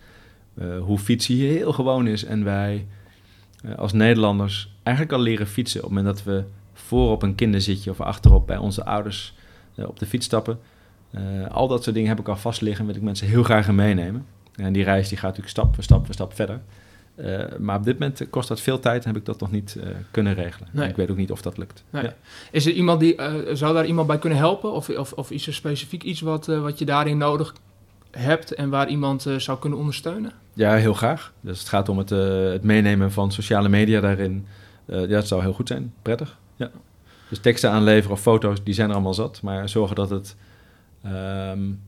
Uh, 0.58 0.80
hoe 0.80 0.98
fietsen 0.98 1.34
hier 1.34 1.52
heel 1.52 1.74
gewoon 1.74 2.08
is 2.08 2.24
en 2.24 2.44
wij 2.44 2.86
als 3.76 3.94
Nederlanders 3.94 4.74
eigenlijk 4.84 5.18
al 5.18 5.24
leren 5.24 5.48
fietsen 5.48 5.84
op 5.84 5.90
het 5.90 5.98
moment 5.98 6.16
dat 6.16 6.26
we 6.26 6.44
voor 6.74 7.12
op 7.12 7.24
een 7.24 7.36
kinderzitje 7.36 7.92
of 7.92 8.02
achterop 8.02 8.48
bij 8.48 8.58
onze 8.58 8.86
ouders 8.86 9.34
op 9.76 10.00
de 10.00 10.06
fiets 10.06 10.26
stappen. 10.26 10.60
al 11.50 11.68
dat 11.68 11.84
soort 11.84 11.96
dingen 11.96 12.10
heb 12.10 12.20
ik 12.20 12.28
al 12.28 12.38
vast 12.38 12.62
liggen 12.62 12.80
en 12.80 12.86
wil 12.88 12.96
ik 12.96 13.02
mensen 13.02 13.28
heel 13.28 13.44
graag 13.44 13.72
meenemen. 13.72 14.26
En 14.56 14.74
die 14.74 14.84
reis 14.84 15.08
die 15.10 15.18
gaat 15.18 15.38
natuurlijk 15.38 15.56
stap 15.56 15.74
voor 15.74 15.84
stap 15.84 16.06
voor 16.06 16.14
stap 16.14 16.34
verder. 16.34 16.62
Uh, 17.16 17.44
maar 17.60 17.78
op 17.78 17.84
dit 17.84 18.00
moment 18.00 18.30
kost 18.30 18.48
dat 18.48 18.62
veel 18.62 18.80
tijd 18.80 19.02
en 19.02 19.08
heb 19.08 19.18
ik 19.18 19.26
dat 19.26 19.40
nog 19.40 19.52
niet 19.52 19.76
uh, 19.78 19.84
kunnen 20.12 20.34
regelen. 20.34 20.70
Nee. 20.72 20.90
Ik 20.90 20.96
weet 20.96 21.12
ook 21.12 21.18
niet 21.18 21.32
of 21.32 21.42
dat 21.42 21.58
lukt. 21.58 21.84
Nee. 21.90 22.04
Ja. 22.04 22.16
Is 22.52 22.66
er 22.66 22.72
iemand 22.72 23.00
die, 23.00 23.18
uh, 23.18 23.34
zou 23.54 23.74
daar 23.74 23.86
iemand 23.86 24.08
bij 24.08 24.20
kunnen 24.20 24.38
helpen? 24.38 24.72
Of, 24.72 24.90
of, 24.90 25.14
of 25.14 25.32
is 25.32 25.48
er 25.48 25.54
specifiek 25.54 26.04
iets 26.04 26.22
wat, 26.22 26.46
wat 26.46 26.80
je 26.80 26.86
daarin 26.86 27.18
nodig 27.18 27.56
hebt 28.18 28.54
en 28.54 28.70
waar 28.70 28.88
iemand 28.88 29.26
zou 29.38 29.60
kunnen 29.60 29.80
ondersteunen? 29.80 30.32
Ja, 30.54 30.76
heel 30.76 30.94
graag. 30.94 31.34
Dus 31.42 31.60
het 31.60 31.68
gaat 31.68 31.90
om 31.90 31.98
het, 31.98 32.10
het 32.10 32.64
meenemen 32.64 33.12
van 33.12 33.32
sociale 33.32 33.70
media 33.70 34.00
daarin. 34.00 34.46
ja, 34.86 35.06
dat 35.06 35.28
zou 35.28 35.42
heel 35.42 35.54
goed 35.54 35.68
zijn. 35.68 35.94
Prettig. 36.02 36.38
Ja. 36.56 36.72
Dus 37.30 37.40
teksten 37.40 37.72
aanleveren 37.72 38.12
of 38.12 38.22
foto's, 38.22 38.64
die 38.64 38.74
zijn 38.74 38.88
er 38.88 38.94
allemaal 38.94 39.14
zat. 39.14 39.42
Maar 39.42 39.70
zorgen 39.70 39.96
dat 39.96 40.10
het... 40.10 40.36
Um, 41.06 41.80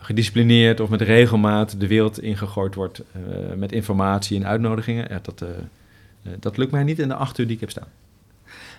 gedisciplineerd 0.00 0.80
of 0.80 0.88
met 0.88 1.00
regelmaat 1.00 1.80
de 1.80 1.86
wereld 1.86 2.22
ingegooid 2.22 2.74
wordt 2.74 3.02
uh, 3.16 3.56
met 3.56 3.72
informatie 3.72 4.38
en 4.38 4.46
uitnodigingen. 4.46 5.06
Ja, 5.10 5.18
dat, 5.22 5.42
uh, 5.42 5.48
dat 6.40 6.56
lukt 6.56 6.72
mij 6.72 6.82
niet 6.82 6.98
in 6.98 7.08
de 7.08 7.14
acht 7.14 7.38
uur 7.38 7.46
die 7.46 7.54
ik 7.54 7.60
heb 7.60 7.70
staan. 7.70 7.88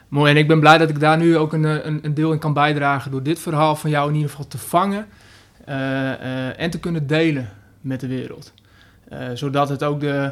Mooi, 0.07 0.31
en 0.31 0.37
ik 0.37 0.47
ben 0.47 0.59
blij 0.59 0.77
dat 0.77 0.89
ik 0.89 0.99
daar 0.99 1.17
nu 1.17 1.37
ook 1.37 1.53
een, 1.53 1.63
een, 1.63 1.99
een 2.01 2.13
deel 2.13 2.31
in 2.31 2.39
kan 2.39 2.53
bijdragen 2.53 3.11
door 3.11 3.23
dit 3.23 3.39
verhaal 3.39 3.75
van 3.75 3.89
jou 3.89 4.09
in 4.09 4.15
ieder 4.15 4.29
geval 4.29 4.47
te 4.47 4.57
vangen 4.57 5.07
en 6.57 6.69
te 6.69 6.79
kunnen 6.79 7.07
delen 7.07 7.49
met 7.81 7.99
de 7.99 8.07
wereld. 8.07 8.53
zodat 9.33 9.69
het 9.69 9.83
ook 9.83 9.99
de, 9.99 10.31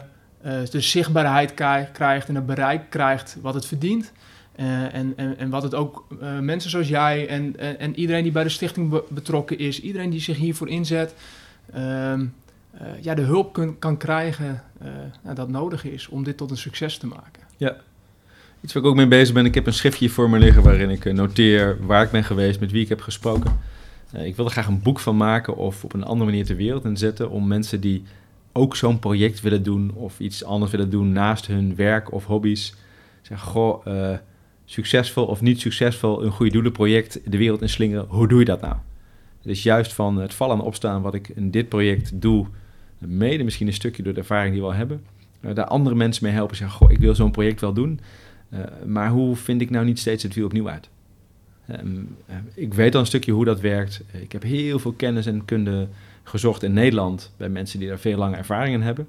de 0.69 0.81
zichtbaarheid 0.81 1.53
krijgt 1.93 2.27
en 2.27 2.35
het 2.35 2.45
bereik 2.45 2.89
krijgt 2.89 3.37
wat 3.41 3.53
het 3.53 3.65
verdient. 3.65 4.11
en, 4.55 5.13
en, 5.15 5.37
en 5.37 5.49
wat 5.49 5.63
het 5.63 5.75
ook 5.75 6.05
mensen 6.41 6.69
zoals 6.69 6.87
jij 6.87 7.27
en, 7.27 7.79
en, 7.79 7.99
iedereen 7.99 8.23
die 8.23 8.31
bij 8.31 8.43
de 8.43 8.49
stichting 8.49 9.01
betrokken 9.09 9.57
is, 9.57 9.81
iedereen 9.81 10.09
die 10.09 10.21
zich 10.21 10.37
hiervoor 10.37 10.69
inzet, 10.69 11.13
ehm, 11.73 12.25
ja, 13.01 13.13
de 13.15 13.21
hulp 13.21 13.75
kan 13.79 13.97
krijgen 13.97 14.63
nou, 15.23 15.35
dat 15.35 15.49
nodig 15.49 15.85
is 15.85 16.07
om 16.07 16.23
dit 16.23 16.37
tot 16.37 16.51
een 16.51 16.57
succes 16.57 16.97
te 16.97 17.07
maken. 17.07 17.43
Ja, 17.57 17.75
Iets 18.61 18.73
waar 18.73 18.83
ik 18.83 18.89
ook 18.89 18.95
mee 18.95 19.07
bezig 19.07 19.33
ben, 19.33 19.45
ik 19.45 19.55
heb 19.55 19.67
een 19.67 19.73
schriftje 19.73 20.09
voor 20.09 20.29
me 20.29 20.39
liggen 20.39 20.63
waarin 20.63 20.89
ik 20.89 21.13
noteer 21.13 21.77
waar 21.85 22.03
ik 22.03 22.11
ben 22.11 22.23
geweest, 22.23 22.59
met 22.59 22.71
wie 22.71 22.81
ik 22.81 22.89
heb 22.89 23.01
gesproken. 23.01 23.59
Uh, 24.15 24.25
ik 24.25 24.35
wil 24.35 24.45
er 24.45 24.51
graag 24.51 24.67
een 24.67 24.81
boek 24.81 24.99
van 24.99 25.17
maken 25.17 25.55
of 25.55 25.83
op 25.83 25.93
een 25.93 26.03
andere 26.03 26.29
manier 26.29 26.45
ter 26.45 26.55
wereld 26.55 26.85
in 26.85 26.97
zetten 26.97 27.29
om 27.29 27.47
mensen 27.47 27.81
die 27.81 28.03
ook 28.51 28.75
zo'n 28.75 28.99
project 28.99 29.41
willen 29.41 29.63
doen 29.63 29.91
of 29.93 30.19
iets 30.19 30.43
anders 30.43 30.71
willen 30.71 30.89
doen 30.89 31.11
naast 31.11 31.47
hun 31.47 31.75
werk 31.75 32.11
of 32.11 32.25
hobby's. 32.25 32.73
Zeggen, 33.21 33.47
goh, 33.47 33.85
uh, 33.87 34.17
succesvol 34.65 35.25
of 35.25 35.41
niet 35.41 35.59
succesvol, 35.59 36.23
een 36.23 36.31
goede 36.31 36.51
doelenproject 36.51 37.31
de 37.31 37.37
wereld 37.37 37.61
in 37.61 37.69
slingeren, 37.69 38.05
hoe 38.07 38.27
doe 38.27 38.39
je 38.39 38.45
dat 38.45 38.61
nou? 38.61 38.75
Is 39.43 39.63
juist 39.63 39.93
van 39.93 40.17
het 40.17 40.33
vallen 40.33 40.57
en 40.57 40.63
opstaan 40.63 41.01
wat 41.01 41.13
ik 41.13 41.29
in 41.29 41.51
dit 41.51 41.69
project 41.69 42.21
doe, 42.21 42.45
mede 42.97 43.43
misschien 43.43 43.67
een 43.67 43.73
stukje 43.73 44.03
door 44.03 44.13
de 44.13 44.19
ervaring 44.19 44.51
die 44.51 44.61
we 44.61 44.67
al 44.67 44.73
hebben, 44.73 45.03
uh, 45.41 45.55
daar 45.55 45.65
andere 45.65 45.95
mensen 45.95 46.23
mee 46.23 46.33
helpen. 46.33 46.55
Zeggen, 46.55 46.77
goh, 46.77 46.91
ik 46.91 46.99
wil 46.99 47.15
zo'n 47.15 47.31
project 47.31 47.61
wel 47.61 47.73
doen, 47.73 47.99
maar 48.85 49.09
hoe 49.09 49.35
vind 49.35 49.61
ik 49.61 49.69
nou 49.69 49.85
niet 49.85 49.99
steeds 49.99 50.23
het 50.23 50.33
wiel 50.33 50.45
opnieuw 50.45 50.69
uit? 50.69 50.89
Ehm, 51.69 51.97
eh, 52.25 52.35
ik 52.53 52.73
weet 52.73 52.93
al 52.95 52.99
een 52.99 53.05
stukje 53.05 53.31
hoe 53.31 53.45
dat 53.45 53.59
werkt. 53.59 54.01
Ik 54.11 54.31
heb 54.31 54.43
heel 54.43 54.79
veel 54.79 54.91
kennis 54.91 55.25
en 55.25 55.45
kunde 55.45 55.87
gezocht 56.23 56.63
in 56.63 56.73
Nederland 56.73 57.31
bij 57.37 57.49
mensen 57.49 57.79
die 57.79 57.87
daar 57.87 57.99
veel 57.99 58.17
lange 58.17 58.35
ervaring 58.35 58.75
in 58.75 58.81
hebben. 58.81 59.07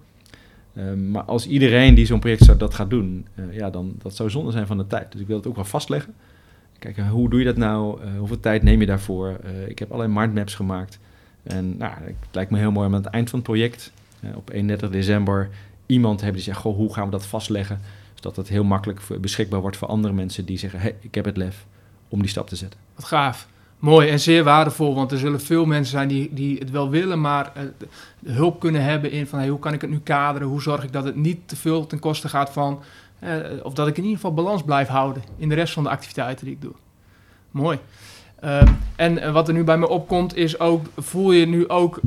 Ehm, 0.74 1.10
maar 1.10 1.22
als 1.22 1.46
iedereen 1.46 1.94
die 1.94 2.06
zo'n 2.06 2.20
project 2.20 2.44
zou, 2.44 2.58
dat 2.58 2.74
gaat 2.74 2.90
doen, 2.90 3.26
uh, 3.34 3.56
ja, 3.56 3.70
dan 3.70 3.94
dat 3.98 4.16
zou 4.16 4.30
zonde 4.30 4.50
zijn 4.50 4.66
van 4.66 4.78
de 4.78 4.86
tijd. 4.86 5.12
Dus 5.12 5.20
ik 5.20 5.26
wil 5.26 5.36
het 5.36 5.46
ook 5.46 5.54
wel 5.54 5.64
vastleggen. 5.64 6.14
Kijken, 6.78 7.08
hoe 7.08 7.30
doe 7.30 7.38
je 7.38 7.44
dat 7.44 7.56
nou? 7.56 7.98
Hoeveel 8.18 8.40
tijd 8.40 8.62
neem 8.62 8.80
je 8.80 8.86
daarvoor? 8.86 9.40
ik 9.66 9.78
heb 9.78 9.92
allerlei 9.92 10.18
mindmaps 10.18 10.54
gemaakt. 10.54 10.98
En 11.42 11.76
nou, 11.78 11.92
het 12.04 12.14
lijkt 12.32 12.50
me 12.50 12.58
heel 12.58 12.72
mooi 12.72 12.86
om 12.86 12.94
aan 12.94 13.02
het 13.02 13.12
eind 13.12 13.30
van 13.30 13.38
het 13.38 13.48
project, 13.48 13.92
op 14.34 14.50
31 14.50 14.90
december, 14.90 15.48
iemand 15.86 16.18
te 16.18 16.24
hebben 16.24 16.42
die 16.42 16.52
zegt, 16.52 16.62
goh, 16.64 16.76
hoe 16.76 16.94
gaan 16.94 17.04
we 17.04 17.10
dat 17.10 17.26
vastleggen? 17.26 17.80
Zodat 18.14 18.36
het 18.36 18.48
heel 18.48 18.64
makkelijk 18.64 19.00
beschikbaar 19.20 19.60
wordt 19.60 19.76
voor 19.76 19.88
andere 19.88 20.14
mensen 20.14 20.44
die 20.44 20.58
zeggen, 20.58 20.80
hey, 20.80 20.96
ik 21.00 21.14
heb 21.14 21.24
het 21.24 21.36
lef 21.36 21.66
om 22.10 22.20
die 22.20 22.30
stap 22.30 22.48
te 22.48 22.56
zetten. 22.56 22.80
Wat 22.94 23.04
gaaf. 23.04 23.48
Mooi 23.78 24.08
en 24.08 24.20
zeer 24.20 24.44
waardevol, 24.44 24.94
want 24.94 25.12
er 25.12 25.18
zullen 25.18 25.40
veel 25.40 25.64
mensen 25.64 25.90
zijn 25.90 26.08
die, 26.08 26.28
die 26.32 26.58
het 26.58 26.70
wel 26.70 26.90
willen, 26.90 27.20
maar 27.20 27.52
uh, 27.56 27.62
hulp 28.34 28.60
kunnen 28.60 28.82
hebben 28.82 29.10
in 29.10 29.26
van 29.26 29.38
hey, 29.38 29.48
hoe 29.48 29.58
kan 29.58 29.72
ik 29.72 29.80
het 29.80 29.90
nu 29.90 29.98
kaderen, 29.98 30.48
hoe 30.48 30.62
zorg 30.62 30.82
ik 30.84 30.92
dat 30.92 31.04
het 31.04 31.16
niet 31.16 31.38
te 31.48 31.56
veel 31.56 31.86
ten 31.86 31.98
koste 31.98 32.28
gaat 32.28 32.50
van, 32.50 32.82
uh, 33.24 33.36
of 33.62 33.74
dat 33.74 33.86
ik 33.86 33.96
in 33.96 34.02
ieder 34.02 34.18
geval 34.18 34.34
balans 34.34 34.62
blijf 34.62 34.88
houden 34.88 35.22
in 35.36 35.48
de 35.48 35.54
rest 35.54 35.72
van 35.72 35.82
de 35.82 35.88
activiteiten 35.88 36.44
die 36.44 36.54
ik 36.54 36.62
doe. 36.62 36.72
Mooi. 37.50 37.78
Uh, 38.44 38.62
en 38.96 39.32
wat 39.32 39.48
er 39.48 39.54
nu 39.54 39.64
bij 39.64 39.78
me 39.78 39.88
opkomt 39.88 40.36
is 40.36 40.58
ook, 40.58 40.86
voel 40.96 41.32
je 41.32 41.46
nu 41.46 41.68
ook 41.68 42.00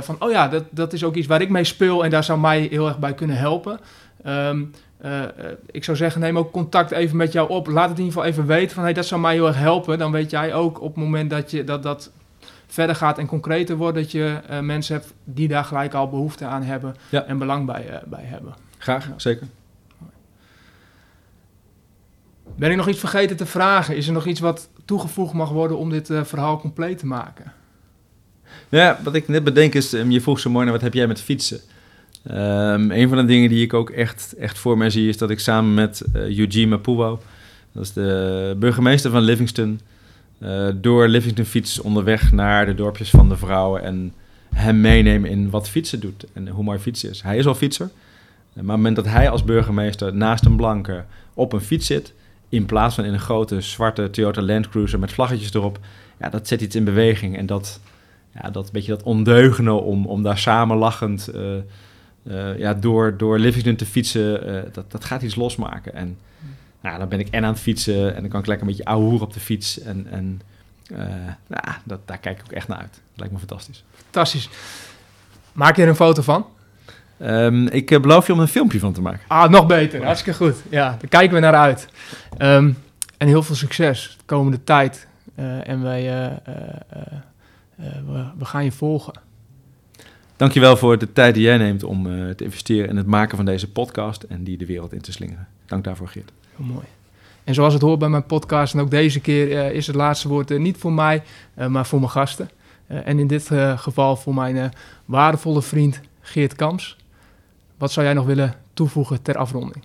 van, 0.00 0.16
oh 0.18 0.30
ja, 0.30 0.48
dat, 0.48 0.64
dat 0.70 0.92
is 0.92 1.04
ook 1.04 1.14
iets 1.14 1.26
waar 1.26 1.40
ik 1.40 1.50
mee 1.50 1.64
speel 1.64 2.04
en 2.04 2.10
daar 2.10 2.24
zou 2.24 2.38
mij 2.38 2.60
heel 2.70 2.86
erg 2.86 2.98
bij 2.98 3.14
kunnen 3.14 3.36
helpen. 3.36 3.80
Um, 4.26 4.72
uh, 5.04 5.22
ik 5.70 5.84
zou 5.84 5.96
zeggen, 5.96 6.20
neem 6.20 6.38
ook 6.38 6.52
contact 6.52 6.90
even 6.90 7.16
met 7.16 7.32
jou 7.32 7.48
op. 7.48 7.66
Laat 7.66 7.88
het 7.88 7.98
in 7.98 8.04
ieder 8.04 8.20
geval 8.20 8.24
even 8.24 8.46
weten 8.46 8.74
van 8.74 8.84
hey, 8.84 8.92
dat 8.92 9.06
zou 9.06 9.20
mij 9.20 9.34
heel 9.34 9.46
erg 9.46 9.58
helpen. 9.58 9.98
Dan 9.98 10.12
weet 10.12 10.30
jij 10.30 10.54
ook 10.54 10.80
op 10.80 10.94
het 10.94 11.04
moment 11.04 11.30
dat 11.30 11.50
je, 11.50 11.64
dat, 11.64 11.82
dat 11.82 12.10
verder 12.66 12.96
gaat 12.96 13.18
en 13.18 13.26
concreter 13.26 13.76
wordt, 13.76 13.96
dat 13.96 14.10
je 14.12 14.40
uh, 14.50 14.60
mensen 14.60 14.94
hebt 14.94 15.12
die 15.24 15.48
daar 15.48 15.64
gelijk 15.64 15.94
al 15.94 16.08
behoefte 16.08 16.44
aan 16.44 16.62
hebben 16.62 16.96
en 17.10 17.38
belang 17.38 17.66
bij, 17.66 17.90
uh, 17.90 17.96
bij 18.04 18.24
hebben. 18.24 18.54
Graag, 18.78 19.08
zeker. 19.16 19.46
Ben 22.56 22.70
ik 22.70 22.76
nog 22.76 22.88
iets 22.88 22.98
vergeten 22.98 23.36
te 23.36 23.46
vragen? 23.46 23.96
Is 23.96 24.06
er 24.06 24.12
nog 24.12 24.26
iets 24.26 24.40
wat 24.40 24.68
toegevoegd 24.84 25.32
mag 25.32 25.50
worden 25.50 25.78
om 25.78 25.90
dit 25.90 26.10
verhaal 26.22 26.60
compleet 26.60 26.98
te 26.98 27.06
maken? 27.06 27.52
Ja, 28.68 28.98
wat 29.02 29.14
ik 29.14 29.28
net 29.28 29.44
bedenk 29.44 29.74
is, 29.74 29.92
um, 29.92 30.10
je 30.10 30.20
vroeg 30.20 30.40
zo 30.40 30.50
mooi 30.50 30.64
naar 30.64 30.74
wat 30.74 30.82
heb 30.82 30.94
jij 30.94 31.06
met 31.06 31.20
fietsen? 31.20 31.60
Um, 32.30 32.90
een 32.90 33.08
van 33.08 33.18
de 33.18 33.24
dingen 33.24 33.48
die 33.48 33.62
ik 33.62 33.74
ook 33.74 33.90
echt, 33.90 34.34
echt 34.38 34.58
voor 34.58 34.78
mij 34.78 34.90
zie, 34.90 35.08
is 35.08 35.18
dat 35.18 35.30
ik 35.30 35.40
samen 35.40 35.74
met 35.74 36.02
uh, 36.16 36.38
Eugene 36.38 36.66
Mapuwo, 36.66 37.20
dat 37.72 37.82
is 37.82 37.92
de 37.92 38.56
burgemeester 38.58 39.10
van 39.10 39.22
Livingston, 39.22 39.80
uh, 40.38 40.68
door 40.74 41.08
Livingston 41.08 41.44
fiets 41.44 41.80
onderweg 41.80 42.32
naar 42.32 42.66
de 42.66 42.74
dorpjes 42.74 43.10
van 43.10 43.28
de 43.28 43.36
vrouwen 43.36 43.82
en 43.82 44.12
hem 44.54 44.80
meenemen 44.80 45.30
in 45.30 45.50
wat 45.50 45.68
fietsen 45.68 46.00
doet 46.00 46.24
en 46.32 46.48
hoe 46.48 46.64
mooi 46.64 46.78
fietsen 46.78 47.10
is. 47.10 47.22
Hij 47.22 47.36
is 47.36 47.46
al 47.46 47.54
fietser, 47.54 47.86
maar 47.86 48.54
het 48.54 48.66
moment 48.66 48.96
dat 48.96 49.06
hij 49.06 49.30
als 49.30 49.44
burgemeester 49.44 50.14
naast 50.14 50.44
een 50.44 50.56
blanke 50.56 51.04
op 51.34 51.52
een 51.52 51.60
fiets 51.60 51.86
zit, 51.86 52.12
in 52.48 52.66
plaats 52.66 52.94
van 52.94 53.04
in 53.04 53.12
een 53.12 53.18
grote 53.20 53.60
zwarte 53.60 54.10
Toyota 54.10 54.42
Land 54.42 54.68
Cruiser 54.68 54.98
met 54.98 55.12
vlaggetjes 55.12 55.54
erop, 55.54 55.78
ja, 56.20 56.28
dat 56.28 56.48
zet 56.48 56.60
iets 56.60 56.76
in 56.76 56.84
beweging 56.84 57.36
en 57.36 57.46
dat, 57.46 57.80
ja, 58.42 58.50
dat 58.50 58.72
beetje 58.72 58.92
dat 58.92 59.02
ondeugende 59.02 59.72
om, 59.72 60.06
om 60.06 60.22
daar 60.22 60.38
samen 60.38 60.76
lachend... 60.76 61.30
Uh, 61.34 61.40
uh, 62.24 62.58
ja, 62.58 62.74
door, 62.74 63.16
door 63.16 63.38
Livingston 63.38 63.76
te 63.76 63.86
fietsen, 63.86 64.50
uh, 64.50 64.62
dat, 64.72 64.90
dat 64.90 65.04
gaat 65.04 65.22
iets 65.22 65.34
losmaken. 65.34 65.94
En 65.94 66.18
nou, 66.80 66.98
dan 66.98 67.08
ben 67.08 67.18
ik 67.18 67.28
en 67.28 67.44
aan 67.44 67.52
het 67.52 67.60
fietsen 67.60 68.14
en 68.14 68.20
dan 68.20 68.30
kan 68.30 68.40
ik 68.40 68.46
lekker 68.46 68.66
een 68.66 68.72
beetje 68.72 68.90
ouwe 68.90 69.20
op 69.20 69.32
de 69.32 69.40
fiets. 69.40 69.80
En, 69.80 70.06
en 70.10 70.40
uh, 70.92 70.98
nou, 71.46 71.76
dat, 71.84 72.00
daar 72.04 72.18
kijk 72.18 72.38
ik 72.38 72.44
ook 72.44 72.52
echt 72.52 72.68
naar 72.68 72.78
uit. 72.78 72.92
Dat 72.92 73.00
lijkt 73.14 73.32
me 73.32 73.38
fantastisch. 73.38 73.84
Fantastisch. 73.94 74.48
Maak 75.52 75.76
je 75.76 75.82
er 75.82 75.88
een 75.88 75.96
foto 75.96 76.22
van? 76.22 76.46
Um, 77.22 77.66
ik 77.68 78.02
beloof 78.02 78.26
je 78.26 78.32
om 78.32 78.40
een 78.40 78.48
filmpje 78.48 78.78
van 78.78 78.92
te 78.92 79.00
maken. 79.00 79.20
Ah, 79.26 79.50
nog 79.50 79.66
beter. 79.66 80.04
Hartstikke 80.04 80.44
goed. 80.44 80.56
Ja, 80.68 80.88
daar 80.88 81.08
kijken 81.08 81.34
we 81.34 81.40
naar 81.40 81.54
uit. 81.54 81.88
Um, 82.38 82.78
en 83.18 83.28
heel 83.28 83.42
veel 83.42 83.54
succes 83.54 84.14
de 84.18 84.24
komende 84.24 84.64
tijd. 84.64 85.06
en 85.64 85.82
wij, 85.82 86.02
we, 87.76 88.24
we 88.38 88.44
gaan 88.44 88.64
je 88.64 88.72
volgen. 88.72 89.12
Dankjewel 90.44 90.76
voor 90.76 90.98
de 90.98 91.12
tijd 91.12 91.34
die 91.34 91.42
jij 91.42 91.56
neemt 91.56 91.84
om 91.84 92.06
uh, 92.06 92.30
te 92.30 92.44
investeren 92.44 92.88
in 92.88 92.96
het 92.96 93.06
maken 93.06 93.36
van 93.36 93.46
deze 93.46 93.70
podcast 93.70 94.22
en 94.22 94.44
die 94.44 94.56
de 94.56 94.66
wereld 94.66 94.92
in 94.92 95.00
te 95.00 95.12
slingeren. 95.12 95.48
Dank 95.66 95.84
daarvoor, 95.84 96.08
Geert. 96.08 96.32
Heel 96.56 96.66
mooi. 96.66 96.84
En 97.44 97.54
zoals 97.54 97.72
het 97.72 97.82
hoort 97.82 97.98
bij 97.98 98.08
mijn 98.08 98.26
podcast, 98.26 98.74
en 98.74 98.80
ook 98.80 98.90
deze 98.90 99.20
keer 99.20 99.50
uh, 99.50 99.70
is 99.70 99.86
het 99.86 99.96
laatste 99.96 100.28
woord 100.28 100.50
uh, 100.50 100.58
niet 100.58 100.76
voor 100.76 100.92
mij, 100.92 101.22
maar 101.68 101.86
voor 101.86 101.98
mijn 101.98 102.10
gasten. 102.10 102.50
en 102.86 103.18
in 103.18 103.26
dit 103.26 103.50
geval 103.76 104.16
voor 104.16 104.34
mijn 104.34 104.72
waardevolle 105.04 105.62
vriend 105.62 106.00
Geert 106.20 106.54
Kams. 106.54 106.96
Wat 107.78 107.92
zou 107.92 108.06
jij 108.06 108.14
nog 108.14 108.26
willen 108.26 108.54
toevoegen 108.74 109.22
ter 109.22 109.36
afronding? 109.36 109.84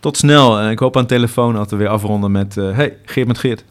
Tot 0.00 0.16
snel. 0.16 0.70
ik 0.70 0.78
hoop 0.78 0.96
aan 0.96 1.02
de 1.02 1.08
telefoon 1.08 1.54
dat 1.54 1.70
we 1.70 1.76
weer 1.76 1.88
afronden 1.88 2.32
met... 2.32 2.54
hey, 2.54 2.96
Geert 3.04 3.26
met 3.26 3.38
Geert. 3.38 3.64